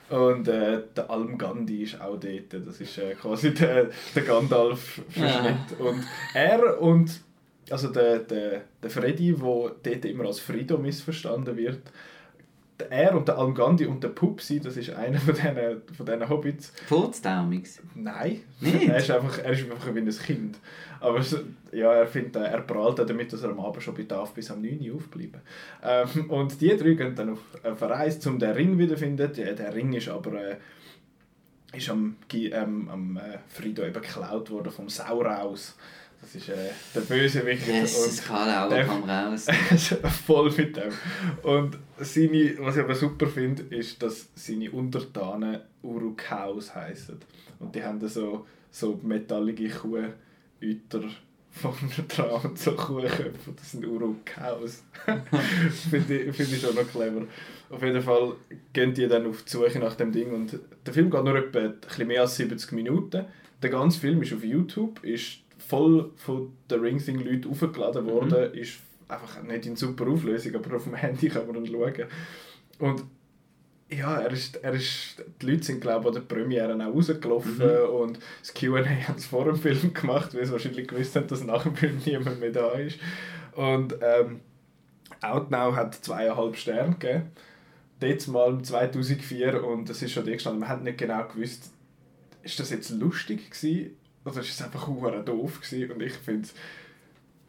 Und 0.10 0.49
äh, 0.49 0.82
der 0.95 1.10
Alm 1.10 1.38
Gandhi 1.38 1.84
ist 1.84 1.99
auch 1.99 2.19
dort. 2.19 2.67
Das 2.67 2.80
ist 2.82 2.97
äh, 2.97 3.15
quasi 3.15 3.54
der, 3.54 3.89
der 4.13 4.23
Gandalf-Verschnitt. 4.23 5.80
Und 5.80 6.04
er 6.34 6.82
und 6.82 7.21
also 7.69 7.88
der, 7.88 8.19
der, 8.19 8.63
der 8.84 8.89
Freddy, 8.89 9.34
der 9.34 9.71
dort 9.82 10.06
immer 10.06 10.25
als 10.25 10.41
Frido 10.41 10.77
missverstanden 10.77 11.56
wird, 11.56 11.80
er 12.89 13.15
und 13.15 13.28
der 13.28 13.38
Alm 13.38 13.54
Gandhi 13.54 13.86
und 13.86 14.04
der 14.04 14.10
Pupsi, 14.10 14.60
das 14.60 14.78
ist 14.78 14.89
einer 14.91 15.20
von 15.20 15.34
diesen, 15.34 15.56
von 15.96 16.06
diesen 16.06 16.30
Hobbits. 16.30 16.74
Furzdaumix. 16.88 17.82
Nein, 17.96 18.41
Nicht? 18.60 18.88
er 18.89 18.98
ist 18.98 19.12
einfach, 19.12 19.38
er 19.39 19.52
ist 19.52 19.70
einfach 19.70 19.94
wie 19.94 20.00
ein 20.00 20.10
Kind. 20.10 20.58
Aber 21.00 21.20
es- 21.20 21.38
ja, 21.72 21.94
er, 21.94 22.08
findet, 22.08 22.36
er 22.36 22.62
prahlt 22.62 23.00
damit, 23.00 23.32
dass 23.34 23.44
er 23.44 23.50
am 23.52 23.60
Abend 23.60 23.82
schon 23.84 23.96
bei 23.96 24.04
darf 24.04 24.34
bis 24.34 24.52
am 24.52 24.62
9 24.62 24.80
Uhr 24.89 24.96
aufbleiben. 24.98 25.41
Ähm, 25.84 26.30
und 26.30 26.60
die 26.62 26.76
drei 26.78 26.94
gehen 26.94 27.15
dann 27.15 27.32
auf 27.32 27.39
eine 27.63 27.76
Verreise, 27.76 28.30
um 28.30 28.38
den 28.39 28.52
Ring 28.52 28.78
wiederzufinden. 28.78 29.32
Der, 29.34 29.54
der 29.54 29.74
Ring 29.74 29.94
ist 29.94 30.10
aber 30.10 30.34
äh, 30.34 30.58
ist 31.74 31.89
am, 31.89 32.17
ähm, 32.34 32.89
am 32.89 33.17
äh, 33.17 33.38
Frido 33.48 33.84
eben 33.84 33.94
geklaut 33.94 34.50
worden 34.52 34.72
vom 34.72 34.89
Sauraus. 34.89 35.78
Das 36.22 36.36
ist 36.36 36.50
äh, 36.50 36.70
der 36.94 37.02
Bösewicht. 37.02 37.64
Kann 38.26 38.50
auch, 38.50 38.70
der- 38.70 38.86
komm 38.86 39.04
raus. 39.04 39.48
voll 40.26 40.52
mit 40.52 40.78
dem. 40.78 40.92
Und 41.44 41.78
seine, 42.00 42.56
was 42.60 42.78
ich 42.78 42.84
aber 42.84 42.96
super 42.96 43.28
finde, 43.28 43.64
ist, 43.76 44.02
dass 44.04 44.30
seine 44.36 44.70
Untertanen 44.72 45.60
Urukaus 45.82 46.74
heißen. 46.76 47.18
Und 47.60 47.76
die 47.76 47.84
haben 47.84 48.00
dann 48.00 48.10
so, 48.10 48.46
so 48.70 49.00
metallige 49.04 49.68
Kuhhüter 49.70 51.04
vorne 51.50 51.78
dran 52.08 52.42
und 52.44 52.58
so 52.60 52.72
Kuhköpfe. 52.74 53.52
Das 53.56 53.72
sind 53.72 53.86
Urukaus. 53.86 54.84
finde 55.90 56.20
ich, 56.20 56.36
find 56.36 56.54
ich 56.54 56.62
schon 56.62 56.76
noch 56.76 56.88
clever. 56.90 57.24
Auf 57.70 57.82
jeden 57.84 58.02
Fall 58.02 58.34
gehen 58.74 58.94
die 58.94 59.08
dann 59.08 59.26
auf 59.28 59.44
die 59.44 59.50
Suche 59.50 59.80
nach 59.80 59.96
dem 59.96 60.12
Ding. 60.12 60.32
Und 60.32 60.60
der 60.86 60.94
Film 60.94 61.10
geht 61.10 61.24
nur 61.24 61.36
etwa 61.36 61.60
ein 61.60 61.78
bisschen 61.80 62.08
mehr 62.08 62.22
als 62.22 62.36
70 62.36 62.72
Minuten. 62.74 63.26
Der 63.62 63.70
ganze 63.70 64.00
Film 64.00 64.22
ist 64.22 64.34
auf 64.34 64.44
YouTube, 64.44 65.04
ist 65.04 65.40
voll 65.72 66.12
von 66.18 66.52
den 66.70 66.82
Ring 66.82 66.98
Thing 66.98 67.24
Leuten 67.24 67.50
aufgeladen 67.50 68.06
worden, 68.06 68.54
ist 68.54 68.80
einfach 69.08 69.42
nicht 69.42 69.66
in 69.66 69.78
super 69.78 70.06
Auflösung, 70.10 70.54
aber 70.56 70.76
auf 70.76 70.84
dem 70.84 70.96
Handy 70.96 71.30
kann 71.30 71.48
man 71.48 71.56
dann 71.56 71.66
schauen. 71.66 72.08
Und 72.80 73.04
ja, 73.90 74.20
er 74.20 74.32
ist, 74.32 74.58
er 74.58 74.74
ist, 74.74 75.24
die 75.42 75.46
Leute 75.46 75.64
sind 75.64 75.80
glaube 75.80 76.02
ich 76.02 76.08
an 76.08 76.14
der 76.14 76.36
Premiere 76.36 76.76
auch 76.76 76.94
rausgelaufen 76.94 77.72
und 77.84 78.20
das 78.42 78.54
Q&A 78.54 78.84
haben 79.08 79.18
sie 79.18 79.28
vor 79.28 79.46
dem 79.46 79.56
Film 79.56 79.94
gemacht, 79.94 80.34
weil 80.34 80.46
sie 80.46 80.52
wahrscheinlich 80.52 80.90
gewusst 80.90 81.16
haben, 81.16 81.28
dass 81.28 81.44
nach 81.46 81.64
dem 81.64 81.76
Film 81.76 82.02
niemand 82.06 82.42
mehr 82.42 82.52
da 82.52 82.72
ist. 82.74 83.00
Und 83.56 83.96
ähm, 84.02 84.42
Outnow 85.22 85.76
hat 85.76 85.96
zweieinhalb 85.96 86.58
Sterne 86.58 86.96
gegeben. 86.98 87.32
Dort 88.02 88.28
mal 88.28 88.62
2004 88.62 89.64
und 89.64 89.90
es 89.90 90.02
ist 90.02 90.12
schon 90.12 90.26
gestanden, 90.26 90.60
man 90.60 90.70
hat 90.70 90.84
nicht 90.84 90.98
genau 90.98 91.26
gewusst, 91.28 91.72
ist 92.44 92.60
das 92.60 92.72
jetzt 92.72 92.90
lustig 92.90 93.52
gewesen 93.52 93.96
oder 94.26 94.40
ist 94.42 94.50
es 94.52 94.62
einfach 94.62 94.88
hure 94.88 95.24
doof 95.24 95.62
gewesen? 95.62 95.92
Und 95.92 96.02
ich 96.02 96.13
finde 96.13 96.48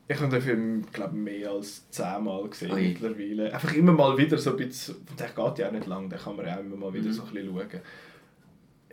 ich 0.08 0.20
habe 0.20 0.28
den 0.30 0.42
Film 0.42 0.84
glaube 0.92 1.14
mehr 1.16 1.50
als 1.52 1.88
zehnmal 1.90 2.46
gesehen 2.48 2.72
Ui. 2.72 2.88
mittlerweile. 2.88 3.52
Einfach 3.54 3.72
immer 3.74 3.92
mal 3.92 4.18
wieder 4.18 4.36
so 4.36 4.50
ein 4.50 4.56
bisschen, 4.56 4.96
der 5.18 5.28
geht 5.28 5.58
ja 5.58 5.68
auch 5.68 5.72
nicht 5.72 5.86
lang, 5.86 6.10
den 6.10 6.18
kann 6.18 6.36
man 6.36 6.44
ja 6.46 6.56
auch 6.56 6.60
immer 6.60 6.76
mal 6.76 6.92
wieder 6.92 7.08
Mhm. 7.08 7.12
so 7.12 7.22
ein 7.22 7.30
bisschen 7.30 7.48
schauen. 7.54 7.80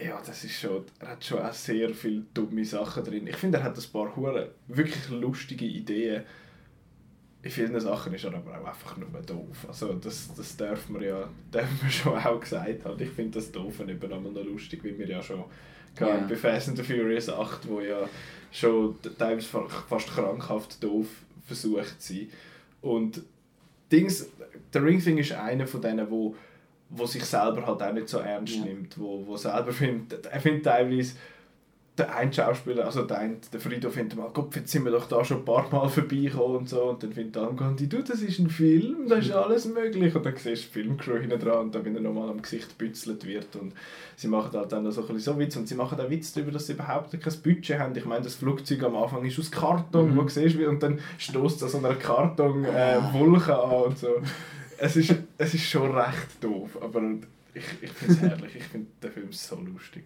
Ja, 0.01 0.21
das 0.25 0.43
ist 0.45 0.57
schon, 0.61 0.85
er 0.99 1.09
hat 1.09 1.25
schon 1.25 1.39
auch 1.39 1.51
sehr 1.51 1.89
viele 1.89 2.23
dumme 2.33 2.63
Sachen 2.63 3.03
drin. 3.03 3.27
Ich 3.27 3.35
finde, 3.35 3.57
er 3.57 3.65
hat 3.65 3.77
ein 3.77 3.91
paar 3.91 4.15
hure 4.15 4.51
wirklich 4.67 5.09
lustige 5.09 5.65
Ideen. 5.65 6.23
In 7.41 7.51
vielen 7.51 7.77
Sachen 7.79 8.13
ist 8.13 8.23
er 8.23 8.33
aber 8.33 8.61
auch 8.61 8.65
einfach 8.67 8.95
nur 8.95 9.09
doof. 9.21 9.65
Also 9.67 9.93
das, 9.93 10.33
das 10.35 10.55
darf 10.55 10.87
man 10.89 11.01
ja 11.01 11.27
darf 11.51 11.81
man 11.81 11.91
schon 11.91 12.17
auch 12.17 12.39
gesagt 12.39 12.85
haben. 12.85 13.01
Ich 13.01 13.09
finde 13.09 13.39
das 13.39 13.51
Doofe 13.51 13.83
eben 13.83 14.13
einmal 14.13 14.31
noch 14.31 14.43
lustig, 14.45 14.83
wie 14.83 14.97
wir 14.97 15.07
ja 15.07 15.21
schon 15.21 15.43
Ja. 15.99 16.17
bei 16.27 16.35
Fast 16.35 16.69
and 16.69 16.77
the 16.77 16.83
Furious 16.83 17.29
8, 17.29 17.67
wo 17.67 17.81
ja 17.81 18.07
schon 18.51 18.95
teilweise 19.17 19.47
fa- 19.47 19.67
fast 19.67 20.07
krankhaft 20.09 20.83
doof 20.83 21.07
versucht 21.45 22.01
zu 22.01 22.13
sein. 22.13 22.29
Und 22.81 23.21
Dings, 23.91 24.27
der 24.73 24.83
Ring 24.83 25.01
Thing 25.01 25.17
ist 25.17 25.31
einer 25.33 25.67
von 25.67 25.81
denen, 25.81 26.09
wo, 26.09 26.35
wo 26.89 27.05
sich 27.05 27.23
selber 27.25 27.65
halt 27.65 27.81
auch 27.81 27.93
nicht 27.93 28.07
so 28.09 28.19
ernst 28.19 28.55
Ja. 28.55 28.65
nimmt, 28.65 28.97
wo, 28.99 29.25
wo 29.25 29.35
selber 29.37 29.71
findet, 29.71 30.25
er 30.25 30.39
findet 30.41 30.63
teilweise 30.65 31.13
der 31.99 32.15
ein 32.15 32.33
Schauspieler, 32.33 32.85
also 32.85 33.03
der, 33.03 33.29
der 33.53 33.59
Frido 33.59 33.89
findet 33.89 34.17
mal, 34.17 34.29
Gott, 34.33 34.55
jetzt 34.55 34.71
sind 34.71 34.85
wir 34.85 34.91
doch 34.91 35.07
da 35.07 35.23
schon 35.23 35.39
ein 35.39 35.45
paar 35.45 35.69
Mal 35.71 35.87
vorbeigekommen 35.89 36.57
und 36.57 36.69
so 36.69 36.83
und 36.85 37.03
dann 37.03 37.13
findet 37.13 37.35
der 37.35 37.43
andere, 37.43 37.75
du, 37.75 38.01
das 38.03 38.21
ist 38.21 38.39
ein 38.39 38.49
Film, 38.49 39.07
da 39.07 39.15
ist 39.17 39.31
alles 39.31 39.65
möglich 39.65 40.15
und 40.15 40.25
dann 40.25 40.35
siehst 40.35 40.45
du 40.63 40.67
die 40.67 40.73
Filmcrew 40.73 41.17
hinten 41.19 41.39
dran 41.39 41.59
und 41.65 41.75
dann 41.75 41.85
wieder 41.85 41.99
nochmal 41.99 42.29
am 42.29 42.41
Gesicht 42.41 42.77
gebützelt 42.77 43.25
wird 43.27 43.55
und 43.55 43.73
sie 44.15 44.27
machen 44.27 44.57
halt 44.57 44.71
dann 44.71 44.91
so 44.91 45.01
ein 45.01 45.07
bisschen 45.13 45.33
so 45.35 45.39
Witz 45.39 45.55
und 45.57 45.67
sie 45.67 45.75
machen 45.75 45.99
auch 45.99 46.09
Witz 46.09 46.33
darüber, 46.33 46.51
dass 46.51 46.67
sie 46.67 46.73
überhaupt 46.73 47.11
kein 47.11 47.33
Budget 47.43 47.79
haben. 47.79 47.95
Ich 47.95 48.05
meine, 48.05 48.23
das 48.23 48.35
Flugzeug 48.35 48.81
am 48.83 48.95
Anfang 48.95 49.23
ist 49.25 49.37
aus 49.39 49.51
Karton, 49.51 50.11
Mhm. 50.11 50.17
wo 50.17 50.21
du 50.23 50.29
siehst, 50.29 50.57
wie, 50.57 50.65
und 50.65 50.81
dann 50.81 50.99
stößt 51.17 51.57
es 51.57 51.63
an 51.63 51.81
so 51.81 51.87
einer 51.87 51.95
Karton-Wolke 51.95 53.51
äh, 53.51 53.53
an 53.53 53.71
und 53.83 53.97
so. 53.97 54.07
Es 54.77 54.95
ist, 54.95 55.13
es 55.37 55.53
ist 55.53 55.63
schon 55.65 55.91
recht 55.95 56.41
doof, 56.41 56.77
aber 56.81 57.01
ich, 57.53 57.63
ich 57.81 57.89
finde 57.91 58.13
es 58.13 58.21
herrlich, 58.21 58.55
ich 58.55 58.63
finde 58.63 58.87
den 59.03 59.11
Film 59.11 59.31
so 59.31 59.55
lustig. 59.57 60.03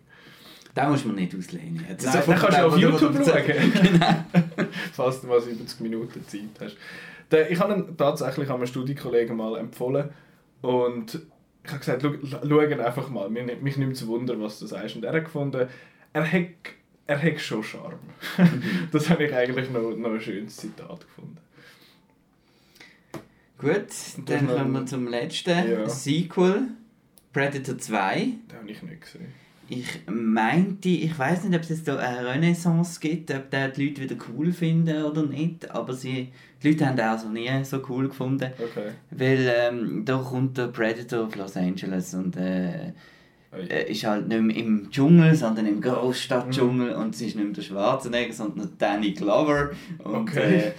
Da 0.76 0.90
muss 0.90 1.06
man 1.06 1.16
nicht 1.16 1.36
auslehnen. 1.36 1.86
Jetzt 1.88 2.06
Nein, 2.06 2.24
den 2.26 2.36
kannst 2.36 2.58
du 2.58 2.66
auf 2.66 2.78
YouTube 2.78 3.14
du 3.16 3.24
schauen. 3.24 3.44
Genau. 3.74 4.68
falls 4.94 5.22
du 5.22 5.28
mal 5.28 5.40
70 5.42 5.80
Minuten 5.82 6.26
Zeit 6.28 6.42
hast. 6.60 6.78
Ich 7.50 7.60
habe 7.60 7.74
ihn 7.74 7.98
tatsächlich 7.98 8.50
einem 8.50 8.66
Studienkollegen 8.66 9.36
mal 9.36 9.58
empfohlen 9.58 10.10
und 10.62 11.20
ich 11.64 11.70
habe 11.70 11.80
gesagt, 11.80 12.02
schau, 12.02 12.40
einfach 12.82 13.10
mal, 13.10 13.30
mich, 13.30 13.46
nimmt- 13.46 13.64
mich 13.64 13.78
nimmt 13.78 13.94
es 13.94 14.06
Wunder, 14.08 14.40
was 14.40 14.60
du 14.60 14.66
sagst. 14.66 14.96
Und 14.96 15.06
er 15.06 15.14
hat 15.14 15.24
gefunden, 15.26 15.68
er 16.12 16.32
hat, 16.32 16.46
er 17.08 17.22
hat 17.24 17.40
schon 17.40 17.64
Charme. 17.64 18.00
das 18.92 19.10
habe 19.10 19.26
ich 19.26 19.34
eigentlich 19.34 19.70
noch, 19.70 19.96
noch 19.96 20.12
ein 20.12 20.22
schönes 20.22 20.58
Zitat 20.58 21.02
gefunden. 21.02 21.38
Gut, 23.58 23.88
dann 24.26 24.48
kommen 24.48 24.72
wir 24.74 24.86
zum 24.86 25.08
letzten 25.08 25.72
Ja. 25.72 25.88
Sequel. 25.88 26.68
Predator 27.32 27.78
2. 27.78 28.16
Den 28.52 28.58
habe 28.60 28.70
ich 28.70 28.84
nicht 28.84 29.02
gesehen. 29.02 29.34
Ich 29.70 30.02
meinte, 30.08 30.90
ich 30.90 31.18
weiß 31.18 31.46
nicht, 31.46 31.56
ob 31.56 31.62
es 31.64 31.70
jetzt 31.70 31.88
da 31.88 31.98
eine 31.98 32.28
Renaissance 32.28 33.00
gibt, 33.00 33.32
ob 33.32 33.50
die 33.50 33.86
Leute 33.86 34.02
wieder 34.02 34.16
cool 34.30 34.52
finden 34.52 35.04
oder 35.04 35.24
nicht, 35.24 35.72
aber 35.72 35.94
sie, 35.94 36.30
die 36.62 36.70
Leute 36.72 36.86
haben 36.86 36.98
den 36.98 37.06
also 37.06 37.30
nie 37.30 37.50
so 37.64 37.82
cool 37.90 38.08
gefunden, 38.10 38.52
Okay. 38.58 38.90
weil 39.12 39.54
ähm, 39.58 40.04
da 40.06 40.18
kommt 40.18 40.58
der 40.58 40.68
Predator 40.68 41.28
auf 41.28 41.36
Los 41.36 41.56
Angeles 41.56 42.14
und 42.14 42.36
äh, 42.36 42.90
äh, 43.70 43.90
ist 43.92 44.04
halt 44.04 44.28
nicht 44.28 44.42
mehr 44.42 44.56
im 44.58 44.90
Dschungel, 44.92 45.34
sondern 45.34 45.66
im 45.66 45.80
Großstadtdschungel 45.80 46.94
und 46.96 47.16
es 47.16 47.22
ist 47.22 47.36
nicht 47.36 47.46
mehr 47.46 47.54
der 47.54 47.62
Schwarzenegger, 47.62 48.34
sondern 48.34 48.70
der 48.78 48.90
Danny 48.90 49.12
Glover 49.12 49.72
und 50.04 50.30
Okay. 50.30 50.74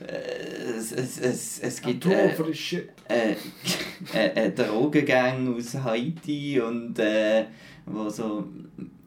äh, 0.00 0.76
es, 0.78 0.92
es, 0.92 1.18
es, 1.18 1.58
es 1.60 1.80
gibt 1.80 2.04
äh, 2.04 2.28
äh, 2.28 2.34
äh, 4.14 4.46
äh, 4.46 4.50
Drogengang 4.52 5.56
aus 5.56 5.74
Haiti 5.74 6.60
und 6.60 6.98
äh, 6.98 7.44
wo 7.86 8.08
so 8.08 8.48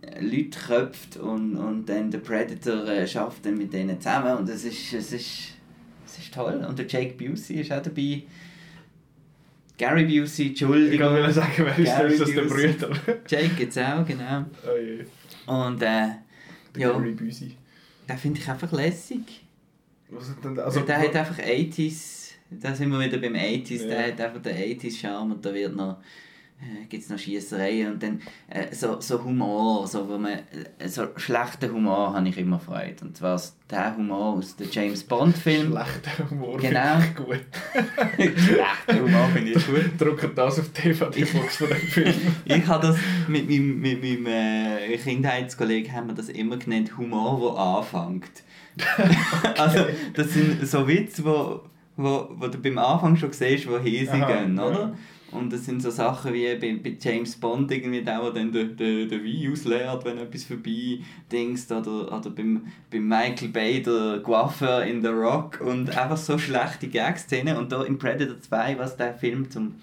äh, 0.02 0.22
Leute 0.24 0.58
köpft 0.58 1.18
und, 1.18 1.56
und 1.58 1.88
dann 1.88 2.10
der 2.10 2.20
Predator 2.20 2.88
äh, 2.88 3.08
schafft 3.08 3.46
dann 3.46 3.58
mit 3.58 3.72
denen 3.74 4.00
zusammen 4.00 4.38
und 4.38 4.50
es 4.50 4.64
ist, 4.64 4.94
es 4.94 5.12
ist, 5.12 5.30
es 6.06 6.18
ist 6.18 6.34
toll 6.34 6.66
und 6.68 6.80
der 6.80 6.88
Jake 6.88 7.14
Busey 7.14 7.62
ist 7.62 7.72
auch 7.72 7.82
dabei. 7.82 8.24
Gary 9.78 10.04
Busey, 10.06 10.48
Ich 10.48 10.60
kann 10.60 10.74
Entschuldigung. 10.74 11.32
sagen, 11.32 11.52
wer 11.58 11.78
ist? 11.80 11.86
Gary 11.86 12.18
das 12.18 12.32
der. 12.34 12.42
Brüder? 12.44 12.90
Jake 13.28 13.50
gibt's 13.56 13.78
auch, 13.78 14.06
genau. 14.06 14.46
oh 14.66 14.78
je. 14.78 15.06
Und 15.46 15.82
äh, 15.82 16.10
Der 16.76 16.82
ja, 16.82 16.92
Gary 16.92 17.12
Busey. 17.14 17.56
den 18.10 18.18
finde 18.18 18.40
ich 18.42 18.50
einfach 18.50 18.72
lässig. 18.74 19.44
Was 20.10 20.30
hat 20.30 20.44
denn? 20.44 20.52
Also, 20.60 20.64
Also, 20.64 20.82
der 20.82 20.98
hat 21.00 21.16
einfach 21.16 21.38
80s, 21.38 22.32
da 22.50 22.74
sind 22.76 22.90
wir 22.92 23.00
wieder 23.00 23.20
beim 23.20 23.36
80s, 23.36 23.84
Ja. 23.84 23.88
der 23.88 24.08
hat 24.08 24.22
einfach 24.22 24.42
den 24.42 24.58
80s-Charme 24.58 25.32
und 25.34 25.46
da 25.46 25.54
wird 25.54 25.76
noch, 25.76 25.98
äh, 26.62 26.86
gibt 26.88 27.03
es 27.03 27.10
noch 27.10 27.18
Schiessereien 27.18 27.93
und 27.93 28.03
dann 28.03 28.22
äh, 28.49 28.74
so, 28.76 28.99
so 28.99 29.24
Humor, 29.24 29.88
so, 29.88 30.10
wo 30.10 30.18
man, 30.18 30.39
äh, 30.78 30.88
so 30.88 31.07
schlechten 31.16 31.72
Humor 31.72 32.14
habe 32.14 32.28
ich 32.28 32.38
immer 32.38 32.60
Freude. 32.60 32.97
Und 33.01 33.16
zwar 33.16 33.41
der 33.70 33.95
Humor 33.95 34.36
aus 34.38 34.57
dem 34.57 34.70
James 34.70 35.03
Bond-Film. 35.05 35.72
Schlechter 35.72 36.30
Humor 36.30 36.57
Genau. 36.57 36.99
finde 36.99 37.07
ich 37.07 37.16
gut. 37.16 38.39
Schlechter 38.43 39.03
Humor 39.03 39.30
finde 39.30 39.51
ich 39.51 39.66
gut. 39.66 39.91
Drucken 39.97 40.32
das 40.36 40.60
auf 40.60 40.70
die 40.74 40.82
DVD-Box 40.82 41.55
von 41.57 41.70
dem 41.70 41.78
Film. 41.78 42.14
Ich 42.45 42.68
habe 42.68 42.88
das 42.88 42.97
mit 43.28 43.49
meinem, 43.49 43.80
mit 43.80 44.03
meinem 44.03 44.26
äh, 44.26 44.97
Kindheitskollegen 44.97 45.93
haben 45.93 46.07
wir 46.07 46.16
das 46.16 46.28
immer 46.30 46.57
genannt, 46.57 46.97
Humor, 46.97 47.53
der 47.53 47.62
anfängt. 47.62 48.43
Also, 49.57 49.86
das 50.14 50.34
sind 50.34 50.66
so 50.68 50.88
Witze, 50.88 51.24
wo, 51.24 51.62
wo, 51.95 52.30
wo 52.32 52.47
du 52.47 52.57
beim 52.57 52.78
Anfang 52.78 53.16
schon 53.18 53.32
siehst, 53.32 53.68
woher 53.68 53.82
sie 53.84 54.10
Aha, 54.10 54.28
gehen, 54.32 54.57
ja. 54.57 54.93
Und 55.32 55.54
das 55.54 55.66
sind 55.66 55.82
so 55.82 55.92
Sachen 55.92 56.34
wie 56.34 56.56
bei, 56.56 56.80
bei 56.84 56.98
James 57.00 57.36
Bond, 57.36 57.72
irgendwie 57.72 58.02
der, 58.02 58.20
der 58.20 58.32
dann 58.32 58.52
den, 58.52 58.76
den, 58.76 59.10
den 59.10 59.24
Wein 59.24 59.52
ausleert, 59.52 60.06
wenn 60.06 60.18
etwas 60.18 60.44
vorbei 60.46 61.00
dingst, 61.32 61.72
oder, 61.72 62.12
oder 62.12 62.30
beim, 62.32 62.66
beim 62.90 63.08
Michael 63.08 63.50
Bay, 63.50 63.82
der 63.82 64.22
Coiffeur 64.24 64.84
in 64.84 65.02
The 65.02 65.10
Rock, 65.10 65.62
und 65.62 65.96
einfach 65.96 66.18
so 66.18 66.38
schlechte 66.38 66.88
Gag-Szenen. 66.88 67.58
Und 67.58 67.72
da 67.72 67.84
in 67.84 68.00
Predator 68.00 68.40
2, 68.40 68.78
was 68.80 68.98
der 68.98 69.14
Film 69.14 69.50
zum 69.50 69.76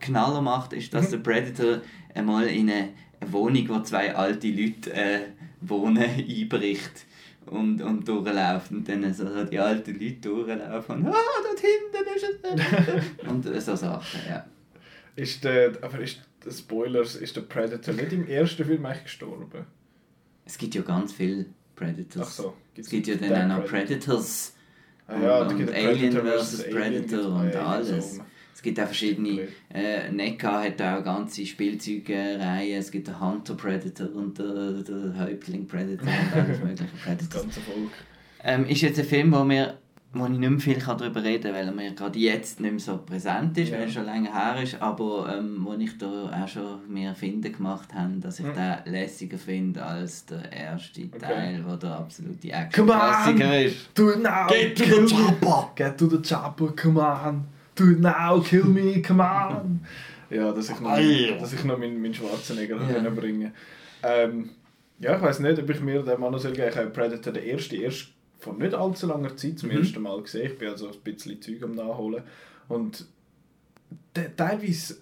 Knaller 0.00 0.40
macht, 0.40 0.72
ist, 0.72 0.94
dass 0.94 1.10
der 1.10 1.18
Predator 1.18 1.80
einmal 2.14 2.46
in 2.46 2.70
eine 2.70 2.88
Wohnung, 3.26 3.68
wo 3.68 3.80
zwei 3.80 4.14
alte 4.14 4.48
Leute 4.48 4.92
äh, 4.92 5.20
wohnen, 5.60 6.02
einbricht 6.28 7.06
und, 7.46 7.82
und 7.82 8.06
durchläuft 8.06 8.70
und 8.70 8.88
dann 8.88 9.12
so 9.12 9.44
die 9.44 9.58
alten 9.58 9.98
Leute 9.98 10.28
durchlaufen 10.28 10.96
und 10.96 11.08
«Ah, 11.08 11.14
dort 11.42 11.60
hinten 11.60 12.14
ist 12.14 13.20
es!» 13.22 13.28
und 13.28 13.62
so 13.62 13.76
Sachen, 13.76 14.20
ja. 14.28 14.44
Ist 15.16 15.44
der, 15.44 15.72
aber 15.82 16.00
ist 16.00 16.20
Spoilers, 16.50 17.16
ist 17.16 17.36
der 17.36 17.42
Predator 17.42 17.94
nicht 17.94 18.12
im 18.12 18.26
ersten 18.26 18.64
Film 18.64 18.84
eigentlich 18.86 19.04
gestorben? 19.04 19.66
Es 20.44 20.58
gibt 20.58 20.74
ja 20.74 20.82
ganz 20.82 21.12
viele 21.12 21.46
Predators. 21.76 22.26
Ach 22.26 22.30
so. 22.30 22.54
Es 22.76 22.88
gibt 22.88 23.06
ja 23.06 23.14
den 23.16 23.30
dann 23.30 23.52
auch 23.52 23.58
noch 23.58 23.64
Predator? 23.66 23.98
Predators 24.16 24.54
Ah 25.06 25.20
ja, 25.20 25.42
und, 25.42 25.54
und 25.54 25.74
Alien 25.74 26.14
Predator 26.14 26.38
vs. 26.40 26.62
Predator 26.70 26.90
gibt's- 26.90 27.12
und 27.14 27.52
so 27.52 27.58
alles. 27.58 28.18
rum. 28.18 28.26
Es 28.54 28.62
gibt 28.62 28.80
auch 28.80 28.86
verschiedene. 28.86 29.48
Äh, 29.74 30.10
NECA 30.12 30.62
hat 30.62 30.80
auch 30.80 31.02
ganze 31.02 31.44
Spielzeugreihen. 31.44 32.78
Es 32.78 32.90
gibt 32.90 33.08
den 33.08 33.20
Hunter 33.20 33.54
Predator 33.54 34.14
und 34.14 34.38
den, 34.38 34.84
den 34.84 35.18
Häuptling 35.18 35.66
Predator 35.66 36.06
und 36.08 36.32
alles 36.32 36.58
mögliche 36.62 36.84
Das 36.92 37.02
Predators. 37.04 37.42
ganze 37.42 37.60
Volk. 37.60 37.90
Ähm, 38.44 38.66
ist 38.66 38.80
jetzt 38.82 38.98
ein 38.98 39.04
Film, 39.04 39.32
wo, 39.32 39.44
wir, 39.48 39.78
wo 40.14 40.24
ich 40.26 40.30
nicht 40.30 40.50
mehr 40.50 40.60
viel 40.60 40.78
darüber 40.78 41.22
reden 41.22 41.42
kann, 41.44 41.54
weil 41.54 41.66
er 41.66 41.72
mir 41.72 41.92
gerade 41.92 42.18
jetzt 42.18 42.60
nicht 42.60 42.70
mehr 42.70 42.80
so 42.80 42.98
präsent 42.98 43.56
ist, 43.56 43.70
Ja. 43.70 43.76
weil 43.78 43.84
er 43.84 43.88
schon 43.88 44.04
länger 44.04 44.32
her 44.34 44.62
ist, 44.62 44.80
aber 44.82 45.34
ähm, 45.38 45.58
wo 45.60 45.72
ich 45.74 45.96
da 45.96 46.06
auch 46.42 46.48
schon 46.48 46.92
mehr 46.92 47.14
Finden 47.14 47.50
gemacht 47.52 47.94
habe, 47.94 48.12
dass 48.20 48.38
ich 48.40 48.46
Mhm. 48.46 48.52
den 48.54 48.92
lässiger 48.92 49.38
finde 49.38 49.82
als 49.82 50.26
der 50.26 50.52
erste 50.52 51.10
Teil, 51.12 51.64
wo 51.66 51.76
der 51.76 51.92
absolute 51.92 52.48
Come 52.74 52.92
on! 52.92 52.98
Action-Klassiker 53.00 53.62
ist. 53.64 53.90
Do 53.94 54.10
it 54.10 54.22
now! 54.22 54.46
Get 54.48 54.76
to 54.78 54.84
kill 54.84 55.08
the 55.08 55.14
me. 55.14 55.20
chopper! 55.40 55.70
Get 55.76 55.98
to 55.98 56.06
the 56.08 56.20
chopper, 56.22 56.72
come 56.76 57.00
on! 57.00 57.44
Do 57.74 57.90
it 57.90 58.00
now, 58.00 58.38
kill 58.40 58.64
me, 58.66 59.00
come 59.00 59.22
on! 59.22 59.80
ja, 60.30 60.52
dass 60.52 60.68
ich 60.68 60.78
noch, 60.80 60.90
Alter. 60.90 61.38
dass 61.40 61.52
ich 61.54 61.64
noch 61.64 61.78
meinen, 61.78 62.02
meinen 62.02 62.12
Schwarzenegger 62.12 62.76
Ja. 62.82 63.02
ja. 63.02 63.08
bringen 63.10 63.52
ähm, 64.02 64.50
Ja, 64.98 65.16
ich 65.16 65.22
weiß 65.22 65.40
nicht, 65.40 65.58
ob 65.58 65.70
ich 65.70 65.80
mir 65.80 66.02
den 66.02 66.20
Mann 66.20 66.32
noch 66.32 66.38
soll 66.38 66.52
geben. 66.52 66.68
Ich 66.70 66.76
habe 66.76 66.90
Predator 66.90 67.32
den 67.32 67.44
ersten 67.44 67.74
erst 67.76 68.08
vor 68.42 68.54
nicht 68.54 68.74
allzu 68.74 69.06
langer 69.06 69.36
Zeit 69.36 69.58
zum 69.58 69.70
Mhm. 69.70 69.78
ersten 69.78 70.02
Mal 70.02 70.20
gesehen. 70.22 70.50
Ich 70.52 70.58
bin 70.58 70.68
also 70.68 70.88
ein 70.88 70.98
bisschen 71.04 71.40
Zeug 71.40 71.62
am 71.62 71.72
Nachholen. 71.72 72.22
Und 72.68 73.06
teilweise... 74.36 74.96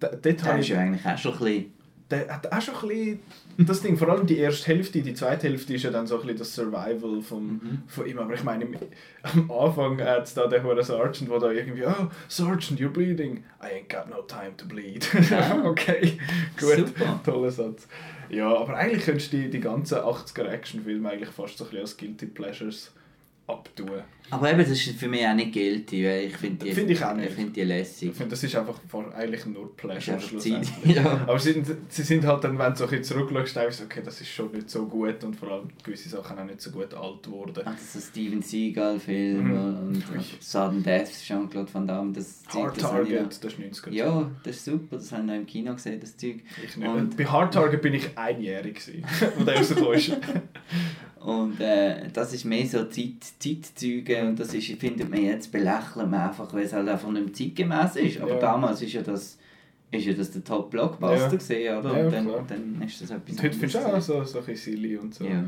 Dort 0.00 0.24
Der 0.24 0.58
ist 0.58 0.68
ja 0.68 0.78
eigentlich 0.80 1.06
auch 1.06 1.16
schon 1.16 1.32
ein 1.34 1.38
bisschen... 1.38 1.72
der 2.10 2.28
hat 2.34 2.52
auch 2.52 2.60
schon 2.60 2.74
ein 2.74 2.88
bisschen 2.88 3.20
das 3.56 3.80
Ding, 3.82 3.96
vor 3.96 4.08
allem 4.08 4.26
die 4.26 4.36
erste 4.38 4.66
Hälfte, 4.66 5.00
die 5.00 5.14
zweite 5.14 5.46
Hälfte 5.48 5.74
ist 5.74 5.84
ja 5.84 5.90
dann 5.90 6.06
so 6.08 6.16
ein 6.16 6.22
bisschen 6.22 6.38
das 6.38 6.54
Survival 6.54 7.22
vom, 7.22 7.46
Mhm. 7.62 7.82
von 7.86 8.06
ihm. 8.06 8.18
Aber 8.18 8.34
ich 8.34 8.42
meine, 8.42 8.66
am 9.22 9.48
Anfang 9.50 10.00
hat 10.02 10.24
es 10.24 10.34
da 10.34 10.48
den 10.48 10.62
hohen 10.64 10.82
Sergeant, 10.82 11.30
der 11.30 11.38
da 11.38 11.50
irgendwie, 11.52 11.84
oh, 11.86 12.08
Sergeant, 12.28 12.80
you're 12.80 12.88
bleeding. 12.88 13.44
I 13.62 13.66
ain't 13.80 13.88
got 13.88 14.10
no 14.10 14.22
time 14.22 14.56
to 14.56 14.66
bleed. 14.66 15.06
Ja. 15.30 15.64
okay, 15.64 16.18
gut, 16.58 16.88
Super. 16.88 17.20
toller 17.24 17.50
Satz. 17.52 17.86
Ja, 18.30 18.54
aber 18.56 18.76
eigentlich 18.76 19.04
könntest 19.04 19.32
du 19.32 19.36
die, 19.36 19.50
die 19.50 19.60
ganzen 19.60 19.98
80er 19.98 20.44
Actionfilme 20.44 21.10
eigentlich 21.10 21.30
fast 21.30 21.58
so 21.58 21.64
ein 21.64 21.70
bisschen 21.70 21.82
als 21.82 21.96
Guilty 21.96 22.26
Pleasures 22.26 22.92
abtun. 23.46 24.02
Aber 24.30 24.50
eben, 24.50 24.58
das 24.58 24.70
ist 24.70 24.88
für 24.98 25.06
mich 25.06 25.24
auch 25.26 25.34
nicht 25.34 25.52
guilty, 25.52 26.04
weil 26.04 26.24
ich 26.24 26.36
finde 26.36 26.64
die, 26.64 26.72
Finde 26.72 26.92
ich 26.94 27.04
auch 27.04 27.14
nicht. 27.14 27.28
Ich 27.28 27.34
finde 27.34 27.52
die 27.52 27.62
lässig. 27.62 28.08
Ich 28.08 28.16
finde, 28.16 28.30
das 28.30 28.42
ist 28.42 28.56
einfach 28.56 28.80
eigentlich 29.14 29.44
nur 29.46 29.66
Das 29.66 29.76
Pleasure 29.76 30.18
Zeit. 30.18 30.22
schlussendlich. 30.28 30.96
ja. 30.96 31.04
Aber 31.26 31.38
sie 31.38 31.52
sind, 31.52 31.66
sie 31.88 32.02
sind 32.02 32.24
halt 32.24 32.42
dann, 32.42 32.58
wenn 32.58 32.70
du 32.72 32.76
so 32.78 32.84
ein 32.84 32.90
bisschen 32.90 33.04
zurückschaust, 33.04 33.54
teilweise, 33.54 33.84
okay, 33.84 34.00
das 34.02 34.20
ist 34.22 34.30
schon 34.30 34.50
nicht 34.50 34.70
so 34.70 34.86
gut 34.86 35.22
und 35.24 35.36
vor 35.36 35.50
allem 35.52 35.68
gewisse 35.84 36.08
Sachen 36.08 36.38
auch 36.38 36.44
nicht 36.44 36.60
so 36.62 36.70
gut 36.70 36.94
alt 36.94 37.22
geworden. 37.22 37.62
Ach, 37.66 37.72
das 37.74 37.82
ist 37.82 37.96
ein 37.96 38.00
Steven 38.10 38.42
Seagal-Film. 38.42 39.44
Mhm. 39.44 39.86
Und, 40.14 40.24
Sudden 40.40 40.82
Death, 40.82 41.10
Jean-Claude 41.22 41.72
Van 41.74 41.86
Damme, 41.86 42.12
das 42.14 42.42
Hard 42.48 42.76
das 42.78 42.82
Target, 42.82 43.44
das 43.44 43.52
ist 43.52 43.60
90er. 43.60 43.90
Ja, 43.92 44.30
das 44.42 44.56
ist 44.56 44.64
super, 44.64 44.96
das 44.96 45.12
habe 45.12 45.20
ich 45.22 45.26
noch 45.28 45.34
im 45.34 45.46
Kino 45.46 45.74
gesehen, 45.74 46.00
das 46.00 46.16
Zeug. 46.16 46.36
Ich 46.64 46.76
nicht. 46.76 46.88
Und- 46.88 47.16
Bei 47.16 47.26
Hard 47.26 47.52
Target 47.52 47.82
bin 47.82 47.92
ich 47.92 48.16
einjährig, 48.16 48.76
gewesen, 48.76 49.04
wo 49.36 49.44
der 49.44 49.56
rausgekommen 49.56 49.94
ist. 49.94 50.12
Und 51.24 51.58
äh, 51.58 52.10
das 52.12 52.34
ist 52.34 52.44
mehr 52.44 52.66
so 52.66 52.84
Zeit, 52.84 53.14
Zeitzeuge 53.38 54.28
und 54.28 54.38
das 54.38 54.52
ist, 54.52 54.66
findet 54.78 55.08
man 55.08 55.22
jetzt 55.22 55.50
belächeln, 55.50 56.10
wir 56.10 56.28
einfach, 56.28 56.52
weil 56.52 56.64
es 56.64 56.72
halt 56.74 56.86
einfach 56.86 57.10
nicht 57.10 57.24
mehr 57.24 57.32
zeitgemäß 57.32 57.96
ist. 57.96 58.20
Aber 58.20 58.34
Ja. 58.34 58.40
damals 58.40 58.82
ist 58.82 58.92
ja 58.92 59.00
das, 59.00 59.38
ist 59.90 60.04
ja 60.04 60.12
das 60.12 60.30
der 60.32 60.44
Top-Blockbuster 60.44 61.58
Ja. 61.58 61.78
oder? 61.78 61.96
Ja, 61.98 62.04
und 62.04 62.12
dann, 62.12 62.26
klar. 62.26 62.44
dann 62.46 62.82
ist 62.82 63.00
das 63.00 63.10
etwas 63.10 63.30
Und 63.36 63.42
heute 63.42 63.54
findest 63.56 63.74
du 63.74 63.78
auch 63.94 64.00
so, 64.02 64.22
so 64.24 64.38
ein 64.40 64.44
bisschen 64.44 64.74
silly 64.74 64.96
und 64.98 65.14
so. 65.14 65.24
Ja. 65.24 65.44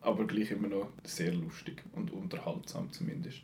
Aber 0.00 0.26
gleich 0.26 0.50
immer 0.52 0.68
noch 0.68 0.88
sehr 1.04 1.34
lustig 1.34 1.82
und 1.94 2.10
unterhaltsam 2.14 2.90
zumindest. 2.90 3.42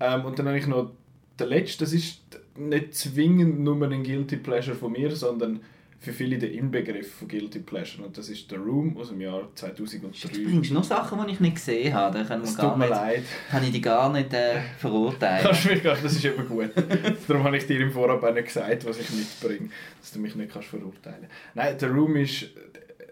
Ähm, 0.00 0.24
und 0.24 0.36
dann 0.36 0.48
habe 0.48 0.58
ich 0.58 0.66
noch 0.66 0.90
der 1.38 1.46
letzte, 1.46 1.84
das 1.84 1.92
ist 1.92 2.22
nicht 2.58 2.92
zwingend 2.94 3.60
nur 3.60 3.80
ein 3.88 4.02
Guilty 4.02 4.36
Pleasure 4.38 4.76
von 4.76 4.90
mir, 4.90 5.14
sondern 5.14 5.60
für 6.04 6.12
viele 6.12 6.38
der 6.38 6.52
Inbegriff 6.52 7.14
von 7.14 7.28
Guilty 7.28 7.60
Pleasure. 7.60 8.06
Und 8.06 8.16
das 8.18 8.28
ist 8.28 8.48
The 8.50 8.56
Room 8.56 8.96
aus 8.96 9.08
dem 9.08 9.20
Jahr 9.20 9.42
Du 9.42 9.48
2003. 9.54 10.28
bringst 10.44 10.70
noch 10.72 10.84
Sachen, 10.84 11.26
die 11.26 11.32
ich 11.32 11.40
nicht 11.40 11.54
gesehen 11.56 11.94
habe. 11.94 12.22
Da 12.22 12.28
wir 12.28 12.42
Es 12.44 12.56
gar 12.56 12.70
tut 12.70 12.78
mir 12.78 12.84
nicht, 12.86 12.94
leid. 12.96 13.22
kann 13.50 13.64
ich 13.64 13.72
die 13.72 13.80
gar 13.80 14.12
nicht 14.12 14.32
äh, 14.34 14.60
verurteilen. 14.78 15.42
Kannst 15.46 15.64
du 15.64 15.68
mich 15.70 15.82
gar, 15.82 15.96
das 15.96 16.12
ist 16.12 16.24
immer 16.24 16.44
gut. 16.44 16.70
Darum 17.28 17.44
habe 17.44 17.56
ich 17.56 17.66
dir 17.66 17.80
im 17.80 17.90
Vorab 17.90 18.22
auch 18.22 18.34
nicht 18.34 18.46
gesagt, 18.46 18.84
was 18.84 19.00
ich 19.00 19.10
mitbringe, 19.10 19.70
dass 20.00 20.12
du 20.12 20.18
mich 20.20 20.34
nicht 20.34 20.52
kannst 20.52 20.68
verurteilen 20.68 21.26
Nein, 21.54 21.76
The 21.78 21.86
Room 21.86 22.16
ist 22.16 22.46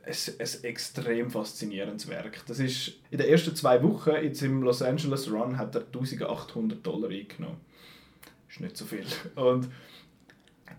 ein, 0.05 0.15
ein 0.39 0.65
extrem 0.65 1.31
faszinierendes 1.31 2.09
Werk. 2.09 2.41
Das 2.47 2.59
ist 2.59 2.93
in 3.11 3.19
den 3.19 3.29
ersten 3.29 3.55
zwei 3.57 3.83
Wochen 3.83 4.11
jetzt 4.23 4.43
im 4.43 4.63
Los 4.63 4.83
Angeles 4.83 5.31
Run 5.31 5.57
hat 5.59 5.75
er 5.75 5.83
1800 5.87 6.85
Dollar 6.87 7.09
eingenommen. 7.11 7.59
ist 8.51 8.61
nicht 8.61 8.77
so 8.77 8.85
viel. 8.85 9.07
Und 9.37 9.69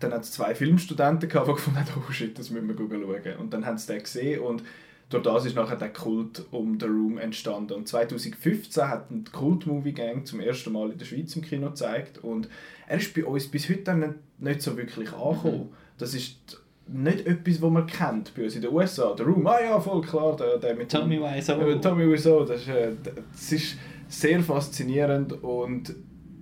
dann 0.00 0.12
hat 0.12 0.22
es 0.22 0.32
zwei 0.32 0.54
Filmstudenten 0.54 1.28
gehabt, 1.28 1.48
die 1.48 1.52
gefunden 1.52 1.80
haben, 1.80 2.02
oh 2.08 2.12
shit, 2.12 2.38
das 2.38 2.50
müssen 2.50 2.68
wir 2.68 2.76
schauen. 2.76 3.38
Und 3.38 3.52
dann 3.52 3.66
haben 3.66 3.78
sie 3.78 3.92
den 3.92 4.02
gesehen 4.02 4.40
und 4.40 4.62
durch 5.10 5.22
das 5.22 5.44
ist 5.44 5.54
nachher 5.54 5.76
der 5.76 5.92
Kult 5.92 6.44
um 6.50 6.78
The 6.80 6.86
Room 6.86 7.18
entstanden. 7.18 7.74
Und 7.74 7.88
2015 7.88 8.88
hat 8.88 9.10
ein 9.10 9.24
Kult-Movie 9.30 9.92
Gang 9.92 10.26
zum 10.26 10.40
ersten 10.40 10.72
Mal 10.72 10.90
in 10.90 10.98
der 10.98 11.04
Schweiz 11.04 11.36
im 11.36 11.42
Kino 11.42 11.68
gezeigt 11.68 12.18
und 12.18 12.48
er 12.86 12.98
ist 12.98 13.14
bei 13.14 13.24
uns 13.24 13.46
bis 13.46 13.68
heute 13.68 13.94
nicht, 13.94 14.14
nicht 14.38 14.62
so 14.62 14.76
wirklich 14.76 15.12
angekommen. 15.12 15.70
Das 15.98 16.14
ist 16.14 16.58
nicht 16.86 17.26
etwas, 17.26 17.62
was 17.62 17.70
man 17.70 17.86
kennt 17.86 18.34
bei 18.34 18.44
uns 18.44 18.56
in 18.56 18.62
den 18.62 18.72
USA. 18.72 19.14
The 19.16 19.22
Room, 19.22 19.46
ah 19.46 19.60
ja, 19.60 19.80
voll 19.80 20.02
klar, 20.02 20.36
der, 20.36 20.58
der 20.58 20.74
mit 20.74 20.90
Tommy 20.90 21.20
Wiseau. 21.20 21.78
Tommy 21.78 22.10
Wiseau, 22.10 22.44
das 22.44 22.62
ist, 22.62 22.68
äh, 22.68 22.90
das 23.32 23.52
ist 23.52 23.76
sehr 24.08 24.40
faszinierend 24.42 25.32
und 25.42 25.94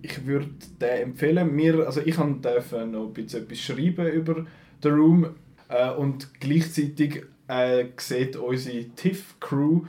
ich 0.02 0.26
würde 0.26 0.50
den 0.80 1.02
empfehlen. 1.02 1.56
Wir, 1.56 1.86
also 1.86 2.00
ich 2.00 2.16
durfte 2.16 2.86
noch 2.86 3.06
ein 3.06 3.12
bisschen 3.12 3.44
etwas 3.44 3.58
schreiben 3.60 4.06
über 4.08 4.46
The 4.82 4.88
Room 4.88 5.34
äh, 5.68 5.90
und 5.90 6.40
gleichzeitig 6.40 7.24
äh, 7.48 7.86
sieht 7.96 8.36
unsere 8.36 8.84
TIFF-Crew 8.84 9.82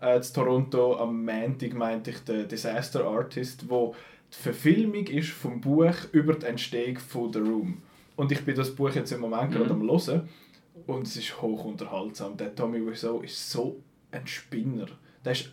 äh, 0.00 0.16
in 0.16 0.22
Toronto 0.22 0.96
am 0.96 1.24
Montag, 1.24 1.74
meinte 1.74 2.10
ich, 2.10 2.18
der 2.20 2.44
Disaster 2.44 3.04
Artist, 3.04 3.68
wo 3.68 3.94
die 4.32 4.42
Verfilmung 4.42 5.06
ist 5.06 5.30
vom 5.30 5.60
Buch 5.60 5.94
über 6.12 6.34
die 6.34 6.46
Entstehung 6.46 6.98
von 6.98 7.32
The 7.32 7.40
Room. 7.40 7.82
Und 8.16 8.32
ich 8.32 8.44
bin 8.44 8.54
das 8.54 8.74
Buch 8.74 8.90
jetzt 8.90 9.12
im 9.12 9.20
Moment 9.20 9.52
gerade 9.52 9.70
am 9.70 9.82
hören 9.82 10.28
und 10.86 11.06
es 11.06 11.16
ist 11.16 11.40
hoch 11.40 11.64
unterhaltsam. 11.64 12.36
Der 12.36 12.54
Tommy 12.54 12.84
Wiseau 12.86 13.20
ist 13.20 13.50
so 13.50 13.82
ein 14.10 14.26
Spinner. 14.26 14.86
Der 15.24 15.32
ist, 15.32 15.52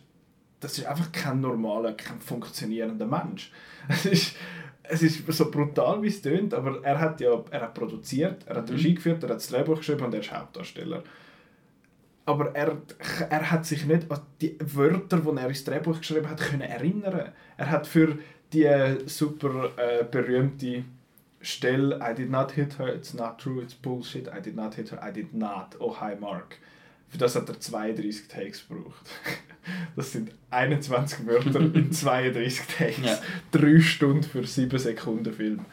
das 0.60 0.78
ist 0.78 0.86
einfach 0.86 1.12
kein 1.12 1.42
normaler, 1.42 1.94
kein 1.94 2.20
funktionierender 2.20 3.06
Mensch. 3.06 3.52
Es 3.90 4.06
ist, 4.06 4.36
es 4.84 5.02
ist 5.02 5.32
so 5.32 5.50
brutal, 5.50 6.02
wie 6.02 6.08
es 6.08 6.22
tönt, 6.22 6.54
aber 6.54 6.84
er 6.84 7.00
hat 7.00 7.22
ja 7.22 7.42
er 7.52 7.62
hat 7.62 7.74
produziert, 7.74 8.44
er 8.46 8.58
hat 8.58 8.70
Regie 8.70 8.96
geführt, 8.96 9.24
er 9.24 9.30
hat 9.30 9.38
das 9.38 9.48
Drehbuch 9.48 9.78
geschrieben 9.78 10.06
und 10.06 10.14
er 10.14 10.20
ist 10.20 10.32
Hauptdarsteller. 10.32 11.04
Aber 12.26 12.54
er, 12.54 12.82
er 13.30 13.52
hat 13.52 13.66
sich 13.66 13.86
nicht 13.86 14.12
an 14.12 14.20
die 14.42 14.58
Wörter, 14.60 15.20
die 15.20 15.38
er 15.38 15.48
ins 15.48 15.64
Drehbuch 15.64 16.00
geschrieben 16.00 16.30
hat, 16.30 16.42
können 16.42 16.62
erinnern. 16.62 17.32
Er 17.56 17.72
hat 17.72 17.88
für 17.88 18.18
die 18.52 18.68
super 19.06 19.72
äh, 19.78 20.04
berühmte 20.04 20.84
Stelle 21.42 22.00
I 22.02 22.14
did 22.14 22.30
not 22.30 22.52
hit 22.52 22.78
her, 22.78 22.94
it's 22.94 23.14
not 23.14 23.38
true, 23.38 23.62
it's 23.62 23.74
bullshit, 23.74 24.28
I 24.28 24.42
did 24.42 24.56
not 24.56 24.76
hit 24.76 24.92
her, 24.92 25.00
I 25.02 25.12
did 25.12 25.34
not, 25.34 25.76
oh 25.80 25.94
hi 25.94 26.16
Mark. 26.20 26.58
Für 27.10 27.18
das 27.18 27.36
hat 27.36 27.50
er 27.50 27.60
32 27.60 28.28
Takes 28.28 28.68
gebraucht. 28.68 29.06
Das 29.98 30.14
sind 30.14 30.32
21 30.50 31.28
Wörter 31.28 31.60
in 31.60 31.92
32 31.92 32.62
Takes. 32.78 32.98
Ja. 33.04 33.20
3 33.52 33.82
Stunden 33.82 34.24
für 34.24 34.48
7 34.48 34.80
Sekunden 34.80 35.34
Film. 35.34 35.66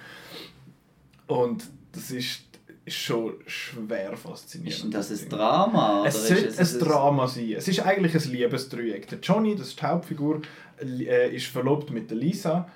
Und 1.28 1.62
das 1.92 2.10
ist, 2.10 2.40
ist 2.84 2.96
schon 2.96 3.34
schwer 3.46 4.16
faszinierend. 4.16 4.92
Ist 4.92 5.10
das 5.10 5.22
ein. 5.22 5.28
Drama? 5.28 6.04
Es 6.04 6.16
oder 6.16 6.26
sollte 6.26 6.46
ist 6.46 6.60
es 6.60 6.74
ein 6.74 6.80
Drama 6.80 7.28
sein. 7.28 7.54
Es 7.56 7.68
ist 7.68 7.86
eigentlich 7.86 8.14
ein 8.16 8.32
Liebesdreieck. 8.32 9.06
Der 9.06 9.20
Johnny, 9.20 9.54
das 9.54 9.68
ist 9.68 9.80
die 9.80 9.86
Hauptfigur, 9.86 10.42
äh, 10.82 11.34
ist 11.34 11.46
verlobt 11.46 11.90
mit 11.92 12.10
der 12.10 12.16
Lisa. 12.16 12.68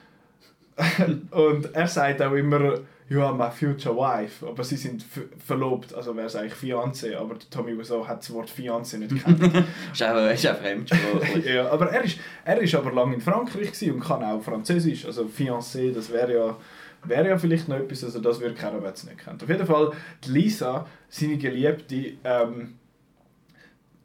und 1.33 1.75
er 1.75 1.89
sagt 1.89 2.23
auch 2.23 2.35
immer, 2.35 2.79
you 3.09 3.23
are 3.23 3.35
my 3.35 3.51
future 3.51 3.95
wife. 3.95 4.47
Aber 4.47 4.63
sie 4.65 4.77
sind 4.77 5.05
verlobt, 5.45 5.95
also 5.95 6.15
wäre 6.17 6.27
es 6.27 6.37
eigentlich 6.37 6.55
Fiancé. 6.55 7.17
Aber 7.17 7.37
Tommy 7.51 7.77
Wiseau 7.79 8.07
hat 8.07 8.21
das 8.21 8.33
Wort 8.33 8.51
Fiancé 8.51 8.99
nicht 8.99 9.15
gekannt. 9.15 9.67
Ist 9.93 10.03
auch, 10.03 10.31
ist 10.31 10.47
auch 10.47 10.57
fremdsprachlich. 10.57 11.45
ja, 11.55 11.71
aber 11.71 11.91
er 11.91 12.05
ist, 12.05 12.19
er 12.45 12.59
ist 12.59 12.75
aber 12.75 12.93
lange 12.93 13.15
in 13.15 13.21
Frankreich 13.21 13.91
und 13.91 14.01
kann 14.01 14.23
auch 14.23 14.43
Französisch. 14.43 15.05
Also 15.07 15.25
Fiancé, 15.25 15.93
das 15.93 16.13
wäre 16.13 16.35
ja, 16.35 16.57
wäre 17.05 17.29
ja 17.29 17.39
vielleicht 17.39 17.69
noch 17.69 17.77
etwas, 17.77 18.05
also 18.05 18.21
das 18.21 18.41
würde 18.41 18.55
keiner, 18.55 18.83
wer 18.83 18.93
es 18.93 19.05
nicht 19.05 19.19
kennt. 19.19 19.43
Auf 19.43 19.49
jeden 19.49 19.67
Fall, 19.67 19.93
die 20.25 20.31
Lisa, 20.31 20.87
seine 21.09 21.39
Geliebte, 21.39 22.15
ähm, 22.25 22.75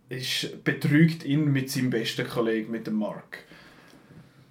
ist, 0.09 0.63
betrügt 0.63 1.25
ihn 1.25 1.51
mit 1.51 1.69
seinem 1.69 1.89
besten 1.89 2.27
Kollegen, 2.27 2.71
mit 2.71 2.87
dem 2.87 2.95
Mark. 2.95 3.39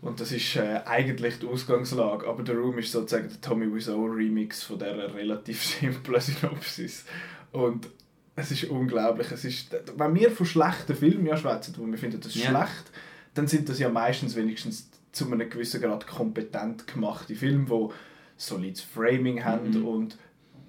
Und 0.02 0.20
das 0.20 0.32
ist 0.32 0.56
äh, 0.56 0.80
eigentlich 0.84 1.38
die 1.38 1.46
Ausgangslage, 1.46 2.26
aber 2.28 2.42
der 2.42 2.56
Room 2.56 2.76
ist 2.78 2.92
sozusagen 2.92 3.28
der 3.28 3.40
Tommy 3.40 3.72
Wiseau 3.72 4.04
Remix 4.04 4.64
von 4.64 4.78
dieser 4.78 5.14
relativ 5.14 5.62
simplen 5.80 6.20
Synopsis. 6.20 7.04
Und 7.52 7.88
es 8.34 8.50
ist 8.50 8.64
unglaublich. 8.64 9.30
Es 9.30 9.44
ist, 9.44 9.74
wenn 9.96 10.14
wir 10.14 10.30
von 10.30 10.44
schlechten 10.46 10.96
Filmen 10.96 11.26
ja 11.26 11.36
schwätzen, 11.36 11.74
wo 11.78 11.86
wir 11.86 11.96
finden, 11.98 12.20
das 12.20 12.34
ist 12.34 12.42
Ja. 12.44 12.50
schlecht, 12.50 12.90
dann 13.34 13.46
sind 13.46 13.68
das 13.68 13.78
ja 13.78 13.88
meistens 13.88 14.34
wenigstens 14.36 14.90
zu 15.12 15.30
einem 15.30 15.48
gewissen 15.48 15.80
Grad 15.80 16.06
kompetent 16.06 16.86
gemachte 16.86 17.34
Filme, 17.34 17.66
die 17.66 17.88
solides 18.36 18.80
Framing 18.80 19.44
haben 19.44 19.70
Mhm. 19.80 19.86
und 19.86 20.18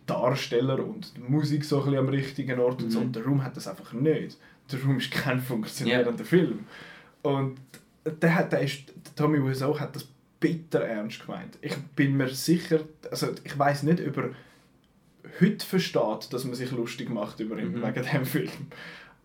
Darsteller 0.06 0.86
und 0.86 1.16
die 1.18 1.22
Musik 1.22 1.64
so 1.64 1.78
ein 1.80 1.86
bisschen 1.86 2.00
am 2.00 2.10
richtigen 2.10 2.60
Ort 2.60 2.84
und 2.84 2.92
so. 2.92 3.00
Mhm. 3.00 3.06
Und 3.08 3.16
der 3.16 3.24
Room 3.24 3.44
hat 3.44 3.56
das 3.58 3.68
einfach 3.68 3.94
nicht. 3.94 4.38
Der 4.72 4.82
Room 4.84 4.98
ist 4.98 5.12
kein 5.12 5.40
funktionierender 5.42 6.26
Film. 6.26 6.66
Und 7.22 7.56
der, 8.06 8.36
hat, 8.36 8.52
der, 8.52 8.62
ist, 8.62 8.88
der 8.90 9.16
Tommy 9.16 9.44
Wiseau 9.44 9.80
hat 9.80 9.96
das 9.96 10.08
bitter 10.40 10.82
ernst 10.82 11.26
gemeint. 11.26 11.58
Ich 11.62 11.76
bin 11.96 12.18
mir 12.18 12.30
sicher, 12.30 12.82
also 13.10 13.28
ich 13.44 13.58
weiß 13.58 13.84
nicht, 13.84 14.06
ob 14.06 14.18
er 14.18 14.30
heute 15.40 15.66
versteht, 15.66 16.32
dass 16.32 16.44
man 16.44 16.56
sich 16.56 16.72
lustig 16.72 17.10
macht 17.10 17.40
über 17.40 17.58
ihn 17.58 17.72
Mhm. 17.74 17.84
wegen 17.84 18.06
dem 18.12 18.26
Film. 18.26 18.50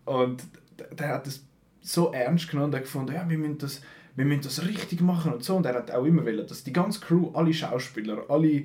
Und 0.05 0.43
der, 0.77 0.87
der 0.95 1.07
hat 1.09 1.27
das 1.27 1.43
so 1.81 2.11
ernst 2.11 2.49
genommen 2.49 2.69
und 2.69 2.75
hat 2.75 2.83
gefunden, 2.83 3.13
ja, 3.13 3.29
wir 3.29 3.37
müssen 3.37 3.57
das, 3.57 3.81
wir 4.15 4.25
müssen 4.25 4.41
das 4.41 4.65
richtig 4.65 5.01
machen 5.01 5.33
und 5.33 5.43
so. 5.43 5.55
Und 5.55 5.65
er 5.65 5.75
hat 5.75 5.91
auch 5.91 6.05
immer 6.05 6.25
wollen, 6.25 6.47
dass 6.47 6.63
die 6.63 6.73
ganze 6.73 6.99
Crew, 7.01 7.31
alle 7.33 7.53
Schauspieler, 7.53 8.23
alle, 8.29 8.63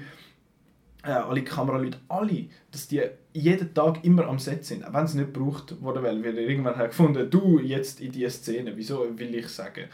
äh, 1.04 1.10
alle 1.10 1.44
Kameraleute, 1.44 1.98
alle, 2.08 2.46
dass 2.70 2.88
die 2.88 3.02
jeden 3.32 3.74
Tag 3.74 4.04
immer 4.04 4.26
am 4.26 4.38
Set 4.38 4.64
sind, 4.64 4.86
auch 4.86 4.94
wenn 4.94 5.04
es 5.04 5.14
nicht 5.14 5.34
gebraucht 5.34 5.80
wurde, 5.80 6.02
weil 6.02 6.22
wir 6.22 6.36
irgendwann 6.36 6.76
haben 6.76 6.88
gefunden, 6.88 7.30
du 7.30 7.58
jetzt 7.58 8.00
in 8.00 8.12
diese 8.12 8.30
Szene, 8.30 8.72
wieso 8.76 9.06
will 9.18 9.34
ich 9.34 9.48
sagen? 9.48 9.84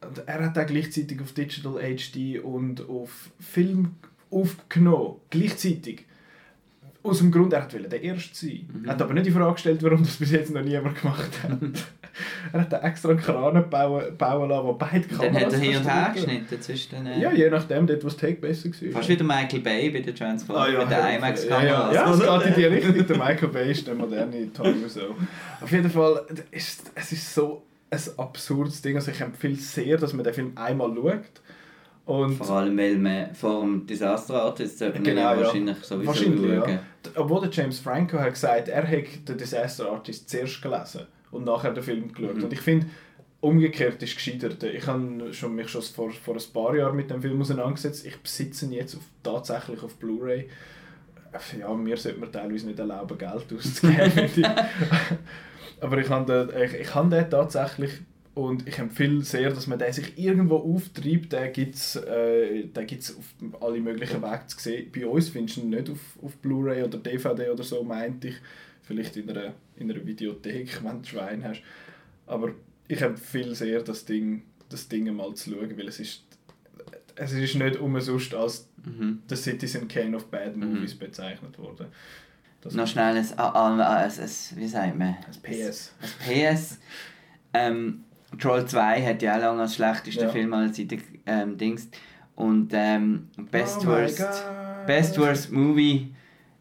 Und 0.00 0.26
er 0.26 0.44
hat 0.46 0.58
auch 0.58 0.66
gleichzeitig 0.66 1.20
auf 1.20 1.32
Digital 1.32 1.80
HD 1.80 2.42
und 2.42 2.88
auf 2.88 3.30
Film 3.40 3.96
aufgenommen, 4.30 5.16
gleichzeitig. 5.30 6.06
Aus 7.04 7.18
dem 7.18 7.32
Grund, 7.32 7.52
er 7.52 7.62
wollte 7.72 7.88
der 7.88 8.02
Erste 8.02 8.46
sein. 8.46 8.68
Mhm. 8.72 8.84
Er 8.84 8.92
hat 8.92 9.02
aber 9.02 9.14
nicht 9.14 9.26
die 9.26 9.32
Frage 9.32 9.54
gestellt, 9.54 9.82
warum 9.82 10.04
das 10.04 10.16
bis 10.16 10.30
jetzt 10.30 10.54
noch 10.54 10.62
niemand 10.62 11.00
gemacht 11.00 11.42
hat. 11.42 11.58
er 12.52 12.60
hat 12.60 12.72
da 12.72 12.80
extra 12.80 13.10
einen 13.10 13.18
Kran 13.18 13.70
bauen, 13.70 14.16
bauen 14.18 14.48
lassen, 14.50 14.66
wo 14.66 14.72
beide 14.74 15.00
Dann 15.08 15.18
hat 15.18 15.32
Kameras 15.32 15.52
er 15.54 15.58
hier 15.60 15.78
und 15.78 15.84
her 15.90 16.10
geschnitten 16.14 16.60
zwischen 16.62 16.90
den... 16.96 17.06
äh, 17.06 17.20
Ja, 17.20 17.32
je 17.32 17.50
nachdem, 17.50 17.86
dort, 17.86 18.02
wo 18.04 18.08
das 18.08 18.16
Take 18.16 18.34
besser 18.34 18.68
war. 18.70 18.92
Fast 18.92 19.08
wie 19.08 19.16
der 19.16 19.26
Michael 19.26 19.60
Bay 19.60 19.90
bei 19.90 20.00
der 20.00 20.14
Transformers 20.14 20.68
mit 20.78 20.90
der 20.90 20.98
ja, 20.98 21.08
IMAX-Kamera. 21.16 21.64
Ja, 21.64 21.92
ja, 21.92 21.94
ja, 21.94 22.12
es 22.12 22.44
geht 22.44 22.46
in 22.46 22.54
die 22.54 22.64
Richtung. 22.88 23.06
Der 23.06 23.16
Michael 23.16 23.48
Bay 23.48 23.70
ist 23.70 23.86
der 23.86 23.94
moderne 23.94 24.52
Tommy 24.52 24.84
Wiseau. 24.84 25.14
Auf 25.60 25.70
jeden 25.72 25.90
Fall, 25.90 26.26
ist, 26.50 26.90
es 26.94 27.12
ist 27.12 27.34
so 27.34 27.62
ein 27.90 28.00
absurdes 28.18 28.82
Ding. 28.82 28.96
Also 28.96 29.10
ich 29.10 29.20
empfehle 29.20 29.56
sehr, 29.56 29.96
dass 29.96 30.12
man 30.12 30.24
den 30.24 30.34
Film 30.34 30.52
einmal 30.56 30.92
schaut. 30.94 31.20
Und 32.04 32.34
Vor 32.34 32.50
allem, 32.50 32.76
weil 32.76 32.96
man 32.96 33.32
vor 33.32 33.60
dem 33.60 33.86
Disaster 33.86 34.42
Artist 34.42 34.78
sollte 34.78 34.96
man 34.96 35.04
Genau, 35.04 35.20
ja 35.20 35.34
ja. 35.34 35.40
wahrscheinlich 35.40 35.76
sowieso 35.84 36.08
wahrscheinlich, 36.08 36.58
schauen. 36.58 36.70
ja. 36.70 36.78
Obwohl 37.14 37.40
der 37.42 37.50
James 37.50 37.78
Franco 37.78 38.18
hat 38.18 38.32
gesagt, 38.32 38.68
er 38.68 38.82
hat 38.82 39.28
den 39.28 39.38
Disaster 39.38 39.88
Artist 39.88 40.28
zuerst 40.28 40.60
gelesen 40.60 41.02
und 41.32 41.44
nachher 41.44 41.72
den 41.72 41.82
Film 41.82 42.12
geschaut. 42.12 42.36
Mhm. 42.36 42.44
Und 42.44 42.52
ich 42.52 42.60
finde, 42.60 42.86
umgekehrt 43.40 44.00
ist 44.02 44.14
gescheitert. 44.14 44.62
Ich 44.62 44.86
habe 44.86 45.34
schon, 45.34 45.54
mich 45.56 45.68
schon 45.68 45.82
vor, 45.82 46.10
vor 46.12 46.36
ein 46.36 46.52
paar 46.52 46.76
Jahren 46.76 46.96
mit 46.96 47.10
dem 47.10 47.20
Film 47.20 47.40
auseinandergesetzt. 47.40 48.06
Ich 48.06 48.16
besitze 48.18 48.66
ihn 48.66 48.72
jetzt 48.72 48.94
auf, 48.94 49.02
tatsächlich 49.22 49.82
auf 49.82 49.96
Blu-ray. 49.96 50.48
Ja, 51.58 51.74
mir 51.74 51.96
sollte 51.96 52.20
man 52.20 52.30
teilweise 52.30 52.66
nicht 52.66 52.78
erlauben, 52.78 53.18
Geld 53.18 53.52
auszugeben. 53.52 54.44
Aber 55.80 55.98
ich 55.98 56.08
habe 56.08 56.50
den, 56.52 56.62
ich, 56.62 56.74
ich 56.74 56.94
habe 56.94 57.10
den 57.10 57.28
tatsächlich 57.28 57.90
und 58.34 58.66
ich 58.68 58.78
empfehle 58.78 59.22
sehr, 59.22 59.50
dass 59.50 59.66
man 59.66 59.78
den 59.78 59.92
sich 59.92 60.16
irgendwo 60.16 60.56
auftreibt. 60.56 61.32
Den 61.32 61.52
gibt 61.52 61.74
es 61.74 61.96
äh, 61.96 62.68
auf 62.74 63.62
alle 63.62 63.80
möglichen 63.80 64.22
Wege 64.22 64.46
zu 64.46 64.58
sehen. 64.58 64.92
Bei 64.94 65.06
uns 65.06 65.30
findest 65.30 65.56
du 65.56 65.62
ihn 65.62 65.70
nicht 65.70 65.90
auf, 65.90 65.98
auf 66.22 66.36
Blu-ray 66.36 66.84
oder 66.84 66.98
DVD 66.98 67.50
oder 67.50 67.64
so, 67.64 67.82
meinte 67.82 68.28
ich. 68.28 68.36
Vielleicht 68.82 69.16
in 69.16 69.30
einer, 69.30 69.54
in 69.76 69.90
einer 69.90 70.04
Videothek, 70.04 70.80
wenn 70.84 71.02
du 71.02 71.08
Schwein 71.08 71.44
hast. 71.44 71.62
Aber 72.26 72.50
ich 72.88 73.00
empfehle 73.00 73.54
sehr, 73.54 73.82
das 73.82 74.04
Ding, 74.04 74.42
das 74.68 74.88
Ding 74.88 75.14
mal 75.14 75.34
zu 75.34 75.50
schauen, 75.50 75.76
weil 75.76 75.88
es 75.88 76.00
ist, 76.00 76.24
es 77.14 77.32
ist 77.32 77.54
nicht 77.54 77.76
umsonst 77.76 78.34
als 78.34 78.68
mhm. 78.84 79.22
The 79.28 79.36
Citizen 79.36 79.88
Kane 79.88 80.16
of 80.16 80.26
Bad 80.26 80.56
mhm. 80.56 80.74
Movies 80.74 80.94
mhm. 80.94 81.00
bezeichnet 81.00 81.58
worden. 81.58 81.86
Das 82.60 82.74
Noch 82.74 82.86
schnell 82.86 83.16
ein, 83.16 83.38
ein, 83.38 83.80
ein, 83.80 84.10
wie 84.54 84.68
sagt 84.68 84.96
man? 84.96 85.08
Ein 85.08 85.42
PS. 85.42 85.92
Ein 86.00 86.54
PS. 86.56 86.78
Ähm, 87.52 88.04
Troll 88.38 88.66
2 88.66 89.04
hat 89.04 89.22
ja 89.22 89.36
auch 89.36 89.40
lange 89.40 89.62
als 89.62 89.74
schlechtester 89.74 90.26
ja. 90.26 90.30
Film 90.30 90.52
aller 90.54 90.72
Zeiten 90.72 91.02
ähm, 91.26 91.58
Dings. 91.58 91.88
Und 92.34 92.70
ähm, 92.72 93.28
Best, 93.50 93.80
oh 93.82 93.86
Worst, 93.86 94.24
Best 94.86 95.18
Worst 95.18 95.50
Movie 95.50 96.14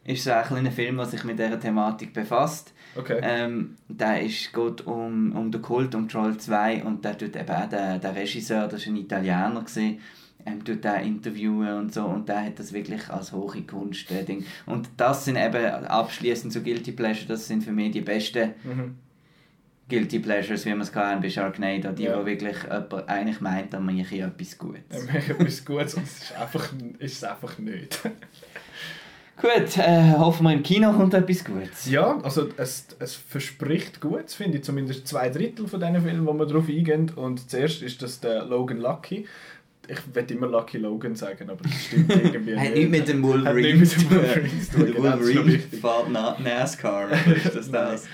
ist 0.04 0.24
so 0.24 0.32
ein 0.32 0.44
kleiner 0.44 0.72
Film, 0.72 0.98
der 0.98 1.06
sich 1.06 1.24
mit 1.24 1.38
dieser 1.38 1.60
Thematik 1.60 2.14
befasst. 2.14 2.74
Okay. 2.96 3.20
Ähm, 3.22 3.78
der 3.88 4.22
ist, 4.22 4.54
geht 4.54 4.86
um, 4.86 5.32
um 5.34 5.52
den 5.52 5.62
Kult, 5.62 5.96
um 5.96 6.10
Troll 6.10 6.38
2 6.38 6.84
und 6.84 7.06
der 7.06 7.18
tut 7.18 7.36
eben 7.36 7.50
auch 7.50 7.70
der, 7.70 8.00
der 8.00 8.16
Regisseur, 8.16 8.68
das 8.68 8.86
war 8.86 8.94
ein 8.94 8.98
Italiener, 8.98 9.62
gewesen, 9.62 10.00
ähm, 10.46 10.66
tut 10.66 10.84
den 10.84 11.02
interviewen 11.02 11.74
und 11.78 11.94
so 11.94 12.04
und 12.06 12.28
der 12.28 12.46
hat 12.46 12.60
das 12.60 12.74
wirklich 12.74 13.10
als 13.10 13.32
hohe 13.32 13.62
Kunst 13.62 14.12
äh, 14.12 14.24
Ding. 14.24 14.44
Und 14.66 14.90
das 14.98 15.26
sind 15.26 15.38
eben 15.38 15.64
abschließend 15.66 16.52
so 16.52 16.62
Guilty 16.62 16.92
Pleasure, 16.92 17.28
das 17.28 17.48
sind 17.48 17.64
für 17.64 17.72
mich 17.72 17.92
die 17.92 18.02
besten 18.02 18.54
mhm. 18.64 18.96
Guilty 19.88 20.20
Pleasures, 20.20 20.66
wie 20.66 20.72
man 20.72 20.82
es 20.82 20.92
kann 20.92 21.22
bei 21.22 21.30
Sharknado, 21.30 21.92
die, 21.92 22.04
ja. 22.04 22.20
wo 22.20 22.26
wirklich 22.26 22.64
jemand 22.64 23.08
eigentlich 23.08 23.40
meint, 23.42 23.74
dann 23.74 23.86
mache 23.86 24.16
ich 24.16 24.22
etwas 24.22 24.58
Gutes. 24.58 24.84
Dann 24.90 25.06
mache 25.06 25.18
ich 25.20 25.30
etwas 25.30 25.66
Gutes 25.66 25.94
und 25.94 26.04
es 26.04 26.24
ist 26.24 26.36
einfach, 26.38 26.74
ist 27.00 27.14
es 27.14 27.24
einfach 27.24 27.58
nicht. 27.60 28.00
Gut, 29.42 29.78
äh, 29.78 30.14
hoffen 30.18 30.44
wir 30.44 30.54
im 30.54 30.62
Kino 30.62 30.94
kommt 30.94 31.14
etwas 31.14 31.44
Gutes. 31.44 31.90
Ja, 31.90 32.20
also 32.22 32.50
es, 32.58 32.88
es 33.00 33.16
verspricht 33.16 34.00
Gutes, 34.00 34.36
finde 34.36 34.60
ich. 34.60 34.64
Zumindest 34.64 35.08
zwei 35.08 35.30
Drittel 35.30 35.68
von 35.68 35.80
diesen 35.80 36.02
Filmen, 36.02 36.28
wo 36.28 36.34
wir 36.34 36.46
darauf 36.46 36.70
eingehen. 36.70 37.12
Und 37.16 37.50
zuerst 37.50 37.82
ist 37.82 38.02
das 38.02 38.20
der 38.20 38.46
Logan 38.46 38.78
Lucky. 38.78 39.28
Ich 39.88 40.00
werde 40.14 40.34
immer 40.36 40.48
Lucky 40.48 40.78
Logan 40.78 41.16
sagen, 41.16 41.50
aber 41.50 41.64
das 41.64 41.86
stimmt 41.86 42.10
irgendwie 42.16 42.52
nicht. 42.52 42.60
Hat 42.60 42.74
nicht 42.76 42.92
mit 42.92 43.08
dem 43.08 43.24
Wolverine 43.24 43.84
zu 43.84 44.00
tun. 44.00 44.20
Der 44.78 44.98
Wolverine 44.98 45.60
fährt 45.60 46.10
NASCAR, 46.40 47.10
ist 47.36 47.56
das 47.56 47.72
das? 47.72 48.08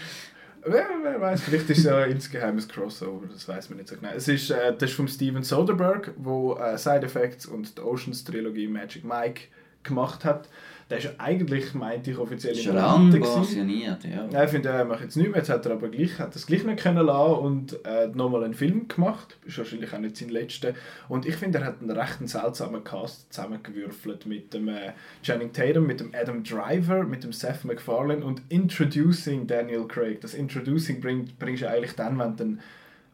Wer, 0.70 0.86
wer 1.02 1.22
weiß, 1.22 1.42
vielleicht 1.42 1.70
ist 1.70 1.80
es 1.80 1.84
ja 1.86 2.04
insgeheim 2.06 2.58
ein 2.58 2.68
Crossover, 2.68 3.28
das 3.32 3.48
weiß 3.48 3.70
man 3.70 3.78
nicht 3.78 3.90
so 3.90 3.96
genau. 3.96 4.10
Es 4.16 4.28
ist, 4.28 4.50
äh, 4.50 4.74
das 4.78 4.90
ist 4.90 4.96
von 4.96 5.08
Steven 5.08 5.44
Soderbergh, 5.44 6.12
der 6.18 6.74
äh, 6.74 6.78
Side 6.78 7.06
Effects 7.06 7.46
und 7.46 7.78
die 7.78 7.82
Oceans 7.82 8.24
Trilogie 8.24 8.68
Magic 8.68 9.04
Mike 9.06 9.44
gemacht 9.84 10.26
hat. 10.26 10.50
Der 10.90 11.00
ist 11.00 11.10
eigentlich, 11.18 11.74
meinte 11.74 12.12
ich, 12.12 12.18
offiziell 12.18 12.58
in 12.58 12.78
Rente 12.78 13.20
pensioniert, 13.20 14.06
ja. 14.06 14.26
ja. 14.32 14.44
Ich 14.46 14.52
finde, 14.52 14.70
er 14.70 14.86
macht 14.86 15.02
jetzt 15.02 15.18
nichts 15.18 15.32
mehr. 15.32 15.40
Jetzt 15.40 15.50
hat 15.50 15.66
er 15.66 15.74
aber 15.74 15.90
gleich, 15.90 16.18
hat 16.18 16.34
das 16.34 16.48
gleich 16.48 16.64
nicht 16.64 16.80
können 16.80 17.06
lassen 17.06 17.40
und 17.40 17.86
äh, 17.86 18.08
nochmal 18.08 18.46
einen 18.46 18.54
Film 18.54 18.88
gemacht. 18.88 19.38
Ist 19.46 19.58
wahrscheinlich 19.58 19.94
auch 19.94 20.00
nicht 20.00 20.16
sein 20.16 20.30
letzter. 20.30 20.74
Und 21.10 21.26
ich 21.26 21.36
finde, 21.36 21.60
er 21.60 21.66
hat 21.66 21.82
einen 21.82 21.92
recht 21.92 22.28
seltsamen 22.30 22.86
Cast 22.86 23.34
zusammengewürfelt 23.34 24.26
mit 24.26 24.54
dem 24.54 24.70
äh, 24.70 24.94
Channing 25.24 25.52
Tatum, 25.52 25.86
mit 25.88 26.00
dem 26.00 26.12
Adam 26.14 26.42
Driver, 26.44 27.04
mit 27.04 27.24
dem 27.24 27.34
Seth 27.34 27.66
MacFarlane 27.66 28.24
und 28.24 28.42
Introducing 28.48 29.46
Daniel 29.46 29.86
Craig. 29.88 30.22
Das 30.22 30.34
Introducing 30.34 31.02
bringt, 31.02 31.38
bringst 31.38 31.64
du 31.64 31.70
eigentlich 31.70 31.96
dann, 31.96 32.18
wenn 32.18 32.38
du 32.38 32.58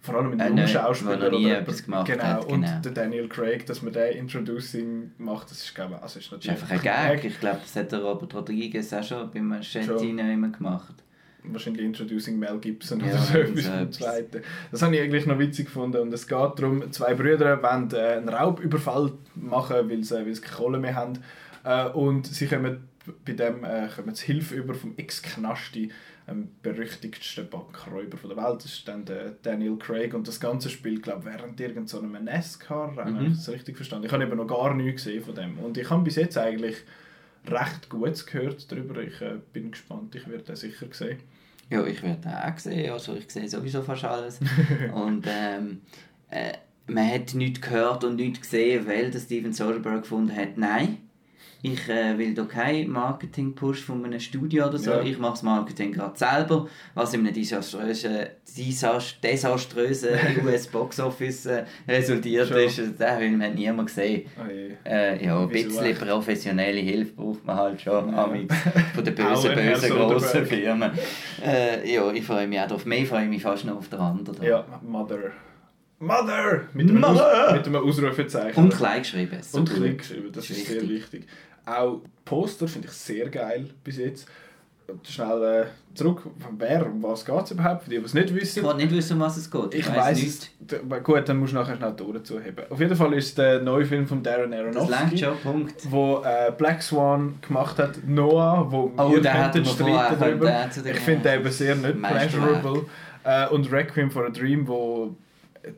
vor 0.03 0.15
allem 0.15 0.31
mit 0.31 0.41
einem 0.41 0.57
äh, 0.57 0.67
Schauspieler 0.67 1.29
oder 1.29 1.59
etwas 1.59 1.85
gemacht 1.85 2.07
genau, 2.07 2.23
hat, 2.23 2.41
genau. 2.41 2.53
und 2.53 2.85
der 2.85 2.91
Daniel 2.91 3.29
Craig, 3.29 3.65
dass 3.65 3.81
man 3.81 3.93
den 3.93 4.17
Introducing 4.17 5.11
macht, 5.17 5.49
das 5.49 5.63
ist, 5.63 5.73
glaube 5.73 6.01
also 6.01 6.19
ist 6.19 6.29
natürlich 6.29 6.51
einfach 6.51 6.71
ein 6.71 6.81
Gag. 6.81 7.23
Ich 7.23 7.39
glaube, 7.39 7.59
das 7.63 7.73
hat 7.77 7.93
der 7.93 8.03
Robert 8.03 8.35
Rodriguez 8.35 8.91
auch 8.91 9.01
schon 9.01 9.31
beim 9.31 9.47
Machentino 9.47 10.21
immer 10.23 10.49
gemacht. 10.49 10.93
Wahrscheinlich 11.45 11.85
Introducing 11.85 12.37
Mel 12.37 12.57
Gibson 12.59 12.99
ja, 12.99 13.07
oder 13.07 13.17
so 13.17 13.37
etwas 13.37 13.67
vom 13.67 13.91
Zweiten. 13.93 14.41
Das 14.71 14.81
habe 14.81 14.95
ich 14.95 15.01
eigentlich 15.01 15.25
noch 15.25 15.39
witzig 15.39 15.67
gefunden 15.67 16.01
und 16.01 16.13
es 16.13 16.27
geht 16.27 16.37
darum, 16.37 16.91
zwei 16.91 17.13
Brüder 17.13 17.63
wollen 17.63 17.89
äh, 17.93 18.17
einen 18.17 18.27
Raubüberfall 18.27 19.13
machen, 19.35 19.89
weil 19.89 20.03
sie, 20.03 20.25
weil 20.25 20.35
sie 20.35 20.41
keine 20.41 20.57
Kohle 20.57 20.79
mehr 20.79 20.95
haben 20.95 21.19
äh, 21.63 21.87
und 21.87 22.27
sie 22.27 22.47
kommen 22.47 22.89
bei 23.25 23.33
dem 23.33 23.63
äh, 23.63 23.87
kommen 23.87 24.15
Hilfe 24.15 24.55
über 24.55 24.73
vom 24.73 24.95
Ex-Knasti 24.97 25.91
ähm, 26.27 26.49
berüchtigtsten 26.61 27.49
Bankräuber 27.49 28.17
der 28.17 28.37
Welt. 28.37 28.63
Das 28.63 28.65
ist 28.65 28.87
dann 28.87 29.05
der 29.05 29.31
Daniel 29.41 29.77
Craig 29.77 30.13
und 30.13 30.27
das 30.27 30.39
ganze 30.39 30.69
Spiel, 30.69 31.01
glaube 31.01 31.25
während 31.25 31.59
irgendeinem 31.59 31.87
so 31.87 32.01
NASCAR-Rennen, 32.01 33.13
mhm. 33.13 33.17
habe 33.17 33.27
ich 33.27 33.35
das 33.37 33.49
richtig 33.49 33.75
verstanden. 33.75 34.05
Ich 34.05 34.11
habe 34.11 34.23
eben 34.23 34.37
noch 34.37 34.47
gar 34.47 34.73
nichts 34.73 35.03
gesehen 35.03 35.23
von 35.23 35.35
dem 35.35 35.59
und 35.59 35.77
ich 35.77 35.89
habe 35.89 36.03
bis 36.03 36.15
jetzt 36.15 36.37
eigentlich 36.37 36.77
recht 37.47 37.89
Gutes 37.89 38.25
gehört 38.25 38.71
darüber. 38.71 39.01
Ich 39.01 39.21
äh, 39.21 39.37
bin 39.51 39.71
gespannt, 39.71 40.15
ich 40.15 40.27
werde 40.27 40.43
den 40.43 40.55
sicher 40.55 40.87
sehen. 40.91 41.19
Ja, 41.69 41.85
ich 41.85 42.01
werde 42.03 42.21
den 42.21 42.33
auch 42.33 42.57
sehen, 42.57 42.91
also 42.91 43.15
ich 43.15 43.29
sehe 43.29 43.49
sowieso 43.49 43.81
fast 43.81 44.05
alles. 44.05 44.39
und 44.93 45.25
ähm, 45.27 45.81
äh, 46.29 46.53
man 46.87 47.09
hat 47.09 47.33
nichts 47.33 47.61
gehört 47.61 48.03
und 48.03 48.15
nichts 48.15 48.41
gesehen, 48.41 48.87
weil 48.87 49.11
der 49.11 49.19
Steven 49.19 49.53
Soderbergh 49.53 50.01
gefunden 50.01 50.35
hat, 50.35 50.57
nein, 50.57 50.97
ich 51.65 51.87
äh, 51.87 52.17
will 52.17 52.33
hier 52.33 52.45
keinen 52.45 52.89
Marketing-Push 52.89 53.83
von 53.85 54.03
einem 54.03 54.19
Studio 54.19 54.67
oder 54.67 54.77
so. 54.77 54.91
Ja. 54.91 55.01
Ich 55.01 55.17
mache 55.17 55.31
das 55.31 55.43
Marketing 55.43 55.93
gerade 55.93 56.17
selber, 56.17 56.67
was 56.93 57.13
in 57.13 57.21
einem 57.21 57.33
desaströsen, 57.33 58.27
desaströsen 59.23 60.09
US-Box-Office 60.45 61.45
äh, 61.45 61.63
resultiert 61.87 62.49
Schon. 62.49 62.57
ist. 62.57 62.81
Das 62.99 63.17
will 63.17 63.31
man 63.37 63.55
niemand 63.55 63.87
gesehen. 63.87 64.23
Oh 64.37 64.43
äh, 64.85 65.25
ja, 65.25 65.39
ein 65.39 65.47
bisschen 65.47 65.95
professionelle 65.95 66.81
Hilfe 66.81 67.13
braucht 67.13 67.45
man 67.45 67.55
halt 67.55 67.79
schon 67.79 68.11
ja. 68.11 68.25
von 68.93 69.05
den 69.05 69.15
bösen, 69.15 69.55
bösen 69.55 69.89
grossen 69.89 70.45
Firmen. 70.45 70.91
Äh, 71.41 71.93
ja, 71.93 72.11
ich 72.11 72.25
freue 72.25 72.45
mich 72.45 72.59
auch 72.59 72.67
drauf. 72.67 72.85
Mehr 72.85 73.05
freue 73.05 73.23
ich 73.23 73.29
mich 73.29 73.41
fast 73.41 73.63
noch 73.63 73.77
auf 73.77 73.87
der 73.87 74.01
anderen. 74.01 74.43
Ja, 74.43 74.65
Mother. 74.81 75.31
Mother! 75.99 76.67
Mit 76.73 76.89
einem, 76.89 76.99
Mother! 76.99 77.47
Aus, 77.47 77.53
mit 77.53 77.67
einem 77.67 77.75
Ausrufezeichen. 77.77 78.61
Und 78.61 78.75
klein 78.75 79.01
geschrieben. 79.01 79.39
Und 79.53 79.69
klein 79.73 79.97
geschrieben, 79.97 80.29
das 80.33 80.49
ist, 80.49 80.57
ist 80.57 80.67
sehr 80.67 80.89
wichtig. 80.89 81.25
Auch 81.65 82.01
Poster 82.25 82.67
finde 82.67 82.87
ich 82.87 82.93
sehr 82.93 83.29
geil 83.29 83.69
bis 83.83 83.97
jetzt. 83.97 84.27
Schnell 85.03 85.43
äh, 85.43 85.95
zurück, 85.95 86.23
wer, 86.57 86.85
um 86.85 87.01
was 87.01 87.23
geht 87.23 87.41
es 87.41 87.51
überhaupt, 87.51 87.83
für 87.83 87.89
die, 87.89 87.99
die 87.99 88.05
es 88.05 88.13
nicht 88.13 88.35
wissen. 88.35 88.59
Ich 88.59 88.65
kann 88.65 88.77
nicht 88.77 88.91
wissen, 88.91 89.13
um 89.13 89.21
was 89.21 89.37
es 89.37 89.49
geht. 89.49 89.73
Ich, 89.73 89.79
ich 89.79 89.95
weiß 89.95 90.21
nicht. 90.21 90.51
Gut, 91.03 91.29
dann 91.29 91.37
musst 91.37 91.53
du 91.53 91.55
nachher 91.55 91.77
schnell 91.77 91.93
die 91.93 92.03
Ohren 92.03 92.25
zuheben. 92.25 92.65
Auf 92.69 92.79
jeden 92.79 92.95
Fall 92.95 93.13
ist 93.13 93.27
es 93.27 93.35
der 93.35 93.61
neue 93.61 93.85
Film 93.85 94.05
von 94.05 94.21
Darren 94.21 94.53
Aronofsky. 94.53 95.17
schon, 95.17 95.37
Punkt. 95.37 95.89
Wo 95.89 96.21
äh, 96.25 96.51
Black 96.51 96.83
Swan 96.83 97.39
gemacht 97.41 97.79
hat, 97.79 98.05
Noah, 98.05 98.69
wo 98.69 98.91
oh, 98.97 99.11
wir 99.11 99.21
könnten 99.21 99.65
streiten 99.65 100.19
darüber. 100.19 100.67
Ich 100.85 100.99
finde 100.99 101.29
den 101.29 101.39
eben 101.39 101.51
sehr 101.51 101.75
nicht 101.75 102.01
pleasurable. 102.01 102.85
Äh, 103.23 103.47
und 103.47 103.71
Requiem 103.71 104.11
for 104.11 104.25
a 104.25 104.29
Dream, 104.29 104.67
wo 104.67 105.15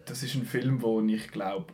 das 0.06 0.24
ist 0.24 0.36
ein 0.36 0.46
Film, 0.46 0.82
wo 0.82 1.02
ich 1.02 1.32
glaube, 1.32 1.66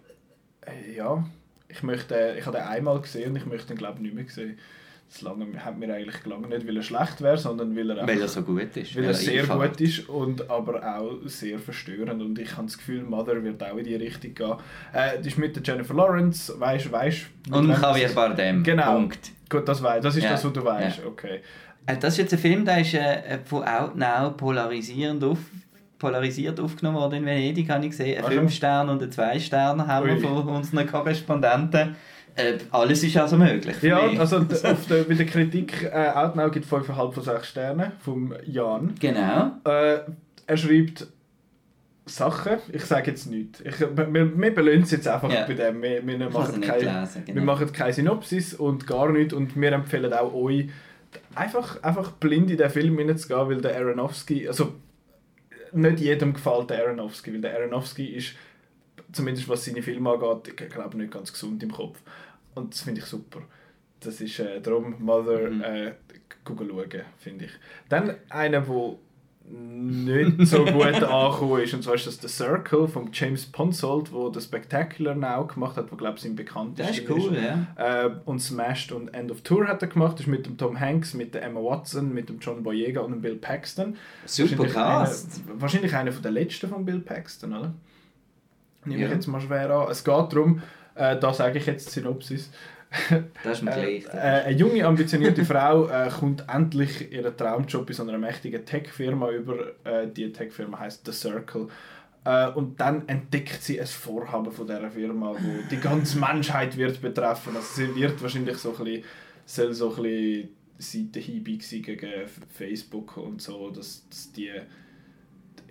äh, 0.66 0.96
ja, 0.96 1.24
ich 1.72 1.84
möchte, 1.84 2.36
ich 2.38 2.46
habe 2.46 2.58
den 2.58 2.68
einmal 2.68 3.00
gesehen 3.02 3.32
und 3.32 3.38
ich 3.38 3.46
möchte 3.46 3.74
ihn 3.74 3.78
glaube 3.78 3.98
ich 3.98 4.04
nicht 4.04 4.16
mehr 4.16 4.26
sehen. 4.28 4.58
Das 5.10 5.22
lange 5.24 5.46
hat 5.66 5.78
mir 5.78 5.94
eigentlich 5.94 6.24
gelangt, 6.24 6.48
nicht 6.48 6.66
weil 6.66 6.78
er 6.78 6.84
schlecht 6.84 7.20
wäre, 7.20 7.38
sondern 7.38 7.76
weil 7.76 7.90
er 7.90 8.08
weil 8.08 8.22
er 8.22 8.30
so 8.30 8.44
gut 8.44 8.78
ist, 8.78 8.96
weil, 8.96 9.04
weil 9.04 9.10
er 9.10 9.14
sehr 9.14 9.46
gut 9.46 9.82
ist 9.82 10.08
und 10.08 10.50
aber 10.50 10.82
auch 10.96 11.18
sehr 11.26 11.60
verstörend 11.60 12.22
und 12.22 12.40
ich 12.40 12.52
habe 12.56 12.68
das 12.68 12.78
Gefühl, 12.78 13.04
Mother 13.04 13.44
wird 13.44 13.62
auch 13.62 13.76
in 13.76 13.84
die 13.84 13.96
Richtung 13.96 14.34
gehen. 14.34 14.56
Äh, 14.94 15.18
das 15.18 15.28
ist 15.28 15.38
mit 15.38 15.54
der 15.56 15.64
Jennifer 15.64 15.94
Lawrence, 15.94 16.58
weißt 16.58 16.92
weißt. 16.92 17.26
Und 17.52 17.70
Javier 17.70 18.10
Bardem. 18.10 18.64
Genau. 18.64 18.94
Punkt. 18.94 19.32
Gut, 19.50 19.68
das 19.68 19.84
weiß, 19.84 20.02
das 20.02 20.16
ist 20.16 20.24
ja. 20.24 20.32
das, 20.32 20.46
was 20.46 20.54
du 20.54 20.64
weißt. 20.64 21.00
Ja. 21.00 21.06
Okay. 21.08 21.42
Äh, 21.86 21.98
das 21.98 22.14
ist 22.14 22.20
jetzt 22.20 22.34
ein 22.34 22.40
Film, 22.40 22.64
der 22.64 22.80
ist 22.80 22.94
äh, 22.94 23.40
von 23.44 23.64
Outnow 23.64 24.38
polarisierend 24.38 25.24
auf 25.26 25.40
polarisiert 26.02 26.60
aufgenommen 26.60 26.98
worden 26.98 27.20
in 27.20 27.26
Venedig, 27.26 27.70
habe 27.70 27.86
ich 27.86 27.92
gesehen. 27.92 28.26
Ein 28.26 28.32
5 28.32 28.54
Stern 28.54 28.90
und 28.90 29.04
ein 29.04 29.12
2 29.12 29.40
Stern 29.40 29.88
haben 29.88 30.08
wir 30.08 30.18
von 30.20 30.48
unseren 30.48 30.88
Korrespondenten. 30.88 31.96
Äh, 32.36 32.58
alles 32.72 33.04
ist 33.04 33.16
also 33.18 33.38
möglich. 33.38 33.82
Ja, 33.84 34.08
mich. 34.08 34.20
also 34.20 34.38
auf 34.64 34.88
der, 34.88 35.04
bei 35.04 35.14
der 35.14 35.26
Kritik 35.28 35.84
äh, 35.84 36.10
Outnow 36.10 36.52
gibt 36.52 36.66
5,5 36.66 37.12
von 37.12 37.24
6 37.24 37.48
Sternen 37.48 37.92
vom 38.00 38.34
Jan. 38.46 38.96
Genau. 39.00 39.52
Äh, 39.64 40.00
er 40.48 40.58
schreibt 40.58 41.08
Sachen, 42.06 42.58
ich 42.72 42.84
sage 42.84 43.12
jetzt 43.12 43.28
nichts. 43.28 43.62
Ich, 43.62 43.80
wir, 43.80 44.42
wir 44.42 44.56
belöhnen 44.56 44.84
es 44.84 44.92
jetzt 44.92 45.08
einfach 45.08 45.32
ja. 45.32 45.46
bei 45.46 45.54
dem. 45.54 45.84
Wir, 45.84 46.06
wir, 46.06 46.30
machen 46.30 46.62
kein, 46.62 46.80
lesen, 46.80 47.26
genau. 47.26 47.36
wir 47.36 47.44
machen 47.44 47.72
keine 47.72 47.94
Synopsis 47.94 48.56
und 48.56 48.88
gar 48.88 49.12
nichts 49.12 49.36
und 49.36 49.60
wir 49.60 49.72
empfehlen 49.72 50.12
auch 50.14 50.34
euch, 50.34 50.68
einfach, 51.36 51.84
einfach 51.84 52.12
blind 52.14 52.50
in 52.50 52.58
den 52.58 52.70
Film 52.72 52.98
hineinzugehen, 52.98 53.50
weil 53.50 53.62
der 53.62 53.78
Aronofsky, 53.78 54.48
also 54.48 54.74
nicht 55.74 56.00
jedem 56.00 56.34
gefällt 56.34 56.70
der 56.70 56.86
Aronofsky, 56.86 57.34
weil 57.34 57.42
der 57.42 57.56
Aronofsky 57.58 58.06
ist, 58.08 58.36
zumindest 59.12 59.50
was 59.50 59.66
seine 59.66 59.82
Filme 59.82 60.12
angeht, 60.12 60.62
ich 60.62 60.70
glaube 60.70 60.98
nicht 60.98 61.12
ganz 61.14 61.32
gesund 61.32 61.62
im 61.64 61.72
Kopf. 61.72 62.00
Und 62.56 62.74
das 62.74 62.82
finde 62.82 63.02
ich 63.02 63.08
super. 63.08 63.42
Das 64.00 64.20
ist 64.22 64.40
äh, 64.40 64.62
darum 64.62 64.96
Mother 65.04 65.50
Mhm. 65.50 65.62
äh, 65.64 65.94
schauen, 66.46 67.06
finde 67.20 67.46
ich. 67.46 67.52
Dann 67.90 68.16
einer, 68.30 68.62
der 68.62 68.98
nicht 69.54 70.48
so 70.48 70.64
gut 70.64 71.04
angekommen 71.04 71.62
ist, 71.62 71.74
und 71.74 71.84
zwar 71.84 71.96
ist 71.96 72.08
das 72.08 72.22
The 72.22 72.28
Circle 72.28 72.88
von 72.88 73.10
James 73.12 73.46
Ponsoldt, 73.46 74.12
wo 74.14 74.32
The 74.32 74.40
Spectacular 74.40 75.14
Now 75.16 75.46
gemacht 75.48 75.76
hat, 75.78 75.92
wo 75.92 75.96
glaube 75.98 76.16
ich 76.18 76.24
sein 76.24 76.36
bekanntester 76.36 76.92
Das 76.94 77.00
ist 77.00 77.10
cool, 77.10 77.36
ja. 77.36 78.06
äh, 78.06 78.12
und 78.26 78.40
Smashed 78.40 78.92
und 78.92 79.14
End 79.14 79.30
of 79.32 79.42
Tour 79.42 79.68
hat 79.68 79.82
er 79.82 79.90
gemacht. 79.90 80.14
Das 80.14 80.22
ist 80.22 80.28
mit 80.28 80.46
dem 80.46 80.58
Tom 80.58 80.80
Hanks, 80.80 81.14
mit 81.14 81.34
der 81.34 81.44
Emma 81.44 81.60
Watson, 81.60 82.14
mit 82.14 82.30
dem 82.30 82.40
John 82.40 82.64
Boyega 82.64 83.02
und 83.02 83.12
dem 83.12 83.22
Bill 83.22 83.36
Paxton. 83.36 83.96
Super 84.26 84.60
wahrscheinlich 84.60 84.74
Cast. 84.74 85.42
Einer, 85.50 85.62
wahrscheinlich 85.62 85.96
einer 85.96 86.12
von 86.12 86.22
der 86.24 86.32
letzten 86.32 86.70
von 86.70 86.86
Bill 86.86 87.00
Paxton, 87.00 87.54
oder? 87.54 87.74
Nehme 88.86 89.04
ich 89.04 89.10
Ja. 89.10 89.16
jetzt 89.16 89.28
mal 89.28 89.42
schwer 89.42 89.70
an. 89.70 89.92
Es 89.92 90.04
geht 90.04 90.14
darum, 90.14 90.62
äh, 90.96 91.18
da 91.20 91.34
sage 91.34 91.60
ich 91.60 91.66
jetzt 91.66 91.88
die 91.88 92.00
Synopsis. 92.00 92.52
Das 93.44 93.58
ist 93.60 93.64
mir 93.64 93.72
Äh, 93.72 94.00
gleich. 94.00 94.14
äh, 94.14 94.18
eine 94.18 94.58
junge, 94.58 94.86
ambitionierte 94.86 95.46
Frau 95.46 95.88
äh, 95.88 96.10
kommt 96.10 96.44
endlich 96.54 97.12
ihren 97.12 97.36
Traumjob 97.36 97.90
in 97.90 97.96
so 97.96 98.04
einer 98.04 98.18
mächtigen 98.18 98.66
Tech-Firma 98.66 99.30
über. 99.32 99.72
Äh, 99.86 100.08
die 100.12 100.32
Tech-Firma 100.32 100.80
heißt 100.80 101.06
The 101.06 101.12
Circle. 101.14 101.68
Äh, 102.26 102.50
und 102.52 102.80
dann 102.80 103.08
entdeckt 103.08 103.64
sie 103.64 103.80
ein 103.80 103.88
Vorhaben 103.88 104.52
von 104.52 104.68
dieser 104.68 104.92
Firma, 104.92 105.32
wo 105.40 105.62
die 105.70 105.78
ganze 105.78 106.20
Menschheit 106.20 106.76
wird 106.78 107.02
betreffen. 107.02 107.56
Also 107.56 107.68
sie 107.82 107.96
wird 107.96 108.22
wahrscheinlich 108.22 108.58
so 108.58 108.76
ein 108.76 108.84
bisschen, 108.84 109.04
soll 109.46 109.74
so 109.74 109.90
ein 109.96 110.04
bisschen 110.04 110.50
Seitenhiebig 110.78 111.68
sein 111.68 111.82
gegen 111.84 112.12
Facebook 112.50 113.18
und 113.18 113.42
so, 113.42 113.70
dass, 113.72 114.06
dass 114.10 114.32
die 114.34 114.48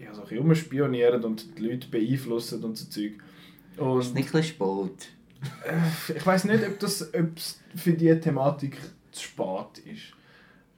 ja, 0.02 0.14
so 0.14 0.22
ein 0.22 0.28
bisschen 0.28 0.38
rumspionieren 0.38 1.22
und 1.24 1.58
die 1.58 1.62
Leute 1.68 1.88
beeinflussen 1.88 2.64
und 2.64 2.76
so 2.78 2.88
Zeug. 2.88 3.12
Und 3.76 4.00
ist 4.00 4.14
nicht 4.14 4.34
ein 4.34 4.40
bisschen 4.40 4.56
spät. 4.88 5.08
Ich 6.14 6.26
weiß 6.26 6.44
nicht, 6.44 6.66
ob 6.66 6.78
das 6.78 7.14
ob's 7.14 7.60
für 7.74 7.92
diese 7.92 8.20
Thematik 8.20 8.76
zu 9.12 9.22
spät 9.22 9.84
ist. 9.84 10.14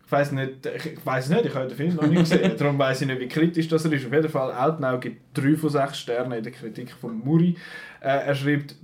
Ich 0.05 0.13
weiß 0.13 0.33
nicht, 0.33 0.67
ich, 0.67 0.87
ich 0.93 1.07
weiß 1.07 1.31
nicht, 1.31 1.47
ich 1.47 1.55
habe 1.55 1.69
den 1.69 1.77
Film 1.77 1.95
noch 1.95 2.07
nicht 2.07 2.31
gesehen, 2.31 2.55
darum 2.59 2.79
weiß 2.79 3.01
ich 3.01 3.07
nicht, 3.07 3.21
wie 3.21 3.29
kritisch 3.29 3.69
das 3.69 3.85
er 3.85 3.93
ist. 3.93 4.07
Auf 4.07 4.13
jeden 4.13 4.29
Fall, 4.29 4.53
Outnow 4.53 5.01
gibt 5.01 5.37
3 5.39 5.57
von 5.57 5.71
6 5.71 5.99
Sternen 5.99 6.33
in 6.33 6.45
der 6.45 6.53
Kritik 6.53 6.93
von 6.93 7.19
Muri. 7.19 7.57
Äh, 8.01 8.27
er 8.27 8.35
schreibt, 8.35 8.77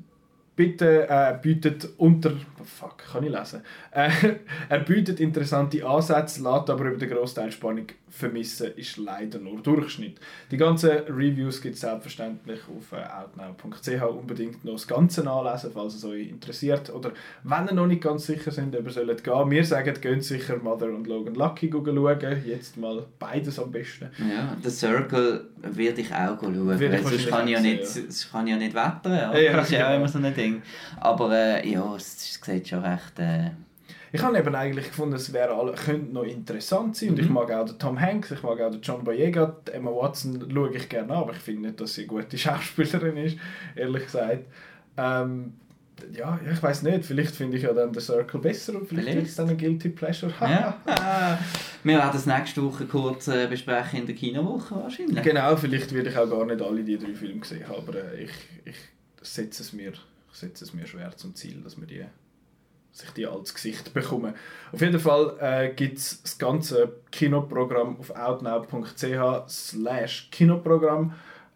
bitte 0.56 1.08
äh, 1.08 1.38
bietet 1.40 1.88
unter... 1.98 2.32
Fuck, 2.68 2.98
kann 3.12 3.24
ich 3.24 3.30
lesen? 3.30 3.62
Äh, 3.90 4.10
er 4.68 4.80
bietet 4.80 5.20
interessante 5.20 5.84
Ansätze, 5.86 6.42
lässt 6.42 6.70
aber 6.70 6.84
über 6.84 6.96
den 6.96 7.10
Großteil 7.10 7.50
Spannung 7.50 7.86
vermissen, 8.10 8.72
ist 8.76 8.96
leider 8.96 9.38
nur 9.38 9.60
Durchschnitt. 9.60 10.18
Die 10.50 10.56
ganzen 10.56 10.90
Reviews 10.90 11.60
gibt 11.60 11.74
es 11.74 11.80
selbstverständlich 11.82 12.60
auf 12.68 12.92
äh, 12.92 13.02
outnow.ch. 13.02 14.02
Unbedingt 14.02 14.64
noch 14.64 14.74
das 14.74 14.86
Ganze 14.86 15.22
nachlesen, 15.22 15.70
falls 15.72 15.94
es 15.94 16.04
euch 16.04 16.28
interessiert. 16.28 16.92
Oder 16.94 17.12
wenn 17.42 17.66
ihr 17.66 17.74
noch 17.74 17.86
nicht 17.86 18.02
ganz 18.02 18.26
sicher 18.26 18.50
sind, 18.50 18.76
ob 18.76 18.84
ihr 18.84 18.92
sollt 18.92 19.24
gehen. 19.24 19.50
Wir 19.50 19.64
sagen, 19.64 19.94
geht 20.00 20.24
sicher 20.24 20.56
Mother 20.56 20.86
und 20.86 21.06
Logan 21.06 21.34
Lucky 21.34 21.70
schauen. 21.70 22.42
Jetzt 22.44 22.76
mal 22.76 23.06
beides 23.18 23.58
am 23.58 23.70
besten. 23.70 24.10
Ja, 24.18 24.56
The 24.62 24.70
Circle 24.70 25.46
würde 25.62 26.00
ich 26.00 26.12
auch 26.12 26.40
schauen. 26.40 26.78
Würde 26.78 26.96
ich 26.96 27.02
sonst 27.02 27.28
kann 27.28 27.46
ich 27.46 27.54
ja 27.54 27.60
nicht, 27.60 27.86
sonst 27.86 28.30
kann 28.30 28.46
ich 28.46 28.52
ja 28.52 28.58
nicht 28.58 28.74
wettern. 28.74 29.12
Ja, 29.12 29.52
das 29.52 29.66
ist 29.66 29.72
ja 29.72 29.90
auch 29.90 29.96
immer 29.96 30.08
so 30.08 30.18
ein 30.18 30.34
Ding. 30.34 30.62
Aber 31.00 31.32
äh, 31.32 31.68
ja, 31.68 31.94
es 31.96 32.40
sieht 32.58 32.68
schon 32.68 32.80
recht... 32.84 33.18
Äh, 33.18 33.50
Ich 34.10 34.22
habe 34.22 34.38
eben 34.38 34.54
eigentlich 34.54 34.86
gefunden, 34.88 35.16
es 35.16 35.32
wäre 35.34 35.52
alle, 35.54 35.72
könnte 35.72 36.12
noch 36.12 36.22
interessant 36.24 36.96
sein. 36.96 37.10
Und 37.10 37.18
ich 37.18 37.28
Mhm. 37.28 37.34
mag 37.34 37.50
auch 37.52 37.66
den 37.66 37.78
Tom 37.78 38.00
Hanks, 38.00 38.30
ich 38.30 38.42
mag 38.42 38.58
auch 38.60 38.70
den 38.70 38.80
John 38.80 39.04
Boyega, 39.04 39.56
die 39.66 39.72
Emma 39.72 39.90
Watson 39.90 40.48
schaue 40.52 40.74
ich 40.74 40.88
gerne 40.88 41.12
an, 41.12 41.18
aber 41.22 41.32
ich 41.32 41.38
finde 41.38 41.68
nicht, 41.68 41.80
dass 41.80 41.94
sie 41.94 42.02
eine 42.02 42.08
gute 42.08 42.38
Schauspielerin 42.44 43.16
ist, 43.18 43.36
ehrlich 43.76 44.04
gesagt. 44.04 44.44
Ähm, 44.96 45.52
ja, 46.16 46.38
ich 46.50 46.62
weiß 46.62 46.82
nicht, 46.84 47.04
vielleicht 47.04 47.34
finde 47.34 47.56
ich 47.56 47.64
ja 47.64 47.72
dann 47.72 47.92
The 47.92 48.00
Circle 48.00 48.40
besser 48.40 48.76
und 48.76 48.86
vielleicht 48.88 49.08
Vielleicht. 49.08 49.16
wird 49.18 49.26
es 49.26 49.34
dann 49.36 49.48
ein 49.50 49.58
Guilty 49.58 49.88
Pleasure. 49.90 50.32
ja. 50.40 50.76
Wir 51.84 51.98
werden 51.98 52.16
es 52.16 52.24
nächste 52.26 52.62
Woche 52.64 52.86
kurz 52.86 53.28
äh, 53.28 53.46
besprechen 53.48 54.00
in 54.00 54.06
der 54.06 54.14
Kinowoche 54.14 54.74
wahrscheinlich. 54.76 55.22
Genau, 55.22 55.54
vielleicht 55.56 55.92
werde 55.92 56.08
ich 56.10 56.16
auch 56.16 56.30
gar 56.30 56.46
nicht 56.46 56.62
alle 56.62 56.82
die 56.82 56.96
drei 56.98 57.14
Filme 57.14 57.40
gesehen 57.40 57.66
haben, 57.68 57.76
aber 57.86 57.94
äh, 58.14 58.24
ich, 58.24 58.30
ich, 58.64 58.76
setze 59.22 59.62
es 59.62 59.72
mir, 59.72 59.92
setze 60.32 60.64
es 60.64 60.72
mir 60.72 60.86
schwer 60.86 61.10
zum 61.16 61.34
Ziel, 61.34 61.60
dass 61.62 61.76
wir 61.78 61.86
die, 61.86 62.04
ich 63.04 63.10
die 63.10 63.26
als 63.26 63.54
Gesicht 63.54 63.92
bekomme. 63.94 64.34
Auf 64.72 64.80
jeden 64.80 64.98
Fall 64.98 65.34
äh, 65.40 65.68
gibt 65.74 65.98
es 65.98 66.22
das 66.22 66.38
ganze 66.38 66.92
Kinoprogramm 67.10 67.98
auf 67.98 68.10
outnow.ch 68.10 69.48
slash 69.48 70.28
Kinoprogramm. 70.30 71.12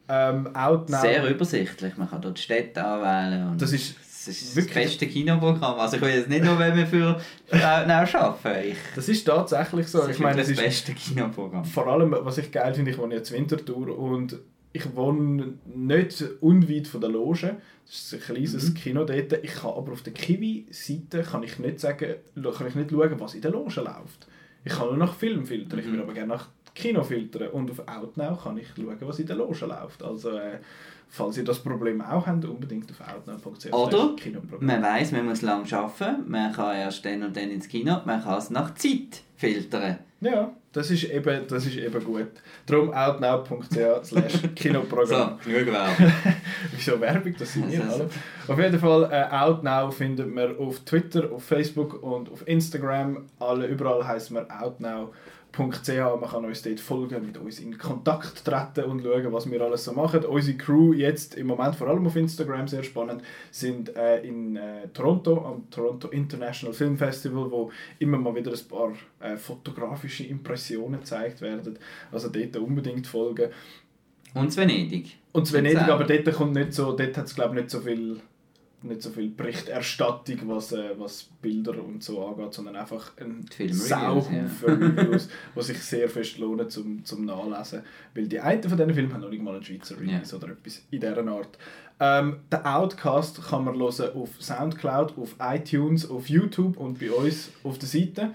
Ähm, 0.08 0.54
Outnow, 0.54 1.00
Sehr 1.00 1.28
übersichtlich, 1.30 1.96
man 1.96 2.10
kann 2.10 2.20
dort 2.20 2.36
die 2.36 2.42
Städte 2.42 2.84
anwählen. 2.84 3.56
Das 3.58 3.72
ist 3.72 3.96
das, 4.26 4.28
ist 4.28 4.54
wirklich- 4.56 4.74
das 4.74 4.84
beste 4.84 5.06
Kinoprogramm. 5.06 5.78
Also 5.80 5.96
ich 5.96 6.02
will 6.02 6.10
jetzt 6.10 6.28
nicht 6.28 6.44
nur, 6.44 6.58
wenn 6.58 6.76
wir 6.76 6.86
für 6.86 7.20
für 7.46 7.56
Outnow 7.56 8.14
arbeiten. 8.14 8.68
Ich, 8.68 8.76
das 8.94 9.08
ist 9.08 9.24
tatsächlich 9.24 9.88
so. 9.88 9.98
das 9.98 10.08
ich 10.08 10.14
ist 10.14 10.20
meine, 10.20 10.36
das 10.38 10.48
ist 10.48 10.60
beste 10.60 10.92
Kinoprogramm. 10.92 11.64
vor 11.64 11.86
allem, 11.86 12.14
was 12.20 12.38
ich 12.38 12.50
geil 12.52 12.74
finde, 12.74 12.90
ich 12.90 12.98
wohne 12.98 13.14
jetzt 13.14 13.32
Winterthur 13.32 13.96
und 13.98 14.38
ich 14.72 14.96
wohne 14.96 15.54
nicht 15.74 16.24
unweit 16.40 16.86
von 16.86 17.00
der 17.00 17.10
Loge. 17.10 17.56
Das 17.86 17.94
ist 17.94 18.14
ein 18.14 18.20
kleines 18.20 18.70
Mhm. 18.70 18.74
Kino 18.74 19.04
dort. 19.04 19.32
Ich 19.44 19.54
kann 19.54 19.70
aber 19.72 19.92
auf 19.92 20.02
der 20.02 20.12
Kiwi-Seite 20.12 21.22
kann 21.22 21.42
ich 21.42 21.58
nicht 21.58 21.80
sagen, 21.80 22.14
kann 22.56 22.66
ich 22.66 22.74
nicht 22.74 22.90
schauen, 22.90 23.20
was 23.20 23.34
in 23.34 23.42
der 23.42 23.50
Loge 23.50 23.80
läuft. 23.80 24.26
Ich 24.64 24.72
kann 24.72 24.86
nur 24.88 24.96
nach 24.96 25.14
Film 25.14 25.44
filtern. 25.44 25.78
Ich 25.80 25.86
Mhm. 25.86 25.90
würde 25.92 26.02
aber 26.04 26.14
gerne 26.14 26.28
nach 26.34 26.48
Kino 26.74 27.02
filtern. 27.02 27.48
Und 27.48 27.70
auf 27.70 27.80
Outnow 27.86 28.42
kann 28.42 28.56
ich 28.56 28.68
schauen, 28.74 28.96
was 29.00 29.18
in 29.18 29.26
der 29.26 29.36
Loge 29.36 29.66
läuft. 29.66 30.02
Also, 30.02 30.30
äh, 30.30 30.58
falls 31.08 31.36
ihr 31.36 31.44
das 31.44 31.58
Problem 31.58 32.00
auch 32.00 32.26
habt, 32.26 32.44
unbedingt 32.46 32.90
auf 32.90 33.00
outnow.ch 33.00 33.72
Oder. 33.72 34.14
Man 34.60 34.82
weiss, 34.82 35.12
man 35.12 35.26
muss 35.26 35.42
lang 35.42 35.70
arbeiten, 35.70 36.30
man 36.30 36.50
kann 36.52 36.76
erst 36.76 37.04
dann 37.04 37.22
und 37.24 37.36
dann 37.36 37.50
ins 37.50 37.68
Kino, 37.68 38.00
man 38.06 38.22
kann 38.22 38.38
es 38.38 38.48
nach 38.48 38.72
Zeit 38.74 39.22
filtern. 39.36 39.98
Ja, 40.22 40.54
das 40.72 40.90
ist 40.90 41.04
eben, 41.04 41.46
das 41.46 41.66
ist 41.66 41.76
eben 41.76 42.04
gut. 42.04 42.28
Darum 42.66 42.92
outnow.ch 42.92 44.04
slash 44.04 44.32
Kinoprogramm. 44.54 45.38
So, 45.44 45.50
genug 45.50 45.66
Werbung. 45.72 46.12
Wieso 46.74 47.00
Werbung? 47.00 47.34
Das 47.38 47.52
sind 47.52 47.70
wir, 47.70 47.86
hallo. 47.86 48.08
Auf 48.48 48.58
jeden 48.58 48.78
Fall, 48.78 49.08
äh, 49.12 49.34
Outnow 49.34 49.94
findet 49.94 50.34
man 50.34 50.56
auf 50.56 50.80
Twitter, 50.80 51.30
auf 51.30 51.44
Facebook 51.44 52.02
und 52.02 52.30
auf 52.30 52.46
Instagram. 52.48 53.26
Alle, 53.38 53.66
überall 53.66 54.06
heißen 54.06 54.34
wir 54.34 54.46
outnow.ch. 55.52 56.20
Man 56.20 56.30
kann 56.30 56.44
uns 56.44 56.62
dort 56.62 56.80
folgen, 56.80 57.26
mit 57.26 57.36
uns 57.38 57.60
in 57.60 57.76
Kontakt 57.76 58.44
treten 58.44 58.84
und 58.84 59.02
schauen, 59.02 59.32
was 59.32 59.50
wir 59.50 59.60
alles 59.60 59.84
so 59.84 59.92
machen. 59.92 60.24
Unsere 60.24 60.56
Crew 60.56 60.92
jetzt 60.92 61.34
im 61.34 61.46
Moment, 61.46 61.76
vor 61.76 61.88
allem 61.88 62.06
auf 62.06 62.16
Instagram, 62.16 62.68
sehr 62.68 62.82
spannend, 62.82 63.22
sind 63.50 63.94
äh, 63.96 64.22
in 64.22 64.56
äh, 64.56 64.88
Toronto, 64.92 65.44
am 65.44 65.70
Toronto 65.70 66.08
International 66.08 66.74
Film 66.74 66.96
Festival, 66.96 67.50
wo 67.50 67.70
immer 67.98 68.18
mal 68.18 68.34
wieder 68.34 68.52
ein 68.52 68.68
paar 68.68 68.92
äh, 69.20 69.36
fotografische 69.36 70.24
Impressionen 70.24 71.00
gezeigt 71.00 71.40
werden. 71.40 71.78
Also 72.10 72.28
dort 72.28 72.56
unbedingt 72.56 73.06
folgen. 73.06 73.50
Und 74.34 74.56
Venedig. 74.56 75.18
Und 75.32 75.46
zu 75.46 75.54
Venedig, 75.54 75.82
aber 75.82 76.04
dort 76.04 76.34
kommt 76.34 76.54
nicht 76.54 76.72
so, 76.72 76.92
dort 76.92 77.16
hat 77.16 77.26
es 77.26 77.34
glaube 77.34 77.54
nicht 77.54 77.70
so 77.70 77.80
viel 77.80 78.20
nicht 78.84 79.02
so 79.02 79.10
viel 79.10 79.28
Berichterstattung, 79.28 80.38
was, 80.44 80.72
äh, 80.72 80.90
was 80.98 81.28
Bilder 81.40 81.82
und 81.82 82.02
so 82.02 82.26
angeht, 82.26 82.52
sondern 82.52 82.76
einfach 82.76 83.12
ein 83.18 83.44
Sauhaufen. 83.70 84.48
Reviews, 84.62 85.28
die 85.56 85.62
sich 85.62 85.78
sehr 85.78 86.08
fest 86.08 86.38
lohnen 86.38 86.68
zum, 86.68 87.04
zum 87.04 87.24
Nachlesen. 87.24 87.82
Weil 88.14 88.28
die 88.28 88.40
einen 88.40 88.62
von 88.62 88.76
diesen 88.76 88.94
Filmen 88.94 89.12
haben 89.12 89.20
noch 89.20 89.30
nicht 89.30 89.42
mal 89.42 89.54
einen 89.54 89.64
Schweizer 89.64 89.98
Release 89.98 90.34
oder 90.34 90.48
etwas 90.48 90.82
in 90.90 91.00
dieser 91.00 91.26
Art. 91.26 91.58
Ähm, 92.00 92.40
den 92.52 92.64
Outcast 92.64 93.42
kann 93.44 93.64
man 93.64 93.78
hören 93.78 94.12
auf 94.14 94.30
Soundcloud, 94.40 95.16
auf 95.16 95.36
iTunes, 95.40 96.08
auf 96.08 96.28
YouTube 96.28 96.76
und 96.76 96.98
bei 96.98 97.10
uns 97.10 97.50
auf 97.62 97.78
der 97.78 97.88
Seite. 97.88 98.34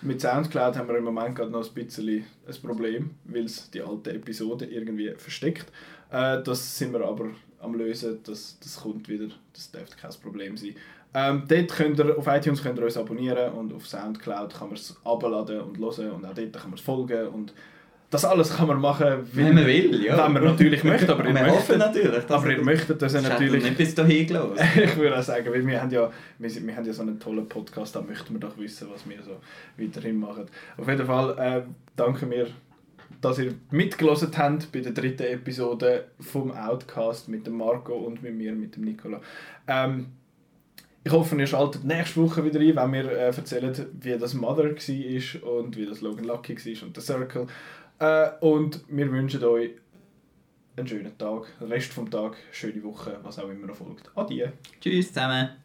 Mit 0.00 0.20
Soundcloud 0.20 0.76
haben 0.76 0.88
wir 0.88 0.96
im 0.96 1.04
Moment 1.04 1.36
gerade 1.36 1.50
noch 1.50 1.66
ein 1.66 1.74
bisschen 1.74 2.24
ein 2.46 2.62
Problem, 2.62 3.10
weil 3.24 3.44
es 3.44 3.70
die 3.70 3.82
alte 3.82 4.12
Episode 4.12 4.64
irgendwie 4.66 5.12
versteckt. 5.16 5.66
Äh, 6.10 6.42
das 6.42 6.78
sind 6.78 6.92
wir 6.92 7.04
aber 7.04 7.30
am 7.60 7.74
lösen, 7.74 8.18
das, 8.24 8.58
das 8.62 8.80
kommt 8.80 9.08
wieder, 9.08 9.28
das 9.52 9.70
dürfte 9.70 9.96
kein 9.96 10.10
Problem 10.22 10.56
sein. 10.56 10.74
Ähm, 11.14 11.44
dort 11.48 11.68
könnt 11.68 11.98
ihr, 11.98 12.18
auf 12.18 12.26
iTunes 12.26 12.62
könnt 12.62 12.78
ihr 12.78 12.84
uns 12.84 12.96
abonnieren 12.96 13.52
und 13.54 13.72
auf 13.72 13.86
Soundcloud 13.86 14.54
kann 14.54 14.68
man 14.68 14.76
es 14.76 14.96
abladen 15.04 15.60
und 15.60 15.78
hören 15.78 16.12
und 16.12 16.24
auch 16.24 16.34
dort 16.34 16.52
kann 16.52 16.70
man 16.70 16.74
es 16.74 16.80
folgen 16.80 17.28
und 17.28 17.54
das 18.10 18.24
alles 18.24 18.56
kann 18.56 18.68
man 18.68 18.80
machen, 18.80 19.18
Wenn 19.32 19.54
man 19.54 19.66
will, 19.66 20.02
ja. 20.02 20.24
wenn 20.24 20.32
man 20.32 20.44
natürlich 20.44 20.82
möchte, 20.82 21.12
aber 21.12 21.24
ihr 21.28 21.34
wir 21.34 21.46
hoffen 21.46 21.78
möchtet, 21.78 21.78
natürlich. 21.78 22.30
aber 22.30 22.50
ihr 22.50 22.62
möchtet 22.62 23.02
das 23.02 23.12
ja 23.12 23.20
natürlich 23.20 23.62
nicht 23.62 23.76
bis 23.76 23.94
dahin 23.94 24.26
gelesen. 24.26 24.54
ich 24.82 24.96
würde 24.96 25.18
auch 25.18 25.22
sagen, 25.22 25.46
weil 25.52 25.66
wir 25.66 25.82
haben 25.82 25.90
ja, 25.90 26.10
wir, 26.38 26.50
sind, 26.50 26.66
wir 26.66 26.74
haben 26.74 26.86
ja 26.86 26.92
so 26.92 27.02
einen 27.02 27.20
tollen 27.20 27.46
Podcast, 27.46 27.94
da 27.96 28.00
möchten 28.00 28.32
wir 28.32 28.40
doch 28.40 28.56
wissen, 28.56 28.88
was 28.90 29.06
wir 29.06 29.22
so 29.22 29.36
weiterhin 29.76 30.18
machen. 30.18 30.46
Auf 30.78 30.88
jeden 30.88 31.04
Fall 31.04 31.38
äh, 31.38 31.62
danken 31.96 32.30
wir, 32.30 32.46
dass 33.20 33.38
ihr 33.38 33.54
mitgelesen 33.70 34.30
habt 34.36 34.70
bei 34.72 34.80
der 34.80 34.92
dritten 34.92 35.24
Episode 35.24 36.08
vom 36.20 36.52
Outcast 36.52 37.28
mit 37.28 37.46
dem 37.46 37.56
Marco 37.56 37.94
und 37.94 38.22
mit 38.22 38.34
mir, 38.34 38.52
mit 38.52 38.76
dem 38.76 38.84
Nicola. 38.84 39.20
Ähm, 39.66 40.06
ich 41.04 41.12
hoffe, 41.12 41.36
ihr 41.36 41.46
schaltet 41.46 41.84
nächste 41.84 42.22
Woche 42.22 42.44
wieder 42.44 42.60
ein, 42.60 42.76
wenn 42.76 42.92
wir 42.92 43.10
äh, 43.10 43.26
erzählen, 43.26 43.74
wie 44.00 44.18
das 44.18 44.34
Mother 44.34 44.64
war 44.64 45.52
und 45.52 45.76
wie 45.76 45.86
das 45.86 46.00
Logan 46.00 46.24
Lucky 46.24 46.56
war 46.56 46.86
und 46.86 46.96
der 46.96 47.02
Circle. 47.02 47.46
Äh, 47.98 48.30
und 48.40 48.84
wir 48.88 49.10
wünschen 49.10 49.42
euch 49.44 49.70
einen 50.76 50.86
schönen 50.86 51.16
Tag, 51.18 51.46
den 51.60 51.68
Rest 51.68 51.92
vom 51.92 52.10
Tag, 52.10 52.36
schöne 52.52 52.82
Woche, 52.84 53.18
was 53.22 53.38
auch 53.38 53.48
immer 53.48 53.66
noch 53.66 53.76
folgt. 53.76 54.10
Adieu. 54.14 54.48
Tschüss 54.80 55.08
zusammen. 55.08 55.58